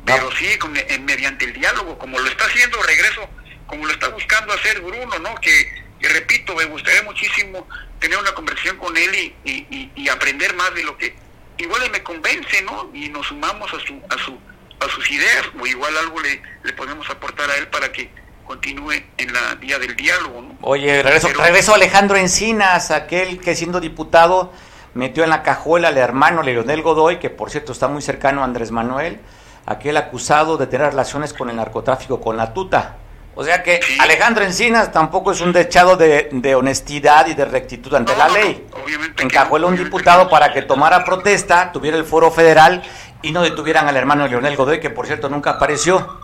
pero 0.04 0.30
sí 0.36 0.56
con- 0.58 0.76
eh, 0.76 0.98
mediante 1.00 1.44
el 1.44 1.52
diálogo, 1.52 1.98
como 1.98 2.18
lo 2.18 2.26
está 2.28 2.44
haciendo 2.46 2.82
Regreso, 2.82 3.28
como 3.66 3.86
lo 3.86 3.92
está 3.92 4.08
buscando 4.08 4.52
hacer 4.52 4.80
Bruno, 4.80 5.18
¿no? 5.18 5.34
Que, 5.36 5.52
que 6.00 6.08
repito, 6.08 6.54
me 6.56 6.64
gustaría 6.64 7.02
muchísimo 7.02 7.68
tener 7.98 8.18
una 8.18 8.32
conversación 8.32 8.78
con 8.78 8.96
él 8.96 9.14
y, 9.14 9.34
y, 9.44 9.66
y- 9.70 9.92
y 9.94 10.08
aprender 10.08 10.54
más 10.54 10.74
de 10.74 10.84
lo 10.84 10.96
que 10.96 11.14
igual 11.58 11.90
me 11.90 12.02
convence, 12.02 12.62
¿no? 12.62 12.90
Y 12.94 13.08
nos 13.10 13.26
sumamos 13.26 13.72
a 13.74 13.78
su 13.80 14.00
a 14.08 14.16
su 14.24 14.38
a 14.80 14.88
sus 14.88 15.10
ideas 15.10 15.44
o 15.60 15.66
igual 15.66 15.96
algo 15.98 16.20
le, 16.20 16.42
le 16.62 16.72
podemos 16.72 17.08
aportar 17.10 17.50
a 17.50 17.56
él 17.56 17.68
para 17.68 17.92
que 17.92 18.10
continúe 18.46 18.92
en 19.18 19.32
la 19.32 19.54
vía 19.56 19.78
del 19.78 19.94
diálogo, 19.94 20.42
¿no? 20.42 20.56
Oye, 20.62 21.02
regreso, 21.02 21.28
Pero- 21.28 21.44
regreso 21.44 21.72
a 21.72 21.76
Alejandro 21.76 22.16
Encinas, 22.16 22.90
aquel 22.90 23.40
que 23.40 23.54
siendo 23.54 23.80
diputado 23.80 24.52
metió 24.94 25.22
en 25.22 25.30
la 25.30 25.42
cajuela 25.42 25.88
al 25.88 25.98
hermano 25.98 26.42
Leonel 26.42 26.82
Godoy, 26.82 27.18
que 27.18 27.30
por 27.30 27.50
cierto 27.50 27.72
está 27.72 27.86
muy 27.88 28.02
cercano 28.02 28.40
a 28.40 28.44
Andrés 28.44 28.70
Manuel, 28.72 29.20
aquel 29.66 29.96
acusado 29.96 30.56
de 30.56 30.66
tener 30.66 30.88
relaciones 30.90 31.32
con 31.32 31.48
el 31.50 31.56
narcotráfico 31.56 32.20
con 32.20 32.36
la 32.36 32.52
tuta. 32.52 32.96
O 33.36 33.44
sea 33.44 33.62
que 33.62 33.80
Sí. 33.80 33.96
Alejandro 34.00 34.42
Encinas 34.44 34.90
tampoco 34.90 35.30
es 35.30 35.40
un 35.40 35.52
dechado 35.52 35.96
de, 35.96 36.28
de 36.32 36.54
honestidad 36.56 37.28
y 37.28 37.34
de 37.34 37.44
rectitud 37.44 37.94
ante 37.94 38.12
No, 38.12 38.18
la 38.18 38.28
ley. 38.28 38.66
no, 38.72 39.22
Encajuela 39.22 39.66
no, 39.66 39.68
un 39.68 39.76
diputado 39.76 40.28
para 40.28 40.52
que 40.52 40.62
tomara 40.62 41.04
protesta, 41.04 41.70
tuviera 41.70 41.96
el 41.96 42.04
foro 42.04 42.32
federal 42.32 42.82
y 43.22 43.32
no 43.32 43.42
detuvieran 43.42 43.86
al 43.88 43.96
hermano 43.96 44.26
Leonel 44.26 44.56
Godoy, 44.56 44.80
que 44.80 44.90
por 44.90 45.06
cierto 45.06 45.28
nunca 45.28 45.50
apareció. 45.50 46.18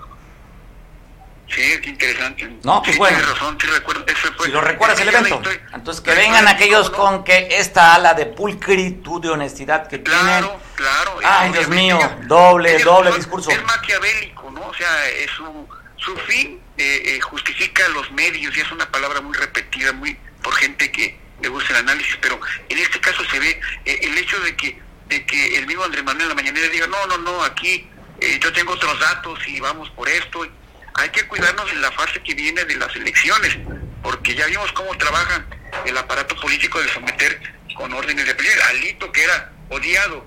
Sí, 1.49 1.63
qué 1.81 1.91
interesante. 1.91 2.57
No, 2.65 2.83
pues 2.83 2.95
sí, 2.95 2.99
bueno. 2.99 3.19
razón, 3.21 3.57
sí 3.61 3.69
recuerdo. 3.69 4.05
Ese 4.07 4.33
fue- 4.33 4.47
Si 4.47 4.53
lo 4.53 4.61
recuerdas 4.61 4.99
el 5.01 5.09
evento. 5.09 5.37
historia- 5.37 5.63
Entonces 5.75 6.03
que 6.03 6.13
vengan 6.13 6.49
aquellos 6.49 6.91
no, 6.91 6.97
con 6.97 7.25
que 7.25 7.49
esta 7.53 7.95
ala 7.95 8.15
de 8.15 8.27
pulcritud, 8.27 9.23
de 9.23 9.31
honestidad 9.31 9.87
que 9.87 9.99
tienen. 9.99 10.23
Claro, 10.25 10.61
claro. 10.75 11.19
Ay, 11.23 11.53
Dios 11.53 11.69
mío, 11.69 11.99
doble, 12.25 12.79
doble 12.81 13.11
es- 13.11 13.17
discurso. 13.17 13.51
Es 13.51 13.63
maquiavélico, 13.65 14.51
¿no? 14.51 14.67
O 14.67 14.75
sea, 14.75 15.09
es 15.09 15.31
su, 15.31 15.69
su 15.99 16.17
fin 16.19 16.61
eh, 16.79 17.03
eh, 17.17 17.21
justifica 17.21 17.89
los 17.91 18.11
medios 18.11 18.55
y 18.57 18.61
es 18.61 18.71
una 18.73 18.91
palabra 18.91 19.21
muy 19.21 19.35
repetida 19.37 19.93
muy 19.93 20.19
por 20.43 20.53
gente 20.57 20.91
que 20.91 21.17
le 21.41 21.49
gusta 21.49 21.71
el 21.75 21.79
análisis, 21.89 22.19
pero 22.21 22.41
en 22.69 22.79
este 22.79 22.99
caso 23.01 23.23
se 23.31 23.39
ve 23.39 23.61
eh, 23.85 24.01
el 24.03 24.19
hecho 24.19 24.39
de 24.41 24.57
que, 24.57 24.79
de 25.09 25.25
que 25.25 25.59
el 25.59 25.67
mismo 25.67 25.85
Andrés 25.85 26.05
Manuel 26.05 26.23
en 26.23 26.29
la 26.31 26.35
mañanera 26.35 26.69
diga, 26.69 26.87
no, 26.87 27.07
no, 27.07 27.19
no, 27.19 27.45
aquí 27.45 27.89
eh, 28.21 28.39
yo 28.43 28.53
tengo 28.53 28.73
otros 28.73 28.99
datos 28.99 29.39
y 29.47 29.61
vamos 29.61 29.91
por 29.91 30.09
esto. 30.09 30.47
Hay 30.95 31.11
que 31.11 31.27
cuidarnos 31.27 31.71
en 31.71 31.83
la 31.83 31.93
fase 31.93 32.23
que 32.23 32.35
viene 32.35 32.65
de 32.65 32.77
las 32.77 32.95
elecciones, 32.97 33.57
porque 34.03 34.35
ya 34.35 34.47
vimos 34.47 34.73
cómo 34.73 34.97
trabaja 34.97 35.45
el 35.85 35.97
aparato 35.97 36.35
político 36.37 36.81
de 36.81 36.89
someter 36.89 37.41
con 37.75 37.93
órdenes 37.93 38.27
de 38.27 38.35
peligro. 38.35 38.61
Alito, 38.71 39.13
que 39.13 39.23
era 39.23 39.53
odiado 39.69 40.25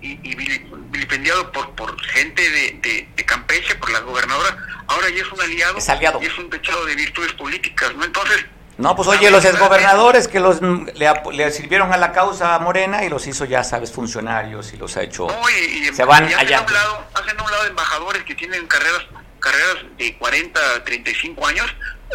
y, 0.00 0.18
y 0.28 0.34
vilipendiado 0.34 1.52
por, 1.52 1.74
por 1.74 2.00
gente 2.06 2.42
de, 2.50 3.06
de, 3.14 3.24
Campeche, 3.24 3.74
por 3.74 3.90
la 3.90 4.00
gobernadora, 4.00 4.56
ahora 4.86 5.10
ya 5.10 5.22
es 5.22 5.30
un 5.30 5.40
aliado, 5.40 5.76
es 5.76 5.88
aliado. 5.88 6.18
y 6.22 6.26
es 6.26 6.38
un 6.38 6.48
pechado 6.48 6.84
de 6.86 6.94
virtudes 6.94 7.32
políticas, 7.34 7.94
¿no? 7.94 8.04
Entonces... 8.04 8.44
No, 8.78 8.94
pues 8.94 9.08
oye, 9.08 9.28
los 9.30 9.44
exgobernadores 9.44 10.28
que 10.28 10.38
los 10.38 10.62
le, 10.62 11.12
le, 11.32 11.50
sirvieron 11.50 11.92
a 11.92 11.96
la 11.96 12.12
causa 12.12 12.56
Morena 12.60 13.04
y 13.04 13.08
los 13.08 13.26
hizo 13.26 13.44
ya, 13.44 13.64
sabes, 13.64 13.92
funcionarios 13.92 14.72
y 14.72 14.76
los 14.76 14.96
ha 14.96 15.02
hecho... 15.02 15.26
No, 15.26 15.50
y, 15.50 15.92
se 15.92 16.04
van 16.04 16.24
allá. 16.32 16.64
Un 16.66 16.72
lado, 16.72 17.04
hacen 17.12 17.40
a 17.40 17.42
un 17.42 17.50
lado 17.50 17.66
embajadores 17.66 18.22
que 18.22 18.36
tienen 18.36 18.66
carreras 18.68 19.02
carreras 19.40 19.84
de 19.96 20.16
40, 20.16 20.84
35 20.84 21.46
años, 21.46 21.66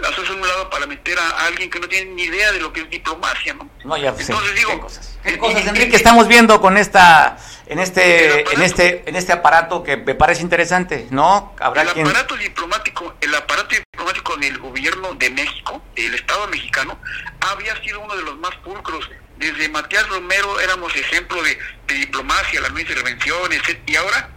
las 0.02 0.12
haces 0.12 0.30
a 0.30 0.34
un 0.34 0.42
lado 0.42 0.70
para 0.70 0.88
meter 0.88 1.18
a 1.20 1.48
alguien 1.48 1.70
que 1.70 1.80
no 1.80 1.88
tiene 1.88 2.12
ni 2.12 2.24
idea 2.24 2.52
de 2.52 2.60
lo 2.60 2.72
que 2.72 2.82
es 2.82 2.90
diplomacia, 2.90 3.54
¿no? 3.54 3.70
No, 3.84 3.98
ya 3.98 4.10
Entonces 4.10 4.56
digo, 4.56 4.72
¿qué 4.72 4.80
cosas? 4.80 5.18
¿Qué 5.24 5.38
cosas, 5.38 5.68
Enrique, 5.68 5.96
estamos 5.96 6.28
viendo 6.28 6.60
con 6.62 6.78
esta 6.78 7.38
en 7.68 7.80
este 7.80 8.54
en 8.54 8.62
este 8.62 9.04
en 9.10 9.16
este 9.16 9.32
aparato 9.32 9.84
que 9.84 9.98
me 9.98 10.16
parece 10.16 10.42
interesante, 10.42 11.08
¿no? 11.12 11.56
Habrá 11.60 11.84
el 11.84 11.90
aparato 11.90 12.36
diplomático, 12.36 13.16
el 13.22 13.34
aparato 13.36 13.76
diplomático 13.76 14.38
del 14.38 14.58
gobierno 14.60 15.14
de 15.16 15.30
México, 15.30 15.82
del 15.96 16.14
Estado 16.14 16.48
mexicano, 16.48 17.00
había 17.40 17.76
sido 17.84 18.00
uno 18.02 18.16
de 18.16 18.24
los 18.24 18.38
más 18.40 18.56
pulcros. 18.58 19.10
Desde 19.38 19.68
Matías 19.70 20.08
Romero 20.10 20.60
éramos 20.60 20.96
ejemplo 20.96 21.42
de, 21.42 21.58
de 21.88 21.96
diplomacia, 21.96 22.62
la 22.62 22.70
no 22.70 22.80
intervención, 22.80 23.52
etc. 23.52 23.80
Y 23.88 23.96
ahora 23.96 24.30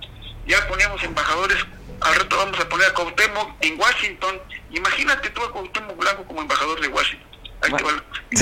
ya 0.46 0.66
ponemos 0.68 1.02
embajadores 1.04 1.58
al 2.00 2.14
rato 2.14 2.36
vamos 2.36 2.60
a 2.60 2.68
poner 2.68 2.88
a 2.88 2.94
Cuauhtémoc 2.94 3.54
en 3.60 3.80
Washington. 3.80 4.40
Imagínate 4.70 5.30
tú 5.30 5.42
a 5.42 5.52
Cuauhtémoc 5.52 5.96
Blanco 5.96 6.24
como 6.24 6.42
embajador 6.42 6.80
de 6.80 6.88
Washington. 6.88 7.28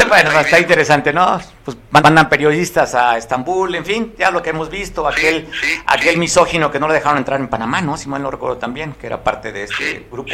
Bueno, 0.08 0.40
está 0.40 0.58
interesante, 0.58 1.12
¿no? 1.12 1.40
Pues 1.64 1.76
mandan 1.90 2.28
periodistas 2.28 2.94
a 2.94 3.16
Estambul, 3.16 3.74
en 3.74 3.84
fin, 3.84 4.14
ya 4.18 4.30
lo 4.30 4.42
que 4.42 4.50
hemos 4.50 4.70
visto, 4.70 5.06
aquel 5.06 5.48
aquel 5.86 6.18
misógino 6.18 6.70
que 6.70 6.80
no 6.80 6.88
le 6.88 6.94
dejaron 6.94 7.18
entrar 7.18 7.38
en 7.40 7.48
Panamá, 7.48 7.80
¿no? 7.80 7.96
Si 7.96 8.08
mal 8.08 8.22
no 8.22 8.30
recuerdo 8.30 8.56
también, 8.56 8.92
que 8.92 9.06
era 9.06 9.22
parte 9.22 9.52
de 9.52 9.64
este 9.64 10.06
grupo. 10.10 10.32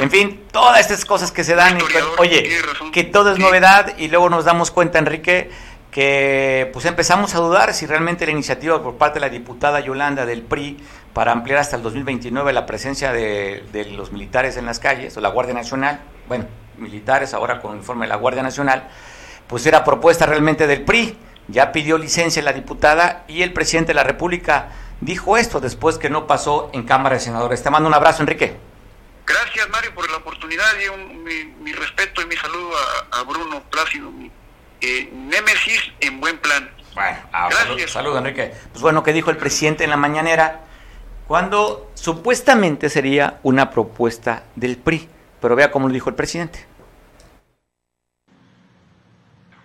En 0.00 0.10
fin, 0.10 0.44
todas 0.50 0.80
estas 0.80 1.04
cosas 1.04 1.30
que 1.30 1.44
se 1.44 1.54
dan, 1.54 1.78
oye, 2.18 2.50
que 2.92 3.04
todo 3.04 3.32
es 3.32 3.38
novedad 3.38 3.96
y 3.96 4.08
luego 4.08 4.28
nos 4.28 4.44
damos 4.44 4.70
cuenta, 4.70 4.98
Enrique, 4.98 5.50
que 5.96 6.68
pues 6.74 6.84
empezamos 6.84 7.34
a 7.34 7.38
dudar 7.38 7.72
si 7.72 7.86
realmente 7.86 8.26
la 8.26 8.32
iniciativa 8.32 8.82
por 8.82 8.98
parte 8.98 9.14
de 9.14 9.20
la 9.20 9.30
diputada 9.30 9.80
Yolanda 9.80 10.26
del 10.26 10.42
PRI 10.42 10.76
para 11.14 11.32
ampliar 11.32 11.58
hasta 11.58 11.76
el 11.76 11.82
2029 11.82 12.52
la 12.52 12.66
presencia 12.66 13.12
de, 13.12 13.64
los 13.96 14.12
militares 14.12 14.58
en 14.58 14.66
las 14.66 14.78
calles, 14.78 15.16
o 15.16 15.22
la 15.22 15.30
Guardia 15.30 15.54
Nacional, 15.54 16.02
bueno, 16.28 16.44
militares 16.76 17.32
ahora 17.32 17.62
con 17.62 17.78
informe 17.78 18.04
de 18.04 18.10
la 18.10 18.16
Guardia 18.16 18.42
Nacional, 18.42 18.90
pues 19.46 19.64
era 19.64 19.84
propuesta 19.84 20.26
realmente 20.26 20.66
del 20.66 20.84
PRI. 20.84 21.16
Ya 21.48 21.72
pidió 21.72 21.96
licencia 21.96 22.42
la 22.42 22.52
diputada 22.52 23.24
y 23.26 23.40
el 23.40 23.54
presidente 23.54 23.92
de 23.92 23.94
la 23.94 24.04
República 24.04 24.68
dijo 25.00 25.38
esto 25.38 25.60
después 25.60 25.96
que 25.96 26.10
no 26.10 26.26
pasó 26.26 26.68
en 26.74 26.82
Cámara 26.82 27.14
de 27.14 27.20
Senadores. 27.22 27.62
Te 27.62 27.70
mando 27.70 27.88
un 27.88 27.94
abrazo, 27.94 28.22
Enrique. 28.22 28.54
Gracias, 29.24 29.66
Mario, 29.70 29.94
por 29.94 30.10
la 30.10 30.18
oportunidad 30.18 30.66
y 30.78 31.62
mi, 31.62 31.72
respeto 31.72 32.20
y 32.20 32.26
mi 32.26 32.36
saludo 32.36 32.70
a, 33.12 33.22
Bruno 33.22 33.62
Plácido, 33.70 34.10
mi 34.10 34.30
eh, 34.80 35.10
némesis 35.12 35.92
en 36.00 36.20
buen 36.20 36.38
plan. 36.38 36.70
Bueno, 36.94 37.18
ah, 37.32 37.48
Gracias. 37.50 37.90
Saludos, 37.90 38.18
Enrique. 38.18 38.52
Pues 38.72 38.82
bueno, 38.82 39.02
¿qué 39.02 39.12
dijo 39.12 39.30
el 39.30 39.36
presidente 39.36 39.84
en 39.84 39.90
la 39.90 39.96
mañanera? 39.96 40.66
cuando 41.26 41.90
supuestamente 41.94 42.88
sería 42.88 43.40
una 43.42 43.70
propuesta 43.70 44.44
del 44.54 44.76
PRI. 44.76 45.08
Pero 45.40 45.56
vea 45.56 45.70
cómo 45.70 45.88
lo 45.88 45.94
dijo 45.94 46.08
el 46.08 46.16
presidente. 46.16 46.64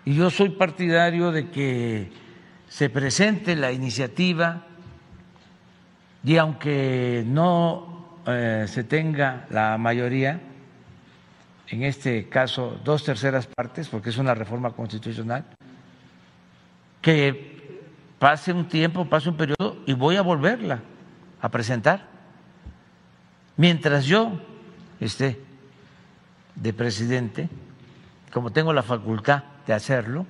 Y 0.03 0.15
yo 0.15 0.29
soy 0.29 0.49
partidario 0.49 1.31
de 1.31 1.49
que 1.49 2.11
se 2.67 2.89
presente 2.89 3.55
la 3.55 3.71
iniciativa 3.71 4.65
y 6.23 6.37
aunque 6.37 7.23
no 7.25 8.19
eh, 8.27 8.65
se 8.67 8.83
tenga 8.83 9.45
la 9.49 9.77
mayoría, 9.77 10.41
en 11.71 11.83
este 11.83 12.27
caso 12.27 12.79
dos 12.83 13.03
terceras 13.03 13.47
partes, 13.47 13.87
porque 13.87 14.09
es 14.09 14.17
una 14.17 14.33
reforma 14.33 14.71
constitucional, 14.71 15.45
que 17.01 17.79
pase 18.19 18.51
un 18.51 18.67
tiempo, 18.67 19.05
pase 19.05 19.29
un 19.29 19.37
periodo 19.37 19.77
y 19.85 19.93
voy 19.93 20.17
a 20.17 20.21
volverla 20.21 20.81
a 21.41 21.49
presentar. 21.49 22.07
Mientras 23.55 24.05
yo 24.05 24.39
esté 24.99 25.39
de 26.55 26.73
presidente, 26.73 27.49
como 28.33 28.51
tengo 28.51 28.73
la 28.73 28.83
facultad 28.83 29.43
de 29.65 29.73
hacerlo, 29.73 30.25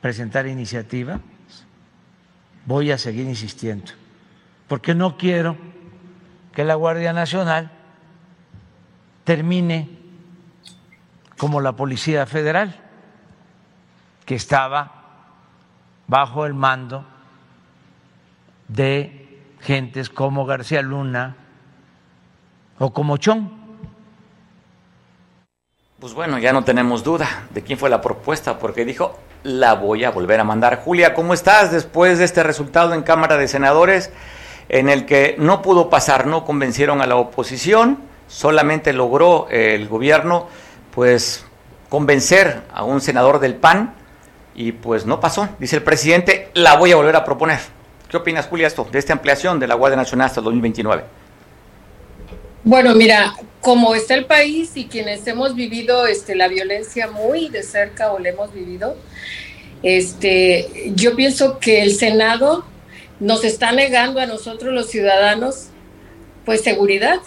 presentar 0.00 0.46
iniciativa, 0.46 1.20
voy 2.66 2.90
a 2.90 2.98
seguir 2.98 3.26
insistiendo, 3.26 3.92
porque 4.66 4.94
no 4.94 5.16
quiero 5.16 5.56
que 6.52 6.64
la 6.64 6.74
Guardia 6.74 7.12
Nacional 7.12 7.70
termine 9.24 10.05
como 11.38 11.60
la 11.60 11.72
Policía 11.72 12.26
Federal, 12.26 12.76
que 14.24 14.34
estaba 14.34 14.92
bajo 16.06 16.46
el 16.46 16.54
mando 16.54 17.04
de 18.68 19.42
gentes 19.60 20.10
como 20.10 20.46
García 20.46 20.82
Luna 20.82 21.36
o 22.78 22.92
como 22.92 23.16
Chong. 23.16 23.48
Pues 25.98 26.12
bueno, 26.12 26.38
ya 26.38 26.52
no 26.52 26.62
tenemos 26.62 27.02
duda 27.02 27.46
de 27.50 27.62
quién 27.62 27.78
fue 27.78 27.88
la 27.88 28.00
propuesta, 28.00 28.58
porque 28.58 28.84
dijo, 28.84 29.18
la 29.44 29.74
voy 29.74 30.04
a 30.04 30.10
volver 30.10 30.40
a 30.40 30.44
mandar. 30.44 30.82
Julia, 30.84 31.14
¿cómo 31.14 31.32
estás 31.32 31.72
después 31.72 32.18
de 32.18 32.24
este 32.24 32.42
resultado 32.42 32.94
en 32.94 33.02
Cámara 33.02 33.36
de 33.36 33.48
Senadores 33.48 34.12
en 34.68 34.88
el 34.88 35.06
que 35.06 35.36
no 35.38 35.62
pudo 35.62 35.88
pasar, 35.88 36.26
no 36.26 36.44
convencieron 36.44 37.00
a 37.00 37.06
la 37.06 37.16
oposición, 37.16 37.98
solamente 38.26 38.92
logró 38.92 39.48
el 39.48 39.88
gobierno 39.88 40.48
pues 40.96 41.44
convencer 41.90 42.62
a 42.72 42.82
un 42.82 43.02
senador 43.02 43.38
del 43.38 43.54
PAN 43.54 43.94
y 44.54 44.72
pues 44.72 45.04
no 45.04 45.20
pasó. 45.20 45.46
Dice 45.60 45.76
el 45.76 45.82
presidente, 45.82 46.48
la 46.54 46.76
voy 46.76 46.90
a 46.90 46.96
volver 46.96 47.14
a 47.14 47.22
proponer. 47.22 47.58
¿Qué 48.08 48.16
opinas, 48.16 48.46
Julia, 48.46 48.66
esto, 48.66 48.88
de 48.90 48.98
esta 48.98 49.12
ampliación 49.12 49.60
de 49.60 49.68
la 49.68 49.74
Guardia 49.74 49.98
Nacional 49.98 50.28
hasta 50.28 50.40
el 50.40 50.44
2029? 50.44 51.04
Bueno, 52.64 52.94
mira, 52.94 53.34
como 53.60 53.94
está 53.94 54.14
el 54.14 54.24
país 54.24 54.72
y 54.74 54.86
quienes 54.86 55.26
hemos 55.26 55.54
vivido 55.54 56.06
este, 56.06 56.34
la 56.34 56.48
violencia 56.48 57.08
muy 57.08 57.50
de 57.50 57.62
cerca 57.62 58.12
o 58.12 58.18
la 58.18 58.30
hemos 58.30 58.54
vivido, 58.54 58.96
este, 59.82 60.92
yo 60.94 61.14
pienso 61.14 61.58
que 61.58 61.82
el 61.82 61.94
Senado 61.94 62.64
nos 63.20 63.44
está 63.44 63.70
negando 63.70 64.18
a 64.18 64.24
nosotros 64.24 64.72
los 64.72 64.88
ciudadanos, 64.88 65.68
pues 66.46 66.62
seguridad 66.62 67.20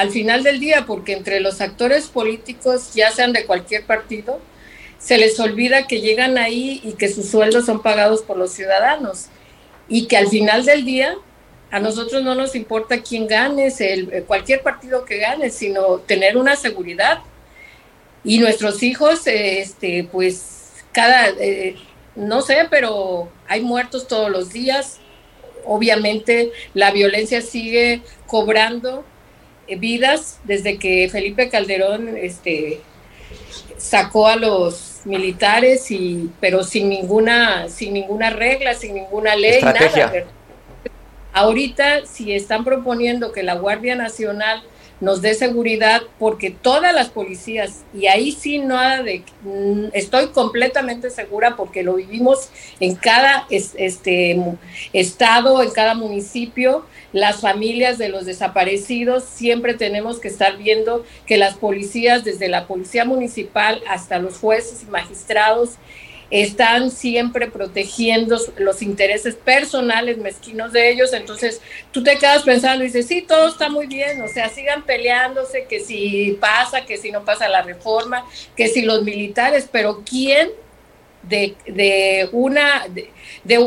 al 0.00 0.10
final 0.10 0.42
del 0.42 0.60
día, 0.60 0.86
porque 0.86 1.12
entre 1.12 1.40
los 1.40 1.60
actores 1.60 2.06
políticos, 2.06 2.94
ya 2.94 3.10
sean 3.10 3.34
de 3.34 3.44
cualquier 3.44 3.84
partido, 3.84 4.40
se 4.98 5.18
les 5.18 5.38
olvida 5.38 5.86
que 5.86 6.00
llegan 6.00 6.38
ahí 6.38 6.80
y 6.82 6.92
que 6.92 7.08
sus 7.08 7.28
sueldos 7.28 7.66
son 7.66 7.82
pagados 7.82 8.22
por 8.22 8.38
los 8.38 8.50
ciudadanos 8.50 9.26
y 9.90 10.06
que 10.06 10.16
al 10.16 10.28
final 10.28 10.64
del 10.64 10.86
día 10.86 11.16
a 11.70 11.80
nosotros 11.80 12.22
no 12.22 12.34
nos 12.34 12.54
importa 12.54 13.02
quién 13.02 13.26
gane, 13.26 13.70
el, 13.78 14.24
cualquier 14.24 14.62
partido 14.62 15.04
que 15.04 15.18
gane, 15.18 15.50
sino 15.50 15.98
tener 15.98 16.38
una 16.38 16.56
seguridad. 16.56 17.18
Y 18.24 18.38
nuestros 18.38 18.82
hijos, 18.82 19.26
este, 19.26 20.08
pues, 20.10 20.82
cada, 20.92 21.28
eh, 21.28 21.76
no 22.16 22.40
sé, 22.40 22.66
pero 22.70 23.30
hay 23.46 23.60
muertos 23.60 24.08
todos 24.08 24.30
los 24.30 24.50
días. 24.50 24.98
Obviamente 25.66 26.52
la 26.72 26.90
violencia 26.90 27.42
sigue 27.42 28.00
cobrando 28.26 28.98
eh, 29.00 29.09
vidas 29.76 30.38
desde 30.44 30.78
que 30.78 31.08
Felipe 31.10 31.48
Calderón 31.48 32.16
este, 32.16 32.80
sacó 33.78 34.28
a 34.28 34.36
los 34.36 35.00
militares 35.04 35.90
y 35.90 36.30
pero 36.40 36.62
sin 36.62 36.88
ninguna 36.88 37.68
sin 37.68 37.94
ninguna 37.94 38.30
regla, 38.30 38.74
sin 38.74 38.94
ninguna 38.94 39.34
ley, 39.36 39.62
nada. 39.62 40.24
Ahorita 41.32 42.06
si 42.06 42.32
están 42.32 42.64
proponiendo 42.64 43.32
que 43.32 43.42
la 43.42 43.54
Guardia 43.54 43.94
Nacional 43.94 44.62
nos 45.00 45.22
dé 45.22 45.34
seguridad 45.34 46.02
porque 46.18 46.50
todas 46.50 46.94
las 46.94 47.08
policías, 47.08 47.84
y 47.94 48.06
ahí 48.06 48.32
sí 48.32 48.58
nada 48.58 49.02
de, 49.02 49.22
mm, 49.42 49.86
estoy 49.92 50.28
completamente 50.28 51.10
segura 51.10 51.56
porque 51.56 51.82
lo 51.82 51.94
vivimos 51.94 52.50
en 52.80 52.94
cada 52.94 53.46
este, 53.50 54.38
estado, 54.92 55.62
en 55.62 55.70
cada 55.70 55.94
municipio, 55.94 56.84
las 57.12 57.40
familias 57.40 57.98
de 57.98 58.08
los 58.08 58.24
desaparecidos, 58.26 59.24
siempre 59.24 59.74
tenemos 59.74 60.18
que 60.20 60.28
estar 60.28 60.56
viendo 60.56 61.04
que 61.26 61.36
las 61.36 61.56
policías, 61.56 62.24
desde 62.24 62.48
la 62.48 62.66
policía 62.66 63.04
municipal 63.04 63.82
hasta 63.88 64.18
los 64.18 64.38
jueces 64.38 64.82
y 64.82 64.86
magistrados, 64.86 65.70
están 66.30 66.92
siempre 66.92 67.50
protegiendo 67.50 68.38
los 68.56 68.82
intereses 68.82 69.34
personales 69.34 70.16
mezquinos 70.18 70.72
de 70.72 70.90
ellos, 70.90 71.12
entonces 71.12 71.60
tú 71.90 72.04
te 72.04 72.16
quedas 72.18 72.44
pensando 72.44 72.84
y 72.84 72.86
dices, 72.86 73.08
sí, 73.08 73.22
todo 73.22 73.48
está 73.48 73.68
muy 73.68 73.88
bien, 73.88 74.22
o 74.22 74.28
sea, 74.28 74.48
sigan 74.48 74.84
peleándose, 74.84 75.66
que 75.68 75.80
si 75.80 76.38
pasa, 76.40 76.86
que 76.86 76.98
si 76.98 77.10
no 77.10 77.24
pasa 77.24 77.48
la 77.48 77.62
reforma, 77.62 78.24
que 78.56 78.68
si 78.68 78.82
los 78.82 79.02
militares, 79.02 79.68
pero 79.70 80.02
¿quién 80.08 80.50
de, 81.22 81.54
de 81.66 82.28
una, 82.32 82.86
de, 82.88 83.10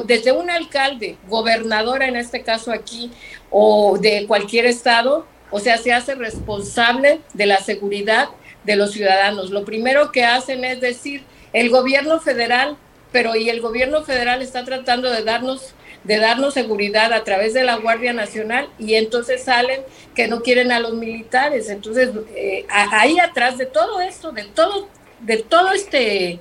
desde 0.06 0.32
un 0.32 0.50
alcalde, 0.50 1.18
gobernadora 1.28 2.08
en 2.08 2.16
este 2.16 2.42
caso 2.42 2.72
aquí, 2.72 3.12
o 3.50 3.98
de 3.98 4.26
cualquier 4.28 4.66
estado, 4.66 5.26
o 5.52 5.60
sea, 5.60 5.78
se 5.78 5.94
hace 5.94 6.16
responsable 6.16 7.20
de 7.34 7.46
la 7.46 7.58
seguridad 7.58 8.30
de 8.64 8.76
los 8.76 8.92
ciudadanos. 8.92 9.52
Lo 9.52 9.66
primero 9.66 10.12
que 10.12 10.24
hacen 10.24 10.64
es 10.64 10.82
decir, 10.82 11.24
el 11.54 11.70
gobierno 11.70 12.20
federal, 12.20 12.78
pero 13.12 13.36
y 13.36 13.50
el 13.50 13.62
gobierno 13.62 14.04
federal 14.04 14.42
está 14.42 14.66
tratando 14.66 15.12
de 15.12 15.24
darnos 15.24 15.76
de 16.04 16.18
darnos 16.18 16.54
seguridad 16.54 17.14
a 17.14 17.24
través 17.24 17.54
de 17.54 17.64
la 17.64 17.78
Guardia 17.78 18.14
Nacional 18.14 18.68
y 18.78 18.96
entonces 18.96 19.44
salen 19.44 19.82
que 20.16 20.28
no 20.28 20.42
quieren 20.42 20.72
a 20.72 20.80
los 20.80 20.94
militares. 20.94 21.70
Entonces, 21.70 22.10
eh, 22.36 22.66
ahí 22.70 23.20
atrás 23.20 23.58
de 23.58 23.66
todo 23.66 24.02
esto, 24.02 24.32
de 24.32 24.44
todo, 24.44 24.90
de 25.22 25.38
todo 25.38 25.72
este, 25.72 26.40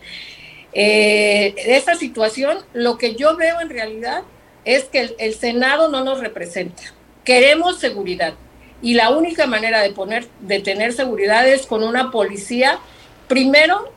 eh, 0.73 1.55
esta 1.57 1.95
situación, 1.95 2.59
lo 2.73 2.99
que 2.99 3.15
yo 3.15 3.37
veo 3.37 3.61
en 3.61 3.71
realidad 3.71 4.23
es 4.65 4.85
que 4.85 5.15
el 5.19 5.35
Senado 5.35 5.89
no 5.89 6.05
nos 6.05 6.21
representa. 6.21 6.83
Queremos 7.25 7.79
seguridad 7.79 8.35
y 8.83 8.95
la 8.95 9.11
única 9.11 9.47
manera 9.47 9.81
de 9.81 9.91
poner, 9.91 10.27
de 10.41 10.59
tener 10.59 10.93
seguridad 10.93 11.49
es 11.49 11.67
con 11.67 11.85
una 11.85 12.11
policía, 12.11 12.81
primero, 13.29 13.93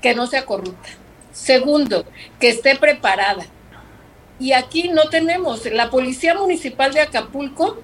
que 0.00 0.14
no 0.14 0.26
sea 0.26 0.46
corrupta. 0.46 0.88
Segundo, 1.30 2.06
que 2.40 2.48
esté 2.48 2.74
preparada. 2.76 3.44
Y 4.40 4.52
aquí 4.52 4.88
no 4.88 5.08
tenemos, 5.08 5.66
la 5.66 5.90
Policía 5.90 6.34
Municipal 6.34 6.92
de 6.92 7.00
Acapulco 7.00 7.78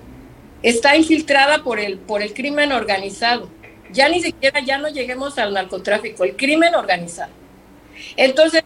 está 0.63 0.97
infiltrada 0.97 1.63
por 1.63 1.79
el, 1.79 1.99
por 1.99 2.23
el 2.23 2.33
crimen 2.33 2.73
organizado. 2.73 3.49
Ya 3.93 4.09
ni 4.09 4.23
siquiera 4.23 4.61
ya 4.61 4.79
no 4.79 4.89
lleguemos 4.89 5.39
al 5.39 5.55
narcotráfico, 5.55 6.25
el 6.25 6.37
crimen 6.37 6.75
organizado. 6.75 7.31
Entonces, 8.17 8.63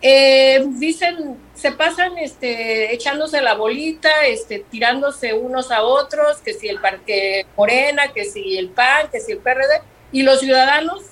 eh, 0.00 0.64
dicen, 0.74 1.36
se 1.54 1.72
pasan 1.72 2.18
este, 2.18 2.94
echándose 2.94 3.40
la 3.42 3.54
bolita, 3.54 4.26
este, 4.26 4.60
tirándose 4.70 5.34
unos 5.34 5.70
a 5.72 5.82
otros, 5.82 6.38
que 6.38 6.54
si 6.54 6.68
el 6.68 6.80
Parque 6.80 7.46
Morena, 7.56 8.12
que 8.12 8.24
si 8.24 8.56
el 8.56 8.70
PAN, 8.70 9.08
que 9.10 9.20
si 9.20 9.32
el 9.32 9.38
PRD, 9.38 9.82
y 10.12 10.22
los 10.22 10.40
ciudadanos, 10.40 11.02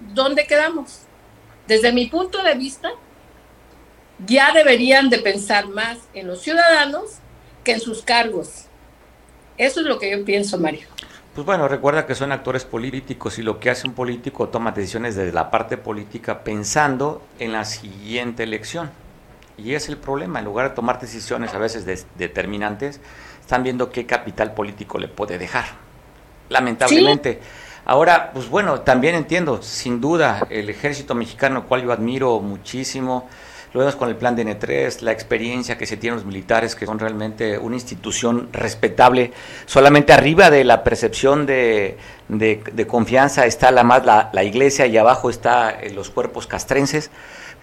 ¿dónde 0.00 0.46
quedamos? 0.46 1.02
Desde 1.68 1.92
mi 1.92 2.06
punto 2.06 2.42
de 2.42 2.54
vista, 2.54 2.90
ya 4.26 4.52
deberían 4.52 5.08
de 5.08 5.18
pensar 5.18 5.68
más 5.68 5.98
en 6.12 6.26
los 6.26 6.42
ciudadanos 6.42 7.18
que 7.64 7.72
en 7.72 7.80
sus 7.80 8.02
cargos. 8.02 8.66
Eso 9.56 9.80
es 9.80 9.86
lo 9.86 9.98
que 9.98 10.10
yo 10.10 10.24
pienso, 10.24 10.58
Mario. 10.58 10.91
Pues 11.34 11.46
bueno, 11.46 11.66
recuerda 11.66 12.04
que 12.04 12.14
son 12.14 12.30
actores 12.30 12.66
políticos 12.66 13.38
y 13.38 13.42
lo 13.42 13.58
que 13.58 13.70
hace 13.70 13.88
un 13.88 13.94
político 13.94 14.50
toma 14.50 14.72
decisiones 14.72 15.14
desde 15.14 15.32
la 15.32 15.50
parte 15.50 15.78
política 15.78 16.44
pensando 16.44 17.22
en 17.38 17.52
la 17.52 17.64
siguiente 17.64 18.42
elección. 18.42 18.90
Y 19.56 19.74
es 19.74 19.88
el 19.88 19.96
problema, 19.96 20.40
en 20.40 20.44
lugar 20.44 20.68
de 20.68 20.74
tomar 20.74 21.00
decisiones 21.00 21.54
a 21.54 21.58
veces 21.58 22.06
determinantes, 22.16 23.00
están 23.40 23.62
viendo 23.62 23.90
qué 23.90 24.04
capital 24.04 24.52
político 24.52 24.98
le 24.98 25.08
puede 25.08 25.38
dejar. 25.38 25.64
Lamentablemente. 26.50 27.40
Ahora, 27.86 28.30
pues 28.32 28.50
bueno, 28.50 28.82
también 28.82 29.14
entiendo, 29.14 29.62
sin 29.62 30.02
duda, 30.02 30.46
el 30.50 30.68
ejército 30.68 31.14
mexicano, 31.14 31.64
cual 31.64 31.82
yo 31.82 31.92
admiro 31.92 32.40
muchísimo, 32.40 33.28
lo 33.72 33.80
vemos 33.80 33.96
con 33.96 34.10
el 34.10 34.16
plan 34.16 34.36
de 34.36 34.44
N3, 34.44 35.00
la 35.00 35.12
experiencia 35.12 35.78
que 35.78 35.86
se 35.86 35.96
tienen 35.96 36.16
los 36.16 36.26
militares, 36.26 36.76
que 36.76 36.84
son 36.84 36.98
realmente 36.98 37.56
una 37.56 37.74
institución 37.74 38.50
respetable. 38.52 39.32
Solamente 39.64 40.12
arriba 40.12 40.50
de 40.50 40.62
la 40.64 40.84
percepción 40.84 41.46
de, 41.46 41.96
confianza 42.86 43.46
está 43.46 43.70
la 43.70 43.82
más 43.82 44.04
la, 44.04 44.44
iglesia 44.44 44.86
y 44.86 44.98
abajo 44.98 45.30
está 45.30 45.70
eh, 45.70 45.90
los 45.90 46.10
cuerpos 46.10 46.46
castrenses. 46.46 47.10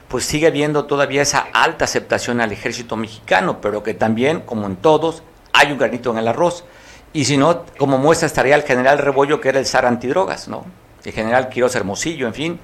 Pues 0.08 0.26
sigue 0.26 0.48
habiendo 0.48 0.86
todavía 0.86 1.22
esa 1.22 1.46
alta 1.54 1.86
aceptación 1.86 2.42
al 2.42 2.52
ejército 2.52 2.96
mexicano, 2.96 3.62
pero 3.62 3.84
que 3.84 3.94
también, 3.94 4.42
como 4.42 4.66
en 4.66 4.78
todos, 4.78 5.22
hay 5.54 5.72
un 5.72 5.78
granito 5.78 6.10
en 6.10 6.18
el 6.18 6.28
arroz. 6.28 6.66
Y 7.14 7.26
si 7.26 7.38
no, 7.38 7.66
como 7.78 8.00
muestra 8.00 8.26
estaría 8.26 8.56
el 8.56 8.64
general 8.64 8.98
Rebollo, 8.98 9.40
que 9.40 9.50
era 9.50 9.60
el 9.60 9.68
zar 9.68 9.86
antidrogas, 9.86 10.48
¿no? 10.48 10.66
El 11.06 11.12
general 11.12 11.50
Quiroz 11.50 11.76
Hermosillo, 11.76 12.26
en 12.26 12.34
fin 12.34 12.60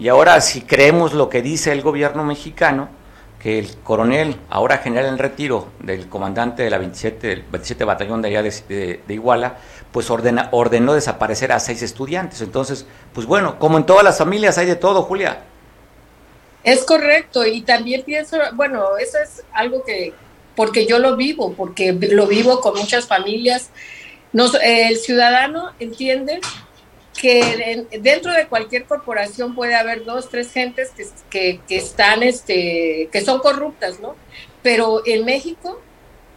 y 0.00 0.08
ahora, 0.08 0.40
si 0.40 0.62
creemos 0.62 1.12
lo 1.12 1.28
que 1.28 1.42
dice 1.42 1.72
el 1.72 1.82
gobierno 1.82 2.24
mexicano, 2.24 2.88
que 3.38 3.58
el 3.58 3.76
coronel, 3.84 4.34
ahora 4.48 4.78
general 4.78 5.10
en 5.10 5.18
retiro 5.18 5.68
del 5.78 6.08
comandante 6.08 6.62
de 6.62 6.70
la 6.70 6.78
27, 6.78 7.26
del 7.26 7.42
27 7.42 7.84
batallón 7.84 8.22
de 8.22 8.28
allá 8.28 8.42
de, 8.42 9.00
Iguala, 9.08 9.58
pues 9.92 10.08
ordena, 10.10 10.48
ordenó 10.52 10.94
desaparecer 10.94 11.52
a 11.52 11.60
seis 11.60 11.82
estudiantes. 11.82 12.40
Entonces, 12.40 12.86
pues 13.12 13.26
bueno, 13.26 13.58
como 13.58 13.76
en 13.76 13.84
todas 13.84 14.02
las 14.02 14.16
familias 14.16 14.56
hay 14.56 14.66
de 14.66 14.76
todo, 14.76 15.02
Julia. 15.02 15.42
Es 16.64 16.82
correcto, 16.84 17.46
y 17.46 17.60
también 17.60 18.02
pienso, 18.02 18.38
bueno, 18.54 18.96
eso 18.96 19.18
es 19.22 19.42
algo 19.52 19.84
que, 19.84 20.14
porque 20.56 20.86
yo 20.86 20.98
lo 20.98 21.14
vivo, 21.14 21.52
porque 21.52 21.92
lo 21.92 22.26
vivo 22.26 22.62
con 22.62 22.74
muchas 22.78 23.06
familias. 23.06 23.68
Nos, 24.32 24.54
el 24.62 24.96
ciudadano 24.96 25.72
entiende 25.78 26.40
que 27.20 27.86
dentro 28.00 28.32
de 28.32 28.46
cualquier 28.46 28.86
corporación 28.86 29.54
puede 29.54 29.74
haber 29.74 30.04
dos, 30.04 30.30
tres 30.30 30.50
gentes 30.50 30.90
que, 31.28 31.60
que, 31.68 31.76
están, 31.76 32.22
este, 32.22 33.10
que 33.12 33.20
son 33.20 33.40
corruptas, 33.40 34.00
¿no? 34.00 34.16
Pero 34.62 35.02
en 35.04 35.26
México, 35.26 35.82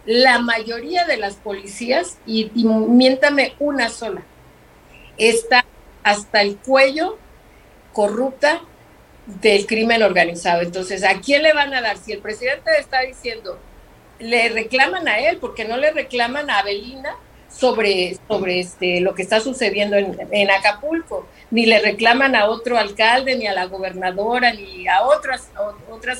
la 0.06 0.40
mayoría 0.40 1.06
de 1.06 1.16
las 1.16 1.36
policías, 1.36 2.18
y, 2.26 2.52
y 2.54 2.66
miéntame 2.66 3.56
una 3.60 3.90
sola, 3.90 4.24
está 5.18 5.66
hasta 6.04 6.42
el 6.42 6.58
cuello 6.58 7.18
corrupta 7.94 8.62
del 9.26 9.66
crimen 9.66 10.04
organizado. 10.04 10.64
Entonces, 10.64 11.06
¿a 11.06 11.22
quién 11.22 11.44
le 11.44 11.54
van 11.54 11.74
a 11.74 11.82
dar? 11.82 11.96
Si 11.98 12.12
el 12.12 12.20
presidente 12.20 12.72
está 12.78 13.02
diciendo, 13.02 13.58
le 14.20 14.50
reclaman 14.50 15.08
a 15.08 15.20
él, 15.20 15.38
porque 15.38 15.64
no 15.64 15.78
le 15.78 15.92
reclaman 15.92 16.50
a 16.50 16.60
Abelina, 16.60 17.16
sobre, 17.56 18.18
sobre 18.28 18.60
este, 18.60 19.00
lo 19.00 19.14
que 19.14 19.22
está 19.22 19.40
sucediendo 19.40 19.96
en, 19.96 20.52
Acapulco, 20.52 21.28
ni 21.52 21.66
le 21.66 21.80
reclaman 21.80 22.36
a 22.36 22.46
otro 22.46 22.78
alcalde, 22.78 23.36
ni 23.36 23.48
a 23.48 23.54
la 23.54 23.66
gobernadora, 23.66 24.54
ni 24.54 24.88
a 24.88 25.04
otras, 25.04 25.50
otras 25.90 26.20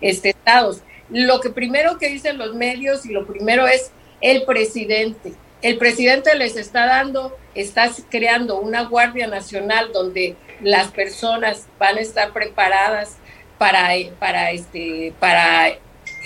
este, 0.00 0.30
estados. 0.30 0.80
Lo 1.08 1.40
que 1.40 1.50
primero 1.50 1.98
que 1.98 2.08
dicen 2.08 2.36
los 2.36 2.54
medios 2.54 3.06
y 3.06 3.12
lo 3.12 3.26
primero 3.26 3.66
es 3.66 3.92
el 4.20 4.44
presidente. 4.44 5.32
El 5.62 5.78
presidente 5.78 6.34
les 6.36 6.56
está 6.56 6.86
dando, 6.86 7.36
está 7.54 7.90
creando 8.10 8.58
una 8.58 8.82
Guardia 8.82 9.26
Nacional 9.26 9.90
donde 9.92 10.36
las 10.60 10.88
personas 10.88 11.66
van 11.78 11.96
a 11.98 12.00
estar 12.00 12.32
preparadas 12.32 13.16
para, 13.56 13.90
para, 14.18 14.50
este, 14.50 15.14
para 15.18 15.68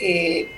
eh, 0.01 0.51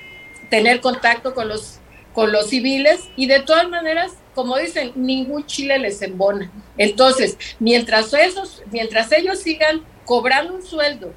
tener 0.48 0.80
contacto 0.80 1.34
con 1.34 1.48
los 1.48 1.81
con 2.14 2.32
los 2.32 2.48
civiles 2.48 3.08
y 3.16 3.26
de 3.26 3.40
todas 3.40 3.68
maneras, 3.68 4.12
como 4.34 4.56
dicen, 4.56 4.92
ningún 4.94 5.46
chile 5.46 5.78
les 5.78 6.02
embona. 6.02 6.50
Entonces, 6.76 7.38
mientras 7.58 8.12
esos, 8.12 8.62
mientras 8.70 9.12
ellos 9.12 9.40
sigan 9.40 9.82
cobrando 10.04 10.54
un 10.54 10.62
sueldo, 10.62 11.12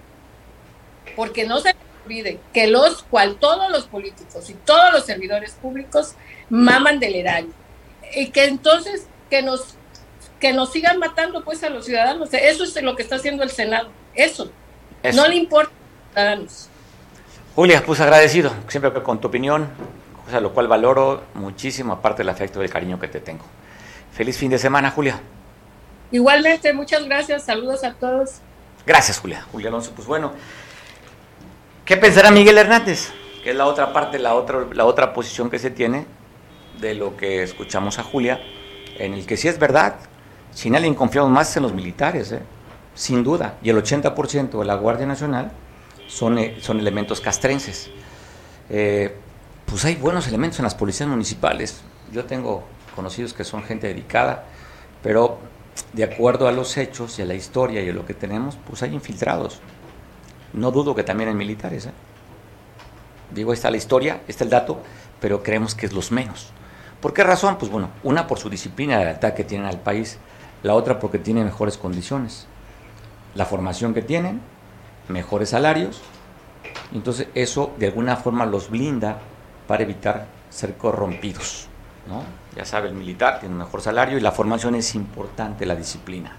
porque 1.15 1.45
no 1.45 1.59
se 1.59 1.75
olvide 2.05 2.39
que 2.53 2.67
los 2.67 3.03
cual 3.03 3.37
todos 3.37 3.71
los 3.71 3.85
políticos 3.85 4.49
y 4.49 4.53
todos 4.53 4.93
los 4.93 5.05
servidores 5.05 5.53
públicos 5.53 6.15
maman 6.49 6.99
del 6.99 7.15
erario 7.15 7.51
y 8.15 8.27
que 8.29 8.45
entonces 8.45 9.07
que 9.29 9.41
nos 9.41 9.75
que 10.39 10.53
nos 10.53 10.71
sigan 10.71 10.99
matando 10.99 11.43
pues 11.43 11.63
a 11.63 11.69
los 11.69 11.85
ciudadanos. 11.85 12.29
Eso 12.33 12.63
es 12.65 12.81
lo 12.83 12.95
que 12.95 13.03
está 13.03 13.15
haciendo 13.15 13.43
el 13.43 13.49
Senado. 13.49 13.89
Eso. 14.13 14.51
No 15.13 15.27
le 15.27 15.35
importa 15.35 15.71
a 15.71 16.35
los 16.35 16.51
ciudadanos. 16.51 16.69
Julia, 17.55 17.83
pues 17.85 18.01
agradecido 18.01 18.53
siempre 18.67 18.91
con 19.01 19.19
tu 19.21 19.29
opinión, 19.29 19.69
o 20.27 20.29
sea, 20.29 20.39
lo 20.39 20.53
cual 20.53 20.67
valoro 20.67 21.23
muchísimo, 21.35 21.93
aparte 21.93 22.19
del 22.19 22.29
afecto 22.29 22.59
y 22.59 22.63
del 22.63 22.71
cariño 22.71 22.99
que 22.99 23.07
te 23.07 23.19
tengo. 23.19 23.43
Feliz 24.11 24.37
fin 24.37 24.49
de 24.49 24.57
semana, 24.57 24.91
Julia. 24.91 25.19
Igualmente, 26.11 26.73
muchas 26.73 27.05
gracias, 27.05 27.43
saludos 27.43 27.83
a 27.83 27.93
todos. 27.93 28.39
Gracias, 28.85 29.19
Julia. 29.19 29.45
Julia 29.51 29.69
Alonso, 29.69 29.91
pues 29.95 30.07
bueno, 30.07 30.31
¿qué 31.83 31.97
pensará 31.97 32.31
Miguel 32.31 32.57
Hernández? 32.57 33.11
Que 33.43 33.51
es 33.51 33.55
la 33.55 33.65
otra 33.65 33.93
parte, 33.93 34.17
la 34.19 34.35
otra, 34.35 34.65
la 34.71 34.85
otra 34.85 35.13
posición 35.13 35.49
que 35.49 35.59
se 35.59 35.69
tiene 35.69 36.05
de 36.79 36.93
lo 36.93 37.17
que 37.17 37.43
escuchamos 37.43 37.99
a 37.99 38.03
Julia, 38.03 38.41
en 38.97 39.13
el 39.13 39.25
que 39.25 39.37
sí 39.37 39.47
es 39.47 39.59
verdad, 39.59 39.95
sin 40.51 40.75
alguien 40.75 40.95
confiamos 40.95 41.29
más 41.31 41.55
en 41.57 41.63
los 41.63 41.73
militares, 41.73 42.31
¿eh? 42.31 42.39
sin 42.93 43.23
duda, 43.23 43.57
y 43.61 43.69
el 43.69 43.77
80% 43.77 44.59
de 44.59 44.65
la 44.65 44.75
Guardia 44.75 45.05
Nacional 45.05 45.51
son, 46.07 46.37
eh, 46.37 46.57
son 46.61 46.79
elementos 46.79 47.19
castrenses. 47.21 47.89
Eh, 48.69 49.15
pues 49.65 49.83
hay 49.85 49.95
buenos 49.95 50.27
elementos 50.27 50.59
en 50.59 50.63
las 50.63 50.75
policías 50.75 51.09
municipales. 51.09 51.81
Yo 52.11 52.25
tengo 52.25 52.63
conocidos 52.95 53.33
que 53.33 53.43
son 53.43 53.63
gente 53.63 53.87
dedicada, 53.87 54.45
pero 55.01 55.39
de 55.93 56.03
acuerdo 56.03 56.47
a 56.47 56.51
los 56.51 56.77
hechos 56.77 57.19
y 57.19 57.21
a 57.21 57.25
la 57.25 57.33
historia 57.33 57.81
y 57.81 57.89
a 57.89 57.93
lo 57.93 58.05
que 58.05 58.13
tenemos, 58.13 58.57
pues 58.67 58.83
hay 58.83 58.93
infiltrados. 58.93 59.59
No 60.53 60.71
dudo 60.71 60.95
que 60.95 61.03
también 61.03 61.29
hay 61.29 61.35
militares. 61.35 61.87
¿eh? 61.87 61.91
Digo, 63.33 63.53
está 63.53 63.71
la 63.71 63.77
historia, 63.77 64.21
está 64.27 64.43
el 64.43 64.49
dato, 64.49 64.81
pero 65.19 65.43
creemos 65.43 65.75
que 65.75 65.85
es 65.85 65.93
los 65.93 66.11
menos. 66.11 66.51
¿Por 67.01 67.13
qué 67.13 67.23
razón? 67.23 67.57
Pues 67.57 67.71
bueno, 67.71 67.89
una 68.03 68.27
por 68.27 68.39
su 68.39 68.49
disciplina 68.49 68.99
de 68.99 69.09
ataque 69.09 69.43
que 69.43 69.49
tienen 69.49 69.67
al 69.67 69.79
país, 69.79 70.17
la 70.63 70.73
otra 70.73 70.99
porque 70.99 71.19
tienen 71.19 71.45
mejores 71.45 71.77
condiciones. 71.77 72.47
La 73.35 73.45
formación 73.45 73.93
que 73.93 74.01
tienen, 74.01 74.41
mejores 75.09 75.49
salarios, 75.49 76.01
entonces 76.93 77.27
eso 77.35 77.73
de 77.77 77.87
alguna 77.87 78.15
forma 78.15 78.45
los 78.45 78.69
blinda 78.69 79.19
para 79.67 79.83
evitar 79.83 80.27
ser 80.49 80.75
corrompidos. 80.75 81.67
¿no? 82.07 82.23
Ya 82.55 82.65
sabe, 82.65 82.89
el 82.89 82.93
militar 82.93 83.39
tiene 83.39 83.53
un 83.55 83.59
mejor 83.59 83.81
salario 83.81 84.17
y 84.17 84.21
la 84.21 84.31
formación 84.31 84.75
es 84.75 84.95
importante, 84.95 85.65
la 85.65 85.75
disciplina, 85.75 86.35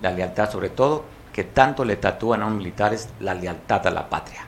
la 0.00 0.10
lealtad 0.10 0.50
sobre 0.50 0.70
todo, 0.70 1.04
que 1.32 1.44
tanto 1.44 1.84
le 1.84 1.96
tatúan 1.96 2.42
a 2.42 2.46
un 2.46 2.58
militar 2.58 2.94
es 2.94 3.08
la 3.20 3.34
lealtad 3.34 3.86
a 3.86 3.90
la 3.90 4.08
patria. 4.08 4.46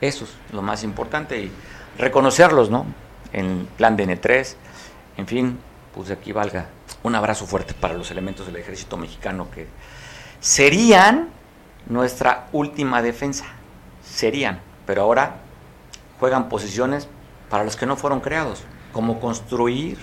Eso 0.00 0.24
es 0.24 0.34
lo 0.52 0.62
más 0.62 0.82
importante 0.82 1.38
y 1.38 1.52
reconocerlos, 1.98 2.70
¿no? 2.70 2.86
En 3.32 3.66
plan 3.76 3.96
de 3.96 4.06
N3, 4.06 4.54
en 5.16 5.26
fin, 5.26 5.58
pues 5.94 6.10
aquí 6.10 6.32
valga 6.32 6.66
un 7.02 7.14
abrazo 7.14 7.46
fuerte 7.46 7.74
para 7.74 7.94
los 7.94 8.10
elementos 8.10 8.46
del 8.46 8.56
ejército 8.56 8.96
mexicano 8.96 9.50
que 9.50 9.66
serían 10.40 11.28
nuestra 11.86 12.48
última 12.52 13.02
defensa, 13.02 13.44
serían, 14.04 14.60
pero 14.86 15.02
ahora 15.02 15.36
juegan 16.18 16.48
posiciones 16.48 17.08
para 17.52 17.64
los 17.64 17.76
que 17.76 17.84
no 17.84 17.96
fueron 17.96 18.20
creados, 18.20 18.62
como 18.94 19.20
construir, 19.20 19.98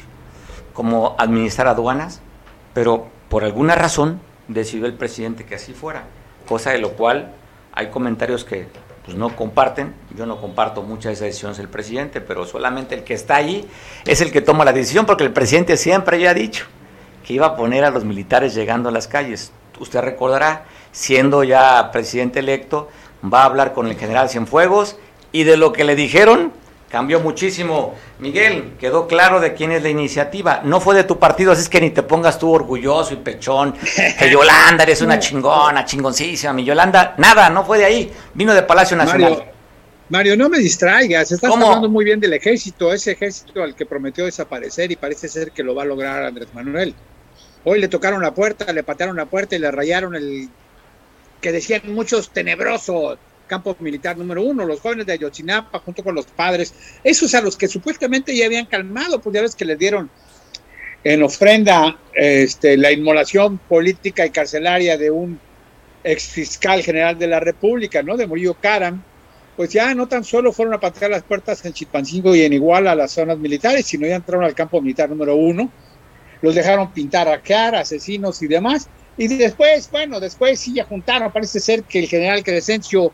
como 0.72 1.16
administrar 1.18 1.68
aduanas, 1.68 2.22
pero 2.76 3.08
por 3.28 3.44
alguna 3.44 3.74
razón 3.74 4.22
decidió 4.48 4.86
el 4.86 4.94
presidente 4.94 5.48
que 5.48 5.56
así 5.56 5.74
fuera, 5.74 6.04
cosa 6.48 6.70
de 6.70 6.78
lo 6.78 6.92
cual 6.92 7.34
hay 7.74 7.90
comentarios 7.90 8.46
que 8.46 8.68
pues, 9.04 9.18
no 9.18 9.36
comparten, 9.36 9.96
yo 10.16 10.28
no 10.28 10.40
comparto 10.40 10.84
muchas 10.84 11.06
de 11.06 11.14
esas 11.14 11.26
decisiones 11.26 11.58
del 11.58 11.70
presidente, 11.70 12.22
pero 12.22 12.46
solamente 12.46 12.94
el 12.94 13.04
que 13.04 13.16
está 13.16 13.38
ahí 13.38 13.68
es 14.06 14.22
el 14.22 14.32
que 14.32 14.42
toma 14.42 14.64
la 14.64 14.72
decisión, 14.72 15.08
porque 15.08 15.24
el 15.24 15.34
presidente 15.34 15.76
siempre 15.76 16.18
había 16.18 16.36
dicho 16.36 16.68
que 17.26 17.34
iba 17.34 17.48
a 17.48 17.56
poner 17.56 17.84
a 17.84 17.90
los 17.90 18.06
militares 18.06 18.54
llegando 18.54 18.90
a 18.90 18.92
las 18.92 19.08
calles. 19.08 19.54
Usted 19.80 20.02
recordará, 20.02 20.66
siendo 20.92 21.44
ya 21.44 21.90
presidente 21.92 22.42
electo, 22.42 22.90
va 23.24 23.42
a 23.42 23.46
hablar 23.46 23.74
con 23.74 23.88
el 23.88 23.98
general 23.98 24.30
Cienfuegos 24.30 24.98
y 25.32 25.46
de 25.46 25.58
lo 25.58 25.74
que 25.74 25.84
le 25.84 25.96
dijeron 25.96 26.54
cambió 26.90 27.20
muchísimo. 27.20 27.96
Miguel, 28.20 28.74
quedó 28.80 29.08
claro 29.08 29.40
de 29.40 29.54
quién 29.54 29.72
es 29.72 29.84
la 29.84 29.90
iniciativa. 29.90 30.62
No 30.64 30.82
fue 30.82 30.96
de 30.96 31.04
tu 31.04 31.20
partido, 31.20 31.52
así 31.52 31.62
es 31.62 31.70
que 31.70 31.80
ni 31.80 31.92
te 31.92 32.04
pongas 32.04 32.38
tú 32.38 32.52
orgulloso 32.52 33.14
y 33.14 33.18
pechón. 33.18 33.74
Que 33.74 34.30
Yolanda 34.32 34.84
eres 34.84 35.02
una 35.02 35.20
chingona, 35.20 35.86
chingoncísima. 35.86 36.52
Mi 36.52 36.66
Yolanda, 36.66 37.14
nada, 37.18 37.50
no 37.50 37.64
fue 37.64 37.78
de 37.78 37.86
ahí. 37.86 38.12
Vino 38.34 38.54
de 38.54 38.64
Palacio 38.64 38.98
Nacional. 38.98 39.46
Mario, 40.10 40.36
no 40.36 40.50
me 40.50 40.58
distraigas. 40.58 41.32
Estás 41.32 41.52
hablando 41.52 41.88
muy 41.88 42.04
bien 42.04 42.20
del 42.20 42.34
ejército, 42.34 42.92
ese 42.92 43.12
ejército 43.12 43.62
al 43.62 43.76
que 43.76 43.86
prometió 43.86 44.26
desaparecer 44.26 44.92
y 44.92 44.96
parece 44.96 45.28
ser 45.28 45.52
que 45.52 45.64
lo 45.64 45.76
va 45.76 45.84
a 45.84 45.86
lograr 45.86 46.24
Andrés 46.24 46.50
Manuel. 46.54 46.96
Hoy 47.64 47.80
le 47.80 47.88
tocaron 47.88 48.22
la 48.22 48.34
puerta, 48.34 48.74
le 48.74 48.82
patearon 48.82 49.18
la 49.18 49.28
puerta 49.28 49.56
y 49.56 49.60
le 49.60 49.70
rayaron 49.70 50.16
el 50.16 50.50
que 51.42 51.52
decían 51.52 51.82
muchos 51.86 52.32
tenebrosos 52.32 53.20
campo 53.50 53.76
militar 53.80 54.18
número 54.18 54.42
uno, 54.44 54.64
los 54.66 54.80
jóvenes 54.80 55.06
de 55.06 55.14
Ayotzinapa 55.14 55.80
junto 55.80 56.04
con 56.04 56.16
los 56.16 56.28
padres, 56.28 56.74
esos 57.04 57.36
a 57.36 57.42
los 57.42 57.58
que 57.58 57.68
supuestamente 57.68 58.34
ya 58.34 58.46
habían 58.46 58.68
calmado, 58.68 59.20
pues 59.20 59.34
ya 59.34 59.42
ves 59.42 59.56
que 59.56 59.66
les 59.66 59.78
dieron 59.78 60.10
en 61.04 61.24
ofrenda 61.24 61.98
este, 62.14 62.78
la 62.78 62.92
inmolación 62.92 63.58
política 63.58 64.26
y 64.26 64.30
carcelaria 64.30 64.98
de 64.98 65.12
un 65.12 65.40
ex 66.04 66.28
fiscal 66.28 66.82
general 66.82 67.18
de 67.18 67.28
la 67.28 67.40
República, 67.40 68.04
¿no? 68.04 68.16
De 68.16 68.28
Murillo 68.28 68.54
Caram, 68.54 69.04
pues 69.58 69.72
ya 69.72 69.94
no 69.94 70.08
tan 70.08 70.24
solo 70.24 70.54
fueron 70.54 70.74
a 70.74 70.80
patear 70.80 71.12
las 71.12 71.24
puertas 71.24 71.66
en 71.66 71.74
Chilpancingo 71.74 72.36
y 72.36 72.44
en 72.44 72.54
Iguala 72.54 72.94
a 72.94 72.96
las 72.96 73.12
zonas 73.12 73.38
militares, 73.38 73.86
sino 73.86 74.08
ya 74.08 74.16
entraron 74.16 74.46
al 74.46 74.56
campo 74.56 74.82
militar 74.82 75.10
número 75.10 75.36
uno, 75.36 75.70
los 76.42 76.56
dejaron 76.56 76.94
pintar 76.94 77.42
cara, 77.44 77.82
asesinos 77.82 78.42
y 78.42 78.48
demás, 78.48 78.88
y 79.18 79.28
después, 79.28 79.90
bueno, 79.92 80.22
después 80.22 80.62
sí 80.62 80.74
ya 80.76 80.86
juntaron, 80.86 81.30
parece 81.34 81.60
ser 81.60 81.84
que 81.84 82.00
el 82.00 82.08
general 82.08 82.42
Crescencio 82.42 83.12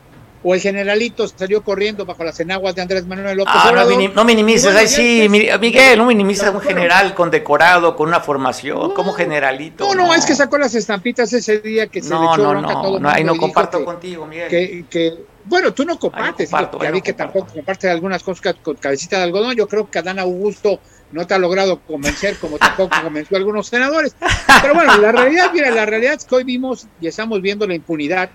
o 0.48 0.54
el 0.54 0.62
generalito 0.62 1.28
salió 1.28 1.64
corriendo 1.64 2.06
bajo 2.06 2.24
las 2.24 2.40
enaguas 2.40 2.76
de 2.76 2.84
Andrés 2.84 3.08
Manuel 3.08 3.36
López 3.38 3.54
ah, 3.58 3.84
No, 4.14 4.24
minimices, 4.24 4.76
ahí 4.76 4.88
sí, 4.88 5.28
Miguel, 5.28 5.98
no 5.98 6.06
minimices 6.06 6.46
a 6.46 6.52
un 6.52 6.62
general 6.62 7.16
condecorado 7.16 7.96
con 7.96 8.10
una 8.10 8.20
formación, 8.20 8.94
como 8.94 9.12
generalito. 9.14 9.88
No, 9.88 10.06
no, 10.06 10.14
es 10.14 10.24
que 10.24 10.36
sacó 10.36 10.60
las 10.60 10.76
estampitas 10.76 11.34
ese 11.34 11.62
día 11.62 11.88
que 11.88 12.00
se 12.00 12.10
le 12.14 12.26
echó 12.26 12.54
no, 12.54 12.70
a 12.70 12.82
todo 12.84 13.00
No, 13.00 13.10
ahí 13.10 13.24
no 13.24 13.36
comparto 13.38 13.84
contigo, 13.84 14.28
Miguel. 14.28 14.86
Que, 14.88 15.26
bueno, 15.46 15.74
tú 15.74 15.84
no 15.84 15.98
compartes, 15.98 16.52
ya 16.52 16.92
vi 16.92 17.02
que 17.02 17.14
tampoco 17.14 17.48
compartes 17.52 17.90
algunas 17.90 18.22
cosas 18.22 18.56
con 18.62 18.76
cabecita 18.76 19.18
de 19.18 19.24
algodón. 19.24 19.56
Yo 19.56 19.68
creo 19.68 19.90
que 19.90 19.98
Adán 19.98 20.20
Augusto 20.20 20.80
no 21.12 21.26
te 21.26 21.34
ha 21.34 21.40
logrado 21.40 21.80
convencer 21.80 22.38
como 22.38 22.60
tampoco 22.60 22.96
convenció 23.04 23.36
a 23.36 23.40
algunos 23.40 23.66
senadores. 23.66 24.16
Pero 24.62 24.76
bueno, 24.76 24.96
la 24.98 25.12
realidad, 25.12 25.50
mira, 25.52 25.72
la 25.72 25.88
realidad 25.88 26.14
es 26.14 26.26
que 26.26 26.36
hoy 26.36 26.44
vimos 26.44 26.86
y 27.02 27.08
estamos 27.08 27.42
viendo 27.42 27.66
la 27.66 27.74
impunidad 27.74 28.30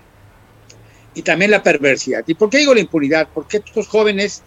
y 1.13 1.21
también 1.21 1.51
la 1.51 1.63
perversidad. 1.63 2.23
¿Y 2.27 2.33
por 2.35 2.49
qué 2.49 2.59
digo 2.59 2.73
la 2.73 2.79
impunidad? 2.79 3.27
Porque 3.33 3.57
estos 3.57 3.87
jóvenes, 3.87 4.43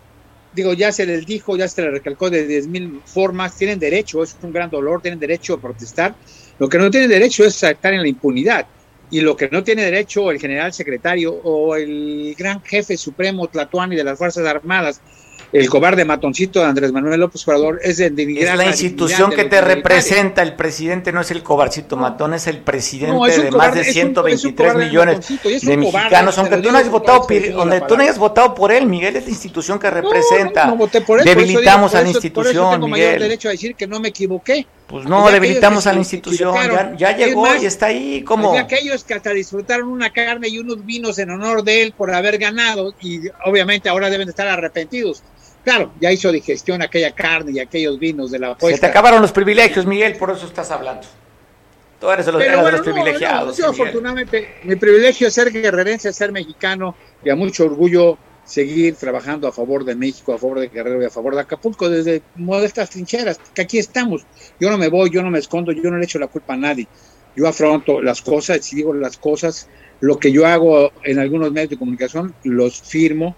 digo, 0.55 0.73
ya 0.73 0.93
se 0.93 1.07
les 1.07 1.27
dijo, 1.27 1.57
ya 1.57 1.69
se 1.69 1.83
les 1.83 1.93
recalcó 1.93 2.31
de 2.31 2.49
10.000 2.49 3.03
formas, 3.05 3.57
tienen 3.57 3.79
derecho, 3.79 4.23
es 4.23 4.37
un 4.43 4.53
gran 4.53 4.71
dolor, 4.71 5.03
tienen 5.03 5.21
derecho 5.21 5.55
a 5.55 5.61
protestar. 5.61 6.15
Lo 6.59 6.69
que 6.69 6.79
no 6.79 6.91
tienen 6.91 7.11
derecho 7.11 7.45
es 7.45 7.63
a 7.65 7.71
estar 7.71 7.93
en 7.93 8.03
la 8.03 8.09
impunidad. 8.09 8.67
Y 9.11 9.21
lo 9.21 9.37
que 9.37 9.49
no 9.49 9.63
tiene 9.63 9.85
derecho 9.85 10.31
el 10.31 10.41
general 10.41 10.73
secretario 10.73 11.33
o 11.33 11.77
el 11.77 12.35
gran 12.37 12.63
jefe 12.63 12.97
supremo 12.97 13.47
Tlatuani 13.49 13.95
de 13.95 14.05
las 14.05 14.19
Fuerzas 14.19 14.47
Armadas 14.47 15.01
el 15.55 15.71
cobarde 15.71 16.05
matoncito 16.05 16.59
de 16.59 16.67
Andrés 16.67 16.91
Manuel 16.91 17.21
López 17.21 17.47
Obrador 17.47 17.79
es 17.81 17.99
de 17.99 18.07
Es 18.41 18.57
la 18.57 18.67
institución 18.67 19.31
que 19.31 19.45
te 19.45 19.61
representa, 19.61 20.43
el 20.43 20.55
presidente 20.55 21.13
no 21.13 21.21
es 21.21 21.31
el 21.31 21.45
cobarcito 21.45 21.97
matón, 21.97 22.35
es 22.35 22.49
el 22.49 22.59
presidente 22.59 23.41
de 23.41 23.51
más 23.53 23.73
de 23.73 23.85
123 23.85 24.75
millones 24.75 25.29
de 25.63 25.77
mexicanos, 25.77 26.37
aunque 26.39 26.57
tú 26.57 26.73
no 26.73 26.79
hayas 26.79 26.91
votado, 26.91 27.27
donde 27.53 27.81
tú 27.83 27.97
no 27.97 28.03
hayas 28.03 28.19
votado 28.19 28.53
por 28.53 28.73
él, 28.73 28.87
Miguel, 28.87 29.15
es 29.15 29.25
la 29.25 29.31
institución 29.31 29.79
que 29.79 29.91
representa. 29.91 30.67
No, 30.67 30.77
voté 30.77 31.01
por 31.03 31.21
él, 31.21 31.25
debilitamos 31.25 31.95
a 31.95 32.03
la 32.03 32.09
institución, 32.09 32.73
tengo 32.73 32.89
Miguel. 32.89 33.07
mayor 33.07 33.23
derecho 33.23 33.49
a 33.49 33.53
decir 33.53 33.77
que 33.77 33.87
no 33.87 34.01
me 34.01 34.09
equivoqué. 34.09 34.67
Pues 34.89 35.07
no, 35.07 35.31
debilitamos 35.31 35.87
a 35.87 35.93
la 35.93 35.99
institución, 36.01 36.57
ya, 36.99 37.17
llegó 37.17 37.47
y 37.55 37.65
está 37.65 37.87
ahí 37.87 38.23
como... 38.23 38.53
De 38.53 38.59
aquellos 38.59 39.05
que 39.05 39.15
hasta 39.15 39.31
disfrutaron 39.31 39.89
una 39.89 40.13
carne 40.13 40.49
y 40.49 40.59
unos 40.59 40.85
vinos 40.85 41.19
en 41.19 41.31
honor 41.31 41.63
de 41.63 41.83
él 41.83 41.93
por 41.97 42.13
haber 42.13 42.39
ganado 42.39 42.93
y 43.01 43.21
obviamente 43.47 43.89
ahora 43.89 44.11
deben 44.11 44.29
estar 44.29 44.49
arrepentidos. 44.49 45.23
Claro, 45.65 45.93
ya 46.01 46.13
hizo 46.13 46.31
digestión 46.31 46.83
aquella 46.83 47.13
carne 47.13 47.53
y 47.53 47.59
aquellos 47.59 47.99
vinos 47.99 48.31
de 48.31 48.39
la 48.39 48.51
apuesta. 48.51 48.77
Se 48.77 48.81
te 48.81 48.87
acabaron 48.87 49.23
los 49.23 49.33
privilegios, 49.33 49.87
Miguel, 49.87 50.17
por 50.17 50.31
eso 50.31 50.47
estás 50.47 50.71
hablando. 50.71 51.07
Tú 51.99 52.11
eres 52.11 52.27
de 52.27 52.33
los, 52.33 52.73
los 52.73 52.81
privilegiados. 52.83 53.57
yo, 53.57 53.71
afortunadamente, 53.71 54.57
mi 54.65 54.77
privilegio 54.77 55.29
es 55.29 55.35
ser 55.35 55.51
guerrerense, 55.51 56.13
ser 56.13 56.33
mexicano 56.33 56.95
y 57.25 57.31
a 57.31 57.37
mucho 57.37 57.65
orgullo 57.65 58.19
seguir 58.45 58.97
trabajando 58.97 59.49
a 59.49 59.53
favor 59.53 59.85
de 59.85 59.95
México, 59.95 60.35
a 60.35 60.39
favor 60.39 60.61
de 60.61 60.69
Guerrero 60.69 61.03
y 61.03 61.07
a 61.07 61.11
favor 61.11 61.35
de 61.35 61.41
Acapulco 61.41 61.89
desde 61.89 62.23
modestas 62.37 62.91
trincheras, 62.91 63.41
que 63.55 63.63
aquí 63.63 63.79
estamos. 63.79 64.27
Yo 64.61 64.71
no 64.71 64.79
me 64.79 64.89
voy, 64.89 65.11
yo 65.11 65.23
no 65.23 65.31
me 65.31 65.39
escondo, 65.39 65.73
yo 65.73 65.91
no 65.91 65.97
le 65.97 66.05
echo 66.05 66.19
la 66.19 66.27
culpa 66.27 66.55
a 66.55 66.57
nadie. 66.59 66.87
Yo 67.37 67.49
afronto 67.49 68.01
las 68.01 68.23
cosas, 68.23 68.73
y 68.73 68.77
digo 68.77 68.95
las 68.95 69.17
cosas, 69.17 69.69
lo 70.01 70.19
que 70.19 70.31
yo 70.31 70.47
hago 70.47 70.93
en 71.03 71.19
algunos 71.19 71.51
medios 71.53 71.71
de 71.71 71.79
comunicación, 71.79 72.35
los 72.45 72.81
firmo, 72.83 73.35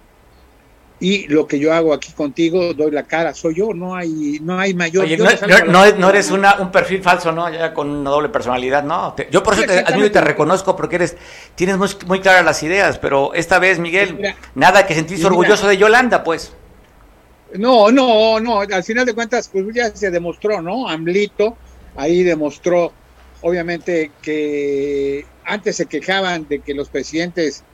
y 0.99 1.29
lo 1.29 1.47
que 1.47 1.59
yo 1.59 1.75
hago 1.75 1.93
aquí 1.93 2.13
contigo, 2.13 2.73
doy 2.73 2.91
la 2.91 3.03
cara, 3.03 3.35
soy 3.35 3.57
yo, 3.57 3.75
no 3.75 3.95
hay, 3.95 4.39
no 4.41 4.59
hay 4.59 4.73
mayor. 4.73 5.05
Oye, 5.05 5.19
no, 5.19 5.93
no, 5.93 6.09
eres 6.09 6.31
una, 6.31 6.57
un 6.59 6.73
perfil 6.73 7.03
falso, 7.03 7.33
¿no? 7.33 7.51
Ya 7.53 7.75
con 7.75 7.91
una 7.91 8.11
doble 8.11 8.31
personalidad, 8.31 8.83
no. 8.83 9.15
yo 9.31 9.43
por 9.43 9.55
eso 9.55 9.65
te 9.65 9.81
admiro 9.81 10.07
y 10.07 10.11
te 10.11 10.23
reconozco 10.23 10.75
porque 10.75 10.97
eres, 10.97 11.17
tienes 11.55 11.77
muy, 11.77 11.89
muy 12.07 12.21
claras 12.21 12.45
las 12.45 12.63
ideas, 12.63 12.99
pero 12.99 13.35
esta 13.35 13.59
vez, 13.59 13.79
Miguel, 13.79 14.35
nada 14.55 14.87
que 14.87 14.95
sentís 14.95 15.25
orgulloso 15.25 15.69
de 15.69 15.77
Yolanda, 15.77 16.25
pues. 16.25 16.55
No, 17.55 17.91
no, 17.91 18.41
no, 18.41 18.61
al 18.61 18.83
final 18.83 19.05
de 19.05 19.15
cuentas, 19.15 19.49
pues 19.53 19.67
ya 19.75 19.95
se 19.95 20.11
demostró, 20.11 20.63
¿no? 20.63 20.89
Amlito 20.89 21.57
ahí 21.97 22.23
demostró, 22.23 22.93
obviamente, 23.43 24.13
que 24.23 25.27
antes 25.45 25.77
se 25.77 25.87
quejaban 25.87 26.47
de 26.49 26.61
que 26.61 26.75
los 26.75 26.89
presidentes 26.89 27.65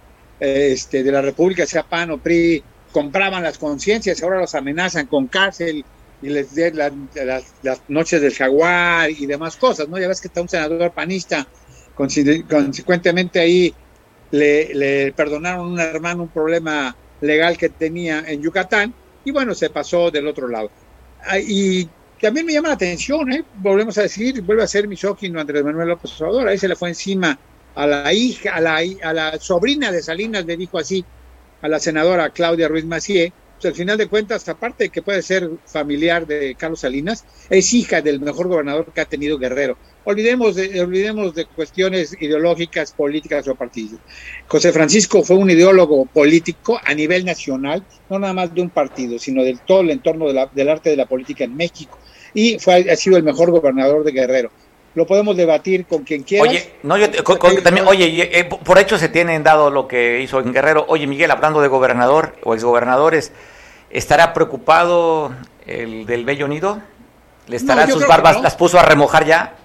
este, 0.41 1.03
de 1.03 1.13
la 1.13 1.23
República, 1.23 1.67
sea 1.67 1.83
PAN 1.83 2.11
o 2.11 2.19
PRI, 2.19 2.63
compraban 2.93 3.43
las 3.43 3.59
conciencias, 3.59 4.23
ahora 4.23 4.41
los 4.41 4.55
amenazan 4.55 5.07
con 5.07 5.27
cárcel 5.27 5.85
y 6.23 6.29
les 6.29 6.55
den 6.55 6.77
las, 6.77 6.93
noches 7.89 8.21
del 8.21 8.33
jaguar 8.33 9.11
y 9.11 9.27
demás 9.27 9.57
cosas, 9.57 9.89
¿no? 9.89 9.99
Ya 9.99 10.09
ves 10.09 10.21
que 10.21 10.29
está 10.29 10.41
un 10.41 10.49
senador 10.49 10.93
panista, 10.93 11.47
consecuentemente 11.95 13.41
ahí 13.41 13.75
le, 14.31 14.73
le 14.75 15.13
perdonaron 15.13 15.61
a 15.61 15.73
un 15.73 15.81
hermano 15.81 16.23
un 16.25 16.29
problema 16.29 16.97
legal 17.21 17.57
que 17.57 17.69
tenía 17.69 18.25
en 18.27 18.41
Yucatán 18.41 18.95
y 19.25 19.31
bueno, 19.31 19.55
se 19.55 19.71
pasó 19.71 20.11
del 20.11 20.27
otro 20.27 20.49
lado. 20.49 20.71
Ah, 21.25 21.39
y 21.39 21.89
también 22.21 22.47
me 22.47 22.53
llama 22.53 22.69
la 22.69 22.75
atención, 22.75 23.33
¿eh? 23.33 23.45
volvemos 23.57 23.99
a 23.99 24.03
decir, 24.03 24.41
vuelve 24.43 24.63
a 24.63 24.67
ser 24.69 24.87
misógino 24.87 25.41
Andrés 25.41 25.65
Manuel 25.65 25.89
López 25.89 26.21
Obrador, 26.21 26.49
ahí 26.49 26.59
se 26.59 26.69
le 26.69 26.77
fue 26.77 26.91
encima 26.91 27.39
a 27.75 27.87
la 27.87 28.13
hija, 28.13 28.55
a 28.55 28.61
la, 28.61 28.81
a 29.03 29.13
la 29.13 29.39
sobrina 29.41 29.91
de 29.91 30.03
Salinas, 30.03 30.45
le 30.45 30.57
dijo 30.57 30.79
así, 30.79 31.05
a 31.63 31.69
la 31.69 31.81
senadora 31.81 32.31
Claudia 32.31 32.69
Ruiz 32.69 32.85
Macié, 32.85 33.33
pues 33.63 33.73
al 33.73 33.77
final 33.77 33.97
de 33.97 34.09
cuentas, 34.09 34.49
aparte 34.49 34.85
de 34.85 34.91
que 34.91 35.03
puede 35.03 35.23
ser 35.23 35.49
familiar 35.67 36.27
de 36.27 36.57
Carlos 36.57 36.81
Salinas, 36.81 37.25
es 37.49 37.73
hija 37.73 38.03
del 38.03 38.21
mejor 38.21 38.49
gobernador 38.49 38.93
que 38.93 39.01
ha 39.01 39.05
tenido 39.05 39.39
Guerrero. 39.39 39.79
Olvidemos 40.05 40.57
de, 40.57 40.81
olvidemos 40.81 41.33
de 41.33 41.45
cuestiones 41.47 42.17
ideológicas, 42.21 42.91
políticas 42.91 43.47
o 43.47 43.55
partidos. 43.55 44.01
José 44.49 44.73
Francisco 44.73 45.23
fue 45.23 45.37
un 45.37 45.49
ideólogo 45.49 46.07
político 46.07 46.81
a 46.85 46.93
nivel 46.93 47.25
nacional, 47.25 47.87
no 48.11 48.19
nada 48.19 48.33
más 48.33 48.53
de 48.53 48.63
un 48.63 48.71
partido, 48.71 49.17
sino 49.21 49.45
de 49.45 49.57
todo 49.65 49.83
el 49.83 49.91
entorno 49.91 50.27
del 50.27 50.69
arte 50.69 50.91
de 50.91 50.97
la 50.97 51.07
política 51.07 51.45
en 51.45 51.55
México. 51.55 52.01
Y 52.35 52.59
fue, 52.59 52.91
ha 52.91 52.97
sido 52.97 53.17
el 53.17 53.23
mejor 53.23 53.53
gobernador 53.53 54.03
de 54.03 54.11
Guerrero 54.11 54.51
lo 54.95 55.07
podemos 55.07 55.37
debatir 55.37 55.87
con 55.87 56.05
quien 56.05 56.23
quiera. 56.23 56.49
Oye, 56.49 56.75
no, 56.83 56.97
yo 56.97 57.11
también, 57.63 57.87
oye, 57.87 58.39
eh, 58.39 58.45
por 58.45 58.79
hecho 58.79 58.99
se 58.99 59.09
tienen 59.09 59.43
dado 59.43 59.71
lo 59.71 59.89
que 59.89 60.21
hizo 60.21 60.41
en 60.41 60.53
Guerrero. 60.53 60.85
Oye, 60.89 61.07
Miguel, 61.07 61.31
hablando 61.31 61.61
de 61.61 61.69
gobernador 61.69 62.37
o 62.43 62.55
exgobernadores, 62.55 63.33
¿estará 63.91 64.35
preocupado 64.35 65.35
el 65.67 66.07
del 66.07 66.25
Bello 66.25 66.49
Nido? 66.49 66.81
¿Le 67.49 67.57
estarán 67.57 67.91
sus 67.91 68.07
barbas, 68.07 68.41
las 68.41 68.55
puso 68.55 68.79
a 68.79 68.83
remojar 68.83 69.25
ya? 69.25 69.57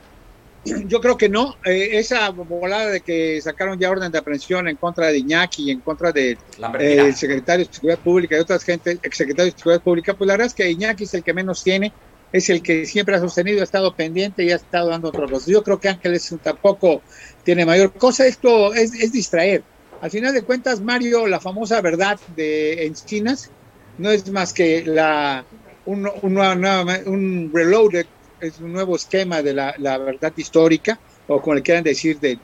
Yo 0.86 1.00
creo 1.02 1.18
que 1.18 1.30
no. 1.30 1.58
Eh, 1.66 1.90
esa 1.94 2.30
volada 2.30 2.88
de 2.88 3.02
que 3.02 3.42
sacaron 3.42 3.78
ya 3.78 3.92
orden 3.92 4.12
de 4.12 4.18
aprehensión 4.18 4.68
en 4.68 4.78
contra 4.78 5.08
de 5.08 5.20
Iñaki 5.20 5.64
y 5.64 5.72
en 5.72 5.82
contra 5.82 6.12
del 6.12 6.38
de, 6.78 7.10
eh, 7.10 7.14
secretario 7.14 7.66
de 7.66 7.74
Seguridad 7.74 8.00
Pública 8.00 8.38
y 8.38 8.40
otras 8.40 8.64
gente, 8.64 8.98
exsecretario 9.04 9.52
de 9.52 9.58
Seguridad 9.58 9.82
Pública, 9.82 10.14
pues 10.14 10.28
la 10.28 10.34
verdad 10.34 10.48
es 10.48 10.54
que 10.54 10.70
Iñaki 10.70 11.04
es 11.04 11.14
el 11.14 11.24
que 11.24 11.34
menos 11.34 11.64
tiene 11.64 11.92
es 12.32 12.50
el 12.50 12.62
que 12.62 12.86
siempre 12.86 13.16
ha 13.16 13.20
sostenido, 13.20 13.62
ha 13.62 13.64
estado 13.64 13.96
pendiente 13.96 14.44
y 14.44 14.52
ha 14.52 14.56
estado 14.56 14.90
dando 14.90 15.10
otros. 15.10 15.46
Yo 15.46 15.64
creo 15.64 15.80
que 15.80 15.90
Ángeles 15.90 16.36
tampoco 16.44 17.02
tiene 17.44 17.66
mayor 17.66 17.94
cosa. 17.94 18.28
Esto 18.28 18.74
es, 18.74 19.12
distraer. 19.12 19.64
Al 20.02 20.12
final 20.12 20.34
de 20.34 20.44
cuentas, 20.44 20.82
Mario, 20.82 21.28
la 21.28 21.40
famosa 21.40 21.82
verdad 21.82 22.20
de 22.36 22.86
Encinas 22.86 23.50
no 23.98 24.12
es 24.12 24.30
más 24.30 24.54
que 24.54 24.86
la 24.86 25.46
un, 25.86 26.08
un, 26.22 26.38
un 26.38 27.52
reloaded, 27.54 28.06
es 28.42 28.60
un 28.60 28.74
nuevo 28.74 28.96
esquema 28.96 29.42
de 29.42 29.54
la, 29.54 29.98
verdad 29.98 30.34
histórica, 30.36 31.00
o 31.28 31.42
como 31.42 31.56
le 31.56 31.62
quieran 31.64 31.84
decir, 31.84 32.20
de, 32.20 32.38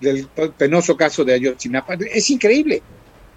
del 0.00 0.28
penoso 0.56 0.96
caso 0.96 1.24
de 1.24 1.34
Ayotzinapa. 1.34 1.96
Es 2.12 2.30
increíble. 2.30 2.82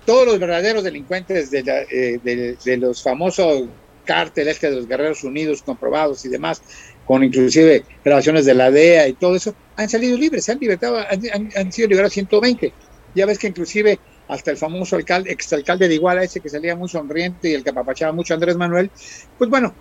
Todos 0.06 0.26
los 0.26 0.40
verdaderos 0.40 0.86
delincuentes 0.86 1.52
de, 1.52 1.60
eh, 1.92 2.56
de 2.64 2.78
los 2.78 3.04
famosos 3.04 3.68
cártel 4.08 4.48
este 4.48 4.72
de 4.72 4.78
los 4.78 4.88
Guerreros 4.88 5.24
Unidos 5.24 5.62
comprobados 5.62 6.26
y 6.26 6.30
demás, 6.30 6.64
con 7.06 7.24
inclusive 7.24 7.84
grabaciones 8.04 8.46
de 8.46 8.56
la 8.56 8.72
DEA 8.72 9.08
y 9.08 9.14
todo 9.14 9.36
eso, 9.36 9.54
han 9.76 9.88
salido 9.88 10.18
libres, 10.18 10.46
se 10.46 10.54
han 10.54 10.60
libertado, 10.60 10.98
han, 10.98 11.72
sido 11.72 11.88
liberados 11.88 12.14
120. 12.14 12.74
Ya 13.14 13.26
ves 13.28 13.38
que 13.38 13.48
inclusive 13.48 14.00
hasta 14.28 14.52
el 14.52 14.58
famoso 14.58 14.96
alcalde, 14.96 15.32
exalcalde 15.32 15.88
de 15.88 15.96
Iguala, 15.96 16.24
ese 16.24 16.40
que 16.40 16.50
salía 16.50 16.76
muy 16.76 16.90
sonriente 16.90 17.50
y 17.50 17.54
el 17.54 17.64
que 17.64 17.70
apapachaba 17.70 18.12
mucho 18.12 18.34
Andrés 18.34 18.58
Manuel, 18.58 18.90
pues 19.38 19.50
bueno, 19.50 19.74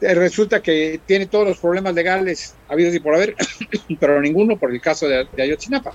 eh, 0.00 0.14
resulta 0.14 0.62
que 0.62 1.00
tiene 1.04 1.26
todos 1.26 1.48
los 1.48 1.58
problemas 1.58 1.94
legales 1.94 2.54
habidos 2.68 2.94
y 2.94 3.00
por 3.00 3.14
haber, 3.14 3.34
pero 4.00 4.20
ninguno 4.20 4.56
por 4.56 4.72
el 4.72 4.80
caso 4.80 5.08
de, 5.08 5.26
Ayotzinapa. 5.38 5.92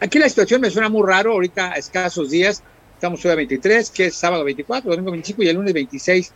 Aquí 0.00 0.18
la 0.18 0.28
situación 0.28 0.60
me 0.60 0.70
suena 0.70 0.90
muy 0.90 1.06
raro, 1.06 1.32
ahorita 1.32 1.72
escasos 1.72 2.30
días, 2.30 2.62
estamos 2.92 3.24
hoy 3.24 3.30
a 3.30 3.36
23, 3.36 3.90
que 3.90 4.06
es 4.06 4.14
sábado 4.14 4.44
24, 4.44 4.90
domingo 4.90 5.12
25 5.12 5.42
y 5.42 5.48
el 5.48 5.56
lunes 5.56 5.72
26 5.72 6.32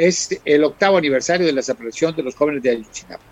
es 0.00 0.40
el 0.46 0.64
octavo 0.64 0.96
aniversario 0.96 1.44
de 1.44 1.52
la 1.52 1.58
desaparición 1.58 2.16
de 2.16 2.22
los 2.22 2.34
jóvenes 2.34 2.62
de 2.62 2.70
Ayotzinapa. 2.70 3.22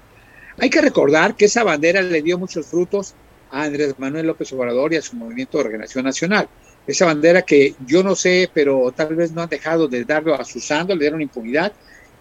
Hay 0.59 0.69
que 0.69 0.83
recordar 0.83 1.35
que 1.35 1.47
esa 1.47 1.65
bandera 1.65 2.03
le 2.03 2.21
dio 2.21 2.39
muchos 2.39 2.67
frutos 2.67 3.15
a 3.51 3.63
Andrés 3.63 3.95
Manuel 3.99 4.27
López 4.27 4.53
Obrador 4.53 4.93
y 4.93 4.97
a 4.97 5.03
su 5.03 5.17
movimiento 5.17 5.57
de 5.57 5.65
regeneración 5.65 6.05
nacional. 6.05 6.47
Esa 6.87 7.07
bandera 7.07 7.41
que 7.41 7.75
yo 7.87 8.03
no 8.03 8.15
sé, 8.15 8.51
pero 8.53 8.93
tal 8.95 9.15
vez 9.17 9.33
no 9.33 9.41
han 9.41 9.49
dejado 9.49 9.89
de 9.89 10.05
darlo 10.05 10.35
a 10.35 10.45
Susando, 10.45 10.95
le 10.95 11.01
dieron 11.01 11.23
impunidad, 11.23 11.73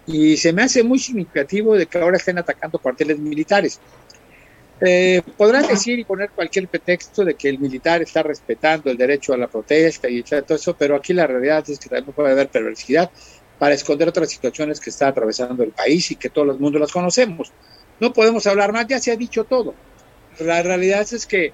y 0.06 0.38
se 0.38 0.54
me 0.54 0.62
hace 0.62 0.82
muy 0.82 0.98
significativo 0.98 1.76
de 1.76 1.84
que 1.84 1.98
ahora 1.98 2.16
estén 2.16 2.38
atacando 2.38 2.78
cuarteles 2.78 3.18
militares. 3.18 3.78
Eh, 4.80 5.20
podrán 5.36 5.66
decir 5.66 5.98
y 5.98 6.04
poner 6.04 6.30
cualquier 6.30 6.68
pretexto 6.68 7.22
de 7.22 7.34
que 7.34 7.50
el 7.50 7.58
militar 7.58 8.00
está 8.00 8.22
respetando 8.22 8.90
el 8.90 8.96
derecho 8.96 9.34
a 9.34 9.36
la 9.36 9.48
protesta 9.48 10.08
y 10.08 10.22
todo 10.22 10.54
eso, 10.54 10.74
pero 10.74 10.96
aquí 10.96 11.12
la 11.12 11.26
realidad 11.26 11.68
es 11.68 11.78
que 11.78 11.90
también 11.90 12.14
puede 12.14 12.30
haber 12.30 12.48
perversidad 12.48 13.10
para 13.58 13.74
esconder 13.74 14.08
otras 14.08 14.30
situaciones 14.30 14.80
que 14.80 14.90
está 14.90 15.08
atravesando 15.08 15.62
el 15.62 15.72
país 15.72 16.10
y 16.10 16.16
que 16.16 16.30
todo 16.30 16.52
el 16.52 16.58
mundo 16.58 16.78
las 16.78 16.92
conocemos. 16.92 17.52
No 18.00 18.12
podemos 18.12 18.46
hablar 18.46 18.72
más, 18.72 18.86
ya 18.86 19.00
se 19.00 19.10
ha 19.10 19.16
dicho 19.16 19.44
todo. 19.44 19.74
La 20.38 20.62
realidad 20.62 21.00
es 21.00 21.26
que 21.26 21.52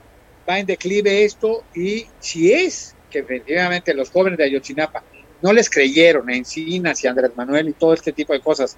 va 0.48 0.58
en 0.58 0.66
declive 0.66 1.24
esto 1.24 1.64
y 1.74 2.06
si 2.20 2.52
es 2.52 2.94
que 3.10 3.20
efectivamente 3.20 3.94
los 3.94 4.10
jóvenes 4.10 4.38
de 4.38 4.44
Ayotzinapa 4.44 5.02
no 5.40 5.52
les 5.52 5.70
creyeron 5.70 6.28
a 6.28 6.36
Encinas 6.36 7.02
y 7.02 7.06
Andrés 7.06 7.32
Manuel 7.36 7.68
y 7.68 7.72
todo 7.72 7.94
este 7.94 8.12
tipo 8.12 8.32
de 8.32 8.40
cosas 8.40 8.76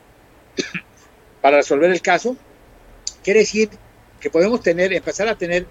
para 1.41 1.59
resolver 1.59 1.91
el 1.91 2.03
caso, 2.03 2.37
quiere 3.25 3.41
decir 3.41 3.71
que 4.21 4.31
podemos 4.31 4.63
tener, 4.63 4.93
empezar 4.93 5.29
a 5.29 5.37
tener 5.37 5.67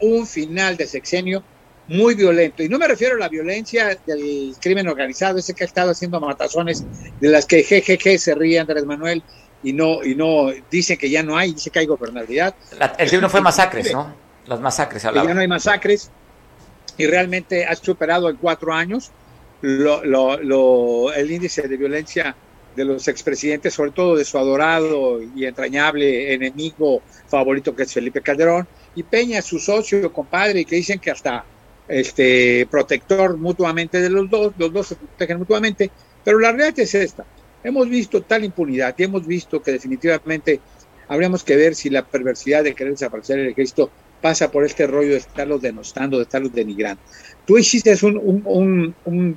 un 0.00 0.26
final 0.26 0.76
de 0.76 0.86
sexenio 0.86 1.44
muy 1.90 2.14
violento. 2.14 2.62
Y 2.62 2.68
no 2.68 2.78
me 2.78 2.86
refiero 2.86 3.16
a 3.16 3.18
la 3.18 3.28
violencia 3.28 3.98
del 4.06 4.54
crimen 4.60 4.86
organizado, 4.86 5.38
ese 5.38 5.54
que 5.54 5.64
ha 5.64 5.66
estado 5.66 5.90
haciendo 5.90 6.20
matazones, 6.20 6.84
de 7.20 7.28
las 7.28 7.46
que 7.46 7.64
jejeje 7.64 8.16
se 8.16 8.34
ríe 8.36 8.60
Andrés 8.60 8.86
Manuel 8.86 9.24
y 9.64 9.72
no, 9.72 10.04
y 10.04 10.14
no 10.14 10.52
dicen 10.70 10.96
que 10.96 11.10
ya 11.10 11.24
no 11.24 11.36
hay, 11.36 11.52
dice 11.52 11.70
que 11.70 11.80
hay 11.80 11.86
gobernabilidad. 11.86 12.54
el 12.96 13.10
término 13.10 13.28
fue 13.28 13.40
masacres, 13.42 13.92
¿no? 13.92 14.14
Las 14.46 14.60
masacres, 14.60 15.04
hablaba. 15.04 15.26
Ya 15.26 15.34
no 15.34 15.40
hay 15.40 15.48
masacres 15.48 16.12
y 16.96 17.06
realmente 17.08 17.66
ha 17.66 17.74
superado 17.74 18.30
en 18.30 18.36
cuatro 18.36 18.72
años 18.72 19.10
lo, 19.60 20.04
lo, 20.04 21.12
el 21.12 21.28
índice 21.28 21.66
de 21.66 21.76
violencia 21.76 22.36
de 22.76 22.84
los 22.84 23.08
expresidentes, 23.08 23.74
sobre 23.74 23.90
todo 23.90 24.14
de 24.14 24.24
su 24.24 24.38
adorado 24.38 25.20
y 25.20 25.44
entrañable 25.44 26.32
enemigo 26.34 27.02
favorito 27.26 27.74
que 27.74 27.82
es 27.82 27.92
Felipe 27.92 28.20
Calderón, 28.20 28.68
y 28.94 29.02
Peña, 29.02 29.42
su 29.42 29.58
socio, 29.58 30.12
compadre, 30.12 30.64
que 30.64 30.76
dicen 30.76 31.00
que 31.00 31.10
hasta 31.10 31.44
este, 31.90 32.66
protector 32.70 33.36
mutuamente 33.36 34.00
de 34.00 34.10
los 34.10 34.30
dos, 34.30 34.52
los 34.56 34.72
dos 34.72 34.86
se 34.88 34.96
protegen 34.96 35.38
mutuamente, 35.38 35.90
pero 36.24 36.38
la 36.38 36.52
realidad 36.52 36.78
es 36.78 36.94
esta. 36.94 37.24
Hemos 37.62 37.88
visto 37.88 38.22
tal 38.22 38.44
impunidad 38.44 38.94
y 38.96 39.02
hemos 39.02 39.26
visto 39.26 39.60
que 39.60 39.72
definitivamente 39.72 40.60
habríamos 41.08 41.42
que 41.44 41.56
ver 41.56 41.74
si 41.74 41.90
la 41.90 42.06
perversidad 42.06 42.64
de 42.64 42.74
querer 42.74 42.92
desaparecer 42.92 43.40
el 43.40 43.48
ejército 43.48 43.90
pasa 44.20 44.50
por 44.50 44.64
este 44.64 44.86
rollo 44.86 45.10
de 45.10 45.18
estarlos 45.18 45.60
denostando, 45.60 46.16
de 46.18 46.24
estarlos 46.24 46.52
denigrando. 46.52 47.02
Tú 47.46 47.58
hiciste 47.58 47.94
un, 48.04 48.94
un, 49.04 49.36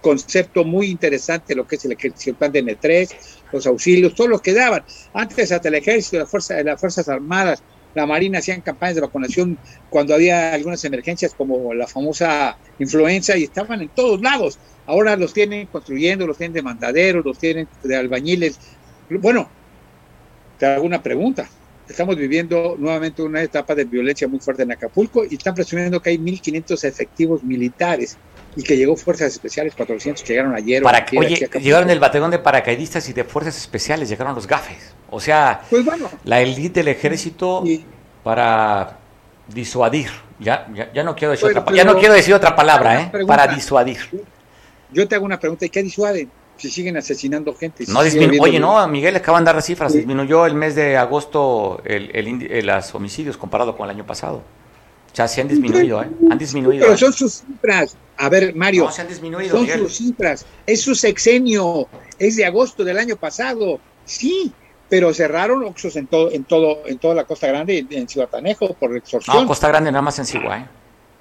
concepto 0.00 0.64
muy 0.64 0.86
interesante, 0.86 1.54
lo 1.54 1.66
que 1.66 1.76
es 1.76 1.84
el, 1.84 1.96
el 2.00 2.34
plan 2.34 2.52
de 2.52 2.64
N3, 2.64 3.10
los 3.52 3.66
auxilios, 3.66 4.14
todo 4.14 4.28
lo 4.28 4.38
que 4.38 4.54
daban. 4.54 4.82
Antes 5.12 5.52
hasta 5.52 5.68
el 5.68 5.74
ejército, 5.74 6.18
la 6.18 6.26
fuerza, 6.26 6.62
las 6.62 6.80
Fuerzas 6.80 7.08
Armadas, 7.08 7.62
la 7.98 8.06
Marina 8.06 8.38
hacían 8.38 8.60
campañas 8.60 8.94
de 8.94 9.00
vacunación 9.00 9.58
cuando 9.90 10.14
había 10.14 10.52
algunas 10.54 10.84
emergencias 10.84 11.34
como 11.34 11.74
la 11.74 11.88
famosa 11.88 12.56
influenza 12.78 13.36
y 13.36 13.42
estaban 13.42 13.82
en 13.82 13.88
todos 13.88 14.20
lados. 14.20 14.58
Ahora 14.86 15.16
los 15.16 15.32
tienen 15.32 15.66
construyendo, 15.66 16.24
los 16.24 16.38
tienen 16.38 16.54
de 16.54 16.62
mandaderos, 16.62 17.24
los 17.24 17.38
tienen 17.38 17.66
de 17.82 17.96
albañiles. 17.96 18.60
Bueno, 19.10 19.48
te 20.58 20.66
hago 20.66 20.84
una 20.84 21.02
pregunta. 21.02 21.48
Estamos 21.88 22.16
viviendo 22.16 22.76
nuevamente 22.78 23.20
una 23.20 23.42
etapa 23.42 23.74
de 23.74 23.84
violencia 23.84 24.28
muy 24.28 24.38
fuerte 24.38 24.62
en 24.62 24.70
Acapulco 24.70 25.24
y 25.28 25.34
están 25.34 25.56
presumiendo 25.56 26.00
que 26.00 26.10
hay 26.10 26.18
1.500 26.18 26.84
efectivos 26.84 27.42
militares 27.42 28.16
y 28.54 28.62
que 28.62 28.76
llegó 28.76 28.94
Fuerzas 28.96 29.32
Especiales, 29.32 29.74
400 29.74 30.22
llegaron 30.24 30.54
ayer. 30.54 30.84
Para, 30.84 31.04
oye, 31.16 31.48
llegaron 31.60 31.90
el 31.90 31.98
batallón 31.98 32.30
de 32.30 32.38
paracaidistas 32.38 33.08
y 33.08 33.12
de 33.12 33.24
Fuerzas 33.24 33.56
Especiales, 33.56 34.08
llegaron 34.08 34.36
los 34.36 34.46
gafes. 34.46 34.94
O 35.10 35.20
sea, 35.20 35.62
pues 35.70 35.84
bueno, 35.84 36.10
la 36.24 36.40
élite 36.40 36.80
del 36.80 36.88
ejército 36.88 37.64
para 38.22 38.98
disuadir. 39.48 40.10
Ya, 40.38 40.68
ya, 40.94 41.02
no 41.02 41.16
quiero 41.16 41.32
decir 41.32 41.48
otra, 41.48 41.64
ya 41.74 41.84
no 41.84 41.98
quiero 41.98 42.14
decir 42.14 42.34
otra 42.34 42.54
palabra, 42.54 43.02
¿eh? 43.02 43.12
Para 43.26 43.46
disuadir. 43.48 43.98
Yo 44.92 45.08
te 45.08 45.14
hago 45.14 45.24
una 45.24 45.40
pregunta, 45.40 45.66
¿y 45.66 45.70
qué 45.70 45.82
disuaden? 45.82 46.30
Si 46.56 46.70
siguen 46.70 46.96
asesinando 46.96 47.54
gente. 47.54 47.84
no 47.88 48.00
Oye, 48.00 48.58
no, 48.58 48.86
Miguel, 48.88 49.16
acaban 49.16 49.44
de 49.44 49.46
dar 49.46 49.56
las 49.56 49.64
cifras. 49.64 49.92
Disminuyó 49.92 50.46
el 50.46 50.54
mes 50.54 50.74
de 50.74 50.96
agosto 50.96 51.80
el, 51.84 52.10
el, 52.14 52.66
los 52.66 52.94
homicidios 52.94 53.36
comparado 53.36 53.76
con 53.76 53.88
el 53.88 53.96
año 53.96 54.06
pasado. 54.06 54.42
O 55.12 55.16
sea, 55.16 55.26
se 55.26 55.40
han 55.40 55.48
disminuido, 55.48 56.02
¿eh? 56.02 56.08
Han 56.30 56.38
disminuido. 56.38 56.82
Pero 56.82 56.94
¿eh? 56.94 56.98
son 56.98 57.12
sus 57.12 57.42
cifras. 57.46 57.96
A 58.16 58.28
ver, 58.28 58.54
Mario. 58.54 58.84
No, 58.84 58.92
se 58.92 59.02
han 59.02 59.08
disminuido. 59.08 59.56
Son 59.56 59.66
sus 59.66 59.96
cifras. 59.96 60.44
Es 60.66 60.82
su 60.82 60.94
sexenio. 60.94 61.88
Es 62.18 62.36
de 62.36 62.44
agosto 62.44 62.84
del 62.84 62.98
año 62.98 63.16
pasado. 63.16 63.80
Sí, 64.04 64.52
pero 64.88 65.12
cerraron 65.12 65.64
Oxos 65.64 65.96
en 65.96 66.06
todo, 66.06 66.30
en 66.32 66.44
todo, 66.44 66.82
en 66.86 66.98
toda 66.98 67.14
la 67.14 67.24
Costa 67.24 67.46
Grande, 67.46 67.86
en 67.90 68.08
Ciudad 68.08 68.28
Tanejo, 68.28 68.74
por 68.74 68.96
extorsión. 68.96 69.36
No, 69.36 69.46
Costa 69.46 69.68
Grande 69.68 69.92
nada 69.92 70.02
más 70.02 70.18
en 70.18 70.26
Sigua, 70.26 70.58
¿eh? 70.58 70.66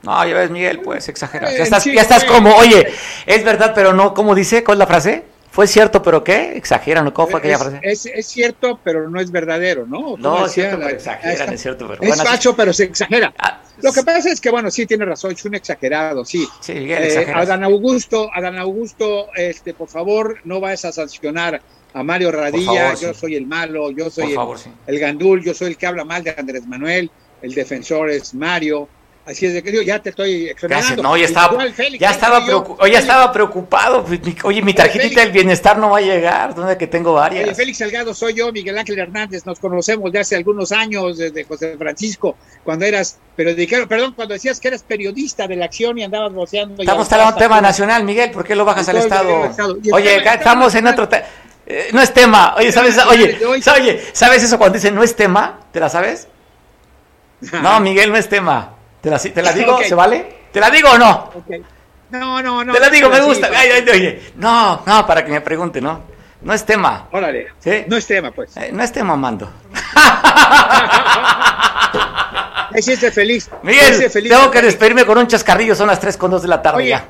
No, 0.03 0.25
ya 0.25 0.35
ves, 0.35 0.51
Miguel, 0.51 0.79
pues 0.81 1.09
exagerar. 1.09 1.51
Ya 1.51 1.63
estás, 1.63 1.83
ya 1.85 2.01
estás 2.01 2.23
como, 2.23 2.55
oye, 2.55 2.87
es 3.25 3.43
verdad, 3.43 3.73
pero 3.73 3.93
no, 3.93 4.13
¿cómo 4.13 4.35
dice? 4.35 4.63
¿Cuál 4.63 4.77
es 4.77 4.79
la 4.79 4.87
frase? 4.87 5.23
¿Fue 5.49 5.65
cierto, 5.65 6.03
pero 6.03 6.23
qué? 6.23 6.55
¿Exageran? 6.55 7.09
¿Cómo 7.09 7.29
fue 7.29 7.39
aquella 7.39 7.57
frase? 7.57 7.79
Es, 7.81 8.05
es, 8.05 8.27
cierto, 8.27 8.79
pero 8.83 9.09
no 9.09 9.19
es 9.19 9.31
verdadero, 9.31 9.87
¿no? 9.87 10.15
No, 10.15 10.45
es 10.45 10.51
cierto, 10.51 10.77
pero 10.77 10.89
exageran, 10.89 11.51
es 11.51 11.61
cierto. 11.61 11.87
Pero, 11.87 12.03
es 12.03 12.23
facho, 12.23 12.55
pero 12.55 12.71
se 12.71 12.83
exagera. 12.83 13.33
Ah, 13.39 13.59
Lo 13.81 13.91
que 13.91 14.03
pasa 14.03 14.29
es 14.29 14.39
que, 14.39 14.51
bueno, 14.51 14.69
sí, 14.69 14.85
tiene 14.85 15.03
razón, 15.05 15.31
es 15.31 15.43
un 15.45 15.55
exagerado, 15.55 16.23
sí. 16.25 16.47
Sí, 16.59 16.73
Miguel, 16.73 17.03
eh, 17.05 17.31
Adán 17.33 17.63
Augusto, 17.63 18.29
Adán 18.31 18.59
Augusto, 18.59 19.29
este, 19.35 19.73
por 19.73 19.87
favor, 19.87 20.37
no 20.43 20.59
vayas 20.59 20.85
a 20.85 20.91
sancionar 20.91 21.59
a 21.93 22.03
Mario 22.03 22.31
Radilla, 22.31 22.93
yo 22.95 23.13
soy 23.13 23.35
el 23.35 23.45
malo, 23.45 23.91
yo 23.91 24.09
soy 24.09 24.33
el, 24.33 24.39
el, 24.87 24.99
gandul, 24.99 25.43
yo 25.43 25.53
soy 25.53 25.69
el 25.69 25.77
que 25.77 25.87
habla 25.87 26.03
mal 26.03 26.23
de 26.23 26.35
Andrés 26.37 26.65
Manuel, 26.67 27.09
el 27.41 27.53
defensor 27.53 28.09
es 28.09 28.33
Mario, 28.33 28.87
Así 29.27 29.45
es 29.45 29.53
de 29.53 29.61
que 29.61 29.71
digo, 29.71 29.83
ya 29.83 30.01
te 30.01 30.11
estoy 30.11 30.53
Gracias. 30.61 30.97
No, 30.99 31.17
ya 31.17 31.25
estaba, 31.25 31.57
ya, 31.99 32.11
estaba 32.11 32.45
preocupado, 32.45 32.87
ya 32.87 32.99
estaba 32.99 33.31
preocupado. 33.33 34.05
Oye, 34.43 34.61
mi 34.61 34.73
tarjetita 34.73 35.19
del 35.19 35.33
bienestar 35.33 35.77
no 35.77 35.89
va 35.89 35.97
a 35.97 36.01
llegar. 36.01 36.55
¿Dónde 36.55 36.77
que 36.77 36.87
tengo 36.87 37.11
varias? 37.11 37.43
Oye, 37.43 37.53
Félix 37.53 37.79
Salgado 37.79 38.13
soy 38.13 38.35
yo, 38.35 38.53
Miguel 38.53 38.77
Ángel 38.77 38.97
Hernández. 38.97 39.45
Nos 39.45 39.59
conocemos 39.59 40.13
de 40.13 40.19
hace 40.19 40.37
algunos 40.37 40.71
años, 40.71 41.17
desde 41.17 41.43
José 41.43 41.75
Francisco, 41.77 42.37
cuando 42.63 42.85
eras 42.85 43.19
periodista, 43.35 43.85
perdón, 43.85 44.13
cuando 44.15 44.33
decías 44.33 44.61
que 44.61 44.69
eras 44.69 44.83
periodista 44.83 45.45
de 45.45 45.57
la 45.57 45.65
acción 45.65 45.97
y 45.97 46.03
andabas 46.03 46.31
voceando. 46.31 46.81
Estamos 46.81 47.11
hablando 47.11 47.35
de 47.35 47.41
tema 47.41 47.59
nacional, 47.59 48.05
Miguel. 48.05 48.31
¿Por 48.31 48.45
qué 48.45 48.55
lo 48.55 48.63
bajas 48.63 48.87
al 48.87 48.95
Estado? 48.95 49.51
Oye, 49.91 50.23
estamos 50.25 50.73
en 50.73 50.87
otro 50.87 51.09
tema. 51.09 51.25
Eh, 51.69 51.89
no 51.91 52.01
es 52.01 52.13
tema. 52.13 52.55
Oye, 52.57 52.71
¿sabes? 52.71 52.97
Oye, 53.09 53.37
oye, 53.45 54.01
¿sabes 54.13 54.41
eso 54.41 54.57
cuando 54.57 54.75
dicen 54.75 54.95
no 54.95 55.03
es 55.03 55.13
tema? 55.15 55.59
¿Te 55.71 55.79
la 55.79 55.89
sabes? 55.89 56.27
No, 57.61 57.79
Miguel, 57.81 58.09
no 58.11 58.17
es 58.17 58.27
tema. 58.27 58.73
¿Te 59.01 59.11
la, 59.11 59.19
te 59.19 59.43
la 59.43 59.53
digo? 59.53 59.77
¿Se 59.83 59.93
vale? 59.93 60.47
¿Te 60.51 60.59
la 60.59 60.71
digo 60.71 60.89
o 60.89 60.97
no? 60.97 61.29
No, 62.09 62.41
no, 62.41 62.63
no. 62.63 62.73
Te 62.73 62.79
la 62.79 62.89
digo, 62.89 63.09
me 63.09 63.21
gusta. 63.21 63.51
Ay, 63.53 63.69
ay, 63.69 63.85
oye, 63.91 64.31
no, 64.37 64.81
no, 64.85 65.05
para 65.05 65.23
que 65.23 65.31
me 65.31 65.41
pregunte, 65.41 65.79
¿no? 65.79 66.01
No 66.41 66.53
es 66.53 66.65
tema. 66.65 67.09
Órale. 67.11 67.49
¿Sí? 67.59 67.83
No 67.87 67.97
es 67.97 68.07
tema, 68.07 68.31
pues. 68.31 68.55
Eh, 68.57 68.71
no 68.71 68.81
es 68.81 68.91
tema, 68.91 69.15
Mando. 69.15 69.51
Ahí 72.73 72.81
sí 72.81 72.95
feliz. 72.95 73.49
Miguel, 73.61 74.09
feliz 74.09 74.31
tengo 74.31 74.49
que 74.49 74.61
despedirme 74.61 75.05
con 75.05 75.17
un 75.17 75.27
chascarrillo, 75.27 75.75
son 75.75 75.87
las 75.87 75.99
3 75.99 76.17
con 76.17 76.31
2 76.31 76.41
de 76.41 76.47
la 76.47 76.61
tarde 76.61 76.77
oye, 76.77 76.89
ya. 76.89 77.05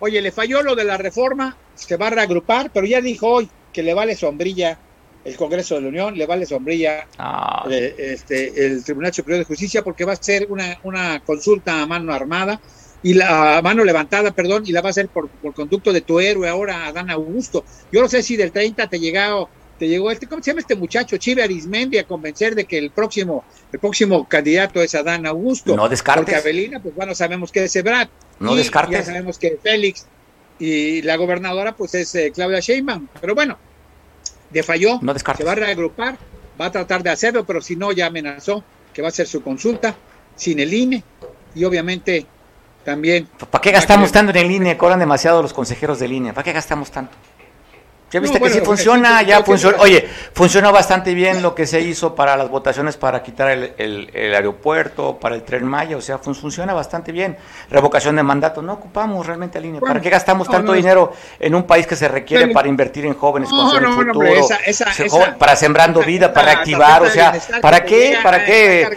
Oye, 0.00 0.20
le 0.20 0.32
falló 0.32 0.62
lo 0.62 0.74
de 0.74 0.84
la 0.84 0.96
reforma, 0.96 1.56
se 1.74 1.96
va 1.96 2.08
a 2.08 2.10
reagrupar, 2.10 2.70
pero 2.72 2.86
ya 2.86 3.00
dijo 3.00 3.28
hoy 3.28 3.50
que 3.72 3.82
le 3.82 3.94
vale 3.94 4.14
sombrilla 4.14 4.78
el 5.24 5.36
Congreso 5.36 5.74
de 5.74 5.82
la 5.82 5.88
Unión, 5.88 6.16
le 6.16 6.26
vale 6.26 6.46
sombrilla 6.46 7.06
ah. 7.18 7.66
eh, 7.70 7.94
este, 7.98 8.66
el 8.66 8.82
Tribunal 8.82 9.12
Superior 9.12 9.40
de 9.40 9.44
Justicia 9.44 9.82
porque 9.82 10.04
va 10.04 10.14
a 10.14 10.16
ser 10.16 10.46
una, 10.50 10.78
una 10.84 11.20
consulta 11.20 11.82
a 11.82 11.86
mano 11.86 12.12
armada 12.12 12.60
y 13.02 13.14
la 13.14 13.58
a 13.58 13.62
mano 13.62 13.84
levantada, 13.84 14.30
perdón, 14.30 14.64
y 14.66 14.72
la 14.72 14.82
va 14.82 14.88
a 14.88 14.90
hacer 14.90 15.08
por, 15.08 15.28
por 15.28 15.54
conducto 15.54 15.92
de 15.92 16.02
tu 16.02 16.20
héroe 16.20 16.48
ahora, 16.48 16.86
Adán 16.86 17.10
Augusto. 17.10 17.64
Yo 17.90 18.02
no 18.02 18.08
sé 18.08 18.22
si 18.22 18.36
del 18.36 18.52
30 18.52 18.88
te 18.88 18.98
llegó, 18.98 19.48
te 19.78 19.88
llegó 19.88 20.10
este, 20.10 20.26
¿cómo 20.26 20.42
se 20.42 20.50
llama 20.50 20.60
este 20.60 20.76
muchacho? 20.76 21.16
Chive 21.16 21.42
Arismendi 21.42 21.98
a 21.98 22.06
convencer 22.06 22.54
de 22.54 22.64
que 22.64 22.78
el 22.78 22.90
próximo, 22.90 23.44
el 23.72 23.78
próximo 23.78 24.28
candidato 24.28 24.82
es 24.82 24.94
Adán 24.94 25.26
Augusto. 25.26 25.76
No 25.76 25.88
descartes. 25.88 26.24
Porque 26.24 26.36
Avelina, 26.36 26.80
pues 26.80 26.94
bueno, 26.94 27.14
sabemos 27.14 27.50
que 27.50 27.64
es 27.64 27.76
Ebrard. 27.76 28.08
No 28.38 28.54
descartes. 28.54 28.98
Ya 28.98 29.04
sabemos 29.04 29.38
que 29.38 29.58
Félix 29.62 30.06
y 30.60 31.02
la 31.02 31.16
gobernadora, 31.16 31.74
pues 31.74 31.94
es 31.94 32.14
eh, 32.14 32.30
Claudia 32.32 32.60
Sheinbaum. 32.60 33.08
Pero 33.20 33.34
bueno, 33.34 33.58
de 34.50 34.62
falló, 34.62 34.98
no 35.00 35.18
se 35.18 35.44
va 35.44 35.52
a 35.52 35.56
reagrupar, 35.56 36.16
va 36.60 36.66
a 36.66 36.70
tratar 36.70 37.02
de 37.02 37.10
hacerlo, 37.10 37.44
pero 37.44 37.60
si 37.60 37.74
no, 37.74 37.90
ya 37.90 38.06
amenazó 38.06 38.62
que 38.92 39.02
va 39.02 39.08
a 39.08 39.10
hacer 39.10 39.26
su 39.26 39.42
consulta 39.42 39.96
sin 40.36 40.60
el 40.60 40.72
INE 40.72 41.02
y 41.54 41.64
obviamente 41.64 42.26
también... 42.84 43.28
¿Para 43.50 43.62
qué 43.62 43.72
gastamos 43.72 44.12
tanto 44.12 44.30
en 44.30 44.36
el 44.38 44.50
INE? 44.50 44.76
Cobran 44.76 44.98
demasiado 44.98 45.42
los 45.42 45.52
consejeros 45.52 45.98
del 45.98 46.12
INE. 46.12 46.32
¿Para 46.32 46.44
qué 46.44 46.52
gastamos 46.52 46.90
tanto? 46.90 47.16
Ya 48.10 48.18
viste 48.18 48.40
que 48.40 48.50
sí 48.50 48.60
funciona, 48.60 49.22
ya 49.22 49.44
funciona. 49.44 49.78
Oye, 49.78 50.08
funcionó 50.32 50.72
bastante 50.72 51.14
bien 51.14 51.42
lo 51.42 51.54
que 51.54 51.64
se 51.64 51.80
hizo 51.80 52.12
para 52.16 52.36
las 52.36 52.50
votaciones 52.50 52.96
para 52.96 53.22
quitar 53.22 53.50
el, 53.50 54.10
aeropuerto, 54.34 55.16
para 55.20 55.36
el 55.36 55.44
tren 55.44 55.64
Maya, 55.64 55.96
o 55.96 56.00
sea, 56.00 56.18
funciona 56.18 56.74
bastante 56.74 57.12
bien. 57.12 57.36
Revocación 57.70 58.16
de 58.16 58.24
mandato, 58.24 58.62
no 58.62 58.72
ocupamos 58.72 59.24
realmente 59.24 59.58
al 59.58 59.64
INE. 59.64 59.80
¿Para 59.80 60.00
qué 60.00 60.10
gastamos 60.10 60.48
tanto 60.48 60.72
dinero 60.72 61.12
en 61.38 61.54
un 61.54 61.62
país 61.62 61.86
que 61.86 61.94
se 61.94 62.08
requiere 62.08 62.48
para 62.48 62.66
invertir 62.66 63.06
en 63.06 63.14
jóvenes, 63.14 63.48
con 63.48 63.84
el 63.84 63.92
futuro, 63.92 64.48
para 65.38 65.54
sembrando 65.54 66.00
vida, 66.00 66.32
para 66.32 66.52
activar, 66.52 67.02
o 67.02 67.10
sea, 67.10 67.32
¿para 67.60 67.84
qué? 67.84 68.18
¿Para 68.22 68.44
qué? 68.44 68.88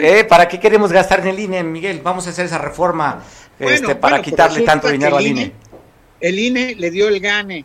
¿eh? 0.00 0.24
¿Para 0.24 0.46
qué 0.46 0.60
queremos 0.60 0.92
gastar 0.92 1.20
en 1.20 1.28
el 1.28 1.40
INE, 1.40 1.64
Miguel? 1.64 2.00
Vamos 2.04 2.26
a 2.28 2.30
hacer 2.30 2.46
esa 2.46 2.58
reforma 2.58 3.20
este, 3.58 3.96
para 3.96 4.22
quitarle 4.22 4.62
tanto 4.62 4.88
dinero 4.88 5.16
al 5.16 5.26
INE. 5.26 5.52
El 6.20 6.38
INE 6.38 6.76
le 6.76 6.90
dio 6.90 7.08
el 7.08 7.18
gane 7.18 7.64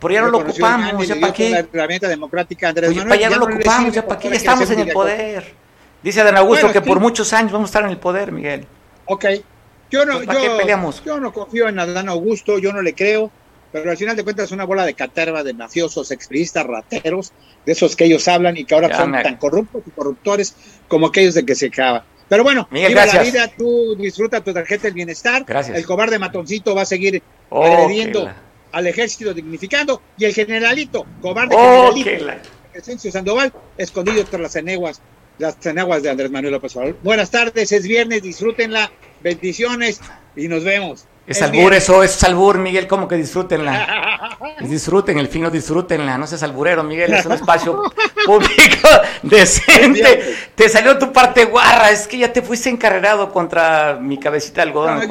pero 0.00 0.14
ya 0.14 0.22
no 0.22 0.28
lo 0.28 0.38
ocupamos, 0.38 1.06
¿ya 1.06 1.16
para 1.20 1.32
qué? 1.32 1.50
Herramienta 1.72 2.08
democrática 2.08 2.68
Andrés 2.68 2.94
Manuel, 2.94 3.20
ya, 3.20 3.30
no 3.30 3.38
lo 3.38 3.44
ocupamos, 3.46 3.94
¿ya 3.94 4.06
para 4.06 4.20
qué? 4.20 4.28
Ya 4.30 4.36
estamos 4.36 4.70
en 4.70 4.80
el 4.80 4.92
poder. 4.92 5.54
Dice 6.02 6.20
Adán 6.20 6.36
Augusto 6.36 6.72
que 6.72 6.80
por 6.80 7.00
muchos 7.00 7.32
años 7.32 7.52
vamos 7.52 7.68
a 7.68 7.70
estar 7.70 7.84
en 7.84 7.90
el 7.90 7.98
poder, 7.98 8.32
Miguel. 8.32 8.66
Ok. 9.06 9.24
Yo 9.90 10.04
no, 10.04 10.20
pues, 10.20 10.38
yo, 10.38 11.04
yo 11.04 11.20
no 11.20 11.32
confío 11.32 11.66
en 11.66 11.78
Adán 11.78 12.10
Augusto, 12.10 12.58
yo 12.58 12.74
no 12.74 12.82
le 12.82 12.94
creo, 12.94 13.30
pero 13.72 13.90
al 13.90 13.96
final 13.96 14.14
de 14.16 14.22
cuentas 14.22 14.46
es 14.46 14.52
una 14.52 14.64
bola 14.64 14.84
de 14.84 14.92
caterva 14.92 15.42
de 15.42 15.54
mafiosos, 15.54 16.10
expriistas, 16.10 16.66
rateros, 16.66 17.32
de 17.64 17.72
esos 17.72 17.96
que 17.96 18.04
ellos 18.04 18.28
hablan 18.28 18.58
y 18.58 18.66
que 18.66 18.74
ahora 18.74 18.94
son 18.94 19.12
tan 19.12 19.36
corruptos 19.36 19.82
y 19.86 19.90
corruptores 19.90 20.54
como 20.88 21.06
aquellos 21.06 21.34
de 21.34 21.46
que 21.46 21.54
se 21.54 21.66
acaba. 21.66 22.04
Pero 22.28 22.44
bueno, 22.44 22.68
Miguel, 22.70 22.90
viva 22.90 23.06
la 23.06 23.22
vida, 23.22 23.50
tú 23.56 23.96
disfruta 23.96 24.42
tu 24.42 24.52
tarjeta 24.52 24.82
del 24.82 24.92
bienestar. 24.92 25.44
Gracias. 25.46 25.76
El 25.76 25.86
cobarde 25.86 26.18
matoncito 26.18 26.74
va 26.74 26.82
a 26.82 26.86
seguir 26.86 27.22
agrediendo 27.50 28.30
al 28.72 28.86
ejército 28.86 29.34
dignificando 29.34 30.02
y 30.16 30.24
el 30.24 30.34
generalito, 30.34 31.06
cobarde 31.20 31.54
oh, 31.56 31.92
generalito, 31.92 33.10
Sandoval, 33.10 33.52
escondido 33.76 34.24
tras 34.24 34.40
las 34.40 34.56
eneguas, 34.56 35.00
las 35.38 35.64
eneguas 35.66 36.02
de 36.02 36.10
Andrés 36.10 36.30
Manuel 36.30 36.52
López 36.52 36.76
Obrador. 36.76 36.98
Buenas 37.02 37.30
tardes, 37.30 37.72
es 37.72 37.86
viernes, 37.86 38.22
disfrútenla, 38.22 38.92
bendiciones 39.20 40.00
y 40.36 40.48
nos 40.48 40.64
vemos. 40.64 41.06
Es, 41.28 41.42
albur 41.42 41.74
eso, 41.74 42.02
es 42.02 42.24
albur, 42.24 42.56
Miguel, 42.56 42.86
como 42.86 43.06
que 43.06 43.16
disfrútenla. 43.16 44.38
Disfruten 44.60 45.18
el 45.18 45.28
fin, 45.28 45.42
no 45.42 45.50
disfrútenla, 45.50 46.16
no 46.16 46.26
seas 46.26 46.42
alburero, 46.42 46.82
Miguel, 46.82 47.12
es 47.12 47.26
un 47.26 47.32
espacio 47.32 47.82
público 48.24 48.88
decente. 49.22 50.36
Te 50.54 50.70
salió 50.70 50.96
tu 50.96 51.12
parte 51.12 51.44
guarra, 51.44 51.90
es 51.90 52.08
que 52.08 52.16
ya 52.16 52.32
te 52.32 52.40
fuiste 52.40 52.70
encarregado 52.70 53.30
contra 53.30 53.98
mi 54.00 54.18
cabecita 54.18 54.62
de 54.62 54.68
algodón. 54.68 55.06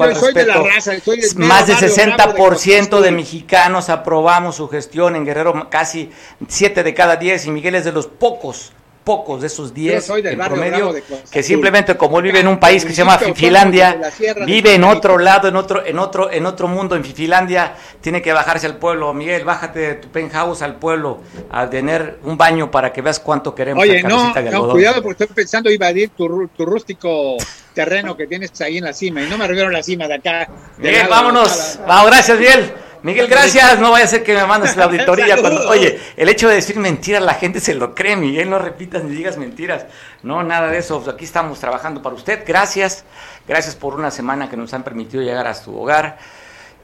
Más 1.36 1.66
de 1.68 1.74
60% 1.74 3.00
de 3.00 3.10
mexicanos 3.12 3.88
aprobamos 3.88 4.56
su 4.56 4.68
gestión 4.68 5.14
en 5.14 5.24
Guerrero, 5.24 5.70
casi 5.70 6.10
7 6.48 6.82
de 6.82 6.94
cada 6.94 7.14
10, 7.14 7.46
y 7.46 7.50
Miguel 7.52 7.76
es 7.76 7.84
de 7.84 7.92
los 7.92 8.08
pocos 8.08 8.72
pocos 9.04 9.40
de 9.40 9.46
esos 9.46 9.72
10 9.72 10.10
en 10.10 10.38
promedio 10.38 10.94
que 11.30 11.42
simplemente 11.42 11.96
como 11.96 12.18
él 12.18 12.24
vive 12.24 12.40
en 12.40 12.48
un 12.48 12.58
país 12.58 12.84
que 12.84 12.90
se 12.90 12.96
llama 12.96 13.18
Fifilandia, 13.18 13.98
vive 14.46 14.74
en 14.74 14.84
otro 14.84 15.18
lado, 15.18 15.48
en 15.48 15.56
otro 15.56 15.84
en 15.84 15.98
otro 15.98 16.30
en 16.30 16.46
otro 16.46 16.68
mundo 16.68 16.94
en 16.94 17.04
Fifilandia, 17.04 17.74
tiene 18.00 18.20
que 18.20 18.32
bajarse 18.32 18.66
al 18.66 18.76
pueblo. 18.76 19.12
Miguel, 19.14 19.44
bájate 19.44 19.78
de 19.78 19.94
tu 19.94 20.08
penthouse 20.08 20.62
al 20.62 20.76
pueblo 20.76 21.20
a 21.50 21.68
tener 21.70 22.18
un 22.24 22.36
baño 22.36 22.70
para 22.70 22.92
que 22.92 23.00
veas 23.02 23.18
cuánto 23.18 23.54
queremos 23.54 23.82
Oye, 23.82 24.02
no, 24.02 24.32
no, 24.34 24.70
cuidado 24.70 25.02
porque 25.02 25.24
estoy 25.24 25.34
pensando 25.34 25.70
invadir 25.70 26.10
tu, 26.10 26.48
tu 26.48 26.66
rústico 26.66 27.36
terreno 27.74 28.16
que 28.16 28.26
tienes 28.26 28.60
ahí 28.60 28.78
en 28.78 28.84
la 28.84 28.92
cima 28.92 29.22
y 29.22 29.28
no 29.28 29.38
me 29.38 29.46
refiero 29.46 29.68
a 29.68 29.72
la 29.72 29.82
cima 29.82 30.08
de 30.08 30.14
acá. 30.14 30.48
Miguel, 30.78 31.06
vámonos. 31.08 31.78
Vamos, 31.86 32.06
gracias, 32.10 32.38
Miguel. 32.38 32.72
Miguel, 33.02 33.28
gracias. 33.28 33.78
No 33.78 33.90
vaya 33.90 34.04
a 34.04 34.08
ser 34.08 34.22
que 34.22 34.34
me 34.34 34.46
mandes 34.46 34.76
la 34.76 34.84
auditoría. 34.84 35.36
Cuando, 35.40 35.68
oye, 35.68 35.98
el 36.16 36.28
hecho 36.28 36.48
de 36.48 36.56
decir 36.56 36.76
mentiras, 36.76 37.22
la 37.22 37.34
gente 37.34 37.60
se 37.60 37.74
lo 37.74 37.94
cree, 37.94 38.16
Miguel. 38.16 38.50
No 38.50 38.58
repitas 38.58 39.04
ni 39.04 39.14
digas 39.14 39.36
mentiras. 39.36 39.86
No, 40.22 40.42
nada 40.42 40.68
de 40.68 40.78
eso. 40.78 41.04
Aquí 41.08 41.24
estamos 41.24 41.58
trabajando 41.60 42.02
para 42.02 42.14
usted. 42.14 42.44
Gracias. 42.46 43.04
Gracias 43.46 43.76
por 43.76 43.94
una 43.94 44.10
semana 44.10 44.48
que 44.48 44.56
nos 44.56 44.72
han 44.74 44.82
permitido 44.82 45.22
llegar 45.22 45.46
a 45.46 45.54
su 45.54 45.78
hogar. 45.78 46.18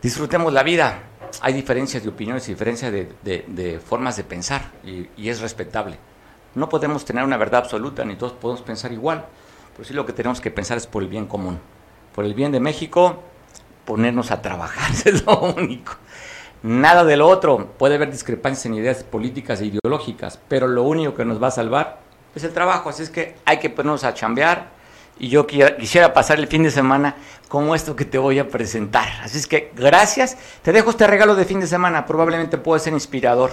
Disfrutemos 0.03 0.53
la 0.53 0.63
vida. 0.63 1.01
Hay 1.41 1.53
diferencias 1.53 2.03
de 2.03 2.09
opiniones 2.09 2.49
y 2.49 2.53
diferencias 2.53 2.93
de, 2.93 3.81
formas 3.85 4.17
de 4.17 4.25
pensar 4.25 4.71
y, 4.85 5.09
y 5.17 5.29
es 5.29 5.41
respetable. 5.41 5.99
No 6.55 6.69
podemos 6.69 7.05
tener 7.05 7.25
una 7.25 7.37
verdad 7.37 7.63
absoluta 7.63 8.05
ni 8.05 8.15
todos 8.15 8.33
podemos 8.33 8.63
pensar 8.63 8.93
igual. 8.93 9.27
Pero 9.77 9.89
sí 9.89 9.95
lo 9.95 10.07
que 10.07 10.13
tenemos 10.13 10.41
que 10.41 10.51
pensar 10.51 10.77
es 10.77 10.87
por 10.87 11.03
el 11.03 11.09
bien 11.09 11.27
común. 11.27 11.59
Por 12.15 12.25
el 12.25 12.35
bien 12.35 12.53
de 12.53 12.61
México, 12.61 13.21
ponernos 13.85 14.31
a 14.31 14.43
trabajar, 14.43 14.91
es 15.05 15.25
lo 15.25 15.41
único. 15.41 15.95
Nada 16.65 17.05
de 17.05 17.19
lo 17.19 17.29
otro. 17.29 17.73
Puede 17.77 17.97
haber 17.97 18.11
discrepancias 18.11 18.65
en 18.65 18.73
ideas 18.73 19.05
políticas 19.05 19.61
e 19.61 19.67
ideológicas, 19.67 20.41
pero 20.49 20.67
lo 20.67 20.85
único 20.85 21.15
que 21.15 21.27
nos 21.27 21.43
va 21.43 21.49
a 21.49 21.51
salvar 21.51 22.01
es 22.35 22.43
el 22.43 22.55
trabajo. 22.55 22.89
Así 22.89 23.03
es 23.03 23.11
que 23.11 23.37
hay 23.45 23.59
que 23.59 23.69
ponernos 23.69 24.03
a 24.03 24.15
chambear. 24.15 24.71
Y 25.19 25.29
yo 25.29 25.47
quisiera 25.47 26.15
pasar 26.15 26.39
el 26.39 26.47
fin 26.47 26.63
de 26.63 26.71
semana 26.71 27.17
como 27.49 27.75
esto 27.75 27.95
que 27.95 28.07
te 28.07 28.17
voy 28.17 28.39
a 28.39 28.49
presentar. 28.49 29.07
Así 29.23 29.37
es 29.37 29.47
que 29.47 29.73
gracias. 29.77 30.39
Te 30.63 30.73
dejo 30.73 30.89
este 30.89 31.07
regalo 31.07 31.35
de 31.35 31.45
fin 31.45 31.61
de 31.61 31.67
semana. 31.67 32.07
Probablemente 32.07 32.57
puede 32.57 32.81
ser 32.81 32.95
inspirador. 32.95 33.51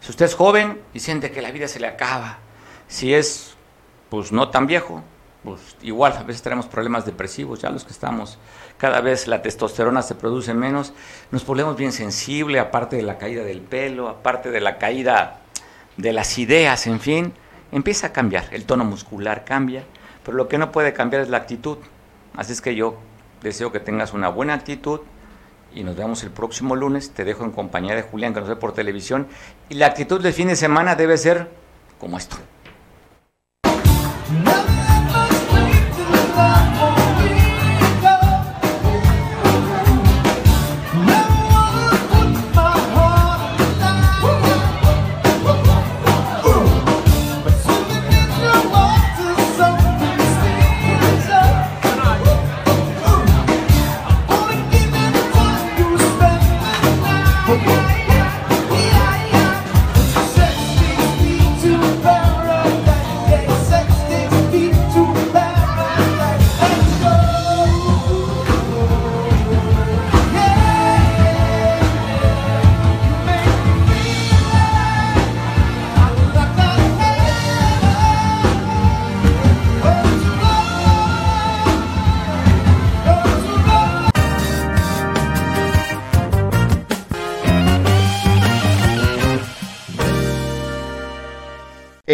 Si 0.00 0.10
usted 0.10 0.26
es 0.26 0.34
joven 0.34 0.78
y 0.92 1.00
siente 1.00 1.30
que 1.30 1.40
la 1.40 1.52
vida 1.52 1.68
se 1.68 1.80
le 1.80 1.86
acaba, 1.86 2.38
si 2.86 3.14
es 3.14 3.54
pues 4.10 4.30
no 4.30 4.50
tan 4.50 4.66
viejo, 4.66 5.02
pues 5.42 5.60
igual 5.80 6.12
a 6.18 6.22
veces 6.22 6.42
tenemos 6.42 6.66
problemas 6.66 7.06
depresivos, 7.06 7.62
ya 7.62 7.70
los 7.70 7.84
que 7.84 7.92
estamos, 7.92 8.36
cada 8.82 9.00
vez 9.00 9.28
la 9.28 9.42
testosterona 9.42 10.02
se 10.02 10.16
produce 10.16 10.54
menos, 10.54 10.92
nos 11.30 11.44
ponemos 11.44 11.76
bien 11.76 11.92
sensible, 11.92 12.58
aparte 12.58 12.96
de 12.96 13.02
la 13.02 13.16
caída 13.16 13.44
del 13.44 13.60
pelo, 13.60 14.08
aparte 14.08 14.50
de 14.50 14.60
la 14.60 14.76
caída 14.78 15.38
de 15.96 16.12
las 16.12 16.36
ideas, 16.36 16.88
en 16.88 16.98
fin, 16.98 17.32
empieza 17.70 18.08
a 18.08 18.12
cambiar, 18.12 18.46
el 18.50 18.64
tono 18.64 18.84
muscular 18.84 19.44
cambia, 19.44 19.84
pero 20.24 20.36
lo 20.36 20.48
que 20.48 20.58
no 20.58 20.72
puede 20.72 20.92
cambiar 20.92 21.22
es 21.22 21.28
la 21.28 21.36
actitud. 21.36 21.78
Así 22.34 22.54
es 22.54 22.60
que 22.60 22.74
yo 22.74 22.96
deseo 23.40 23.70
que 23.70 23.78
tengas 23.78 24.14
una 24.14 24.28
buena 24.28 24.54
actitud 24.54 25.02
y 25.72 25.84
nos 25.84 25.94
vemos 25.94 26.24
el 26.24 26.32
próximo 26.32 26.74
lunes. 26.74 27.12
Te 27.12 27.22
dejo 27.22 27.44
en 27.44 27.52
compañía 27.52 27.94
de 27.94 28.02
Julián, 28.02 28.34
que 28.34 28.40
nos 28.40 28.48
ve 28.48 28.56
por 28.56 28.72
televisión. 28.72 29.28
Y 29.68 29.74
la 29.74 29.86
actitud 29.86 30.20
del 30.20 30.32
fin 30.32 30.48
de 30.48 30.56
semana 30.56 30.96
debe 30.96 31.16
ser 31.18 31.48
como 32.00 32.18
esto. 32.18 32.36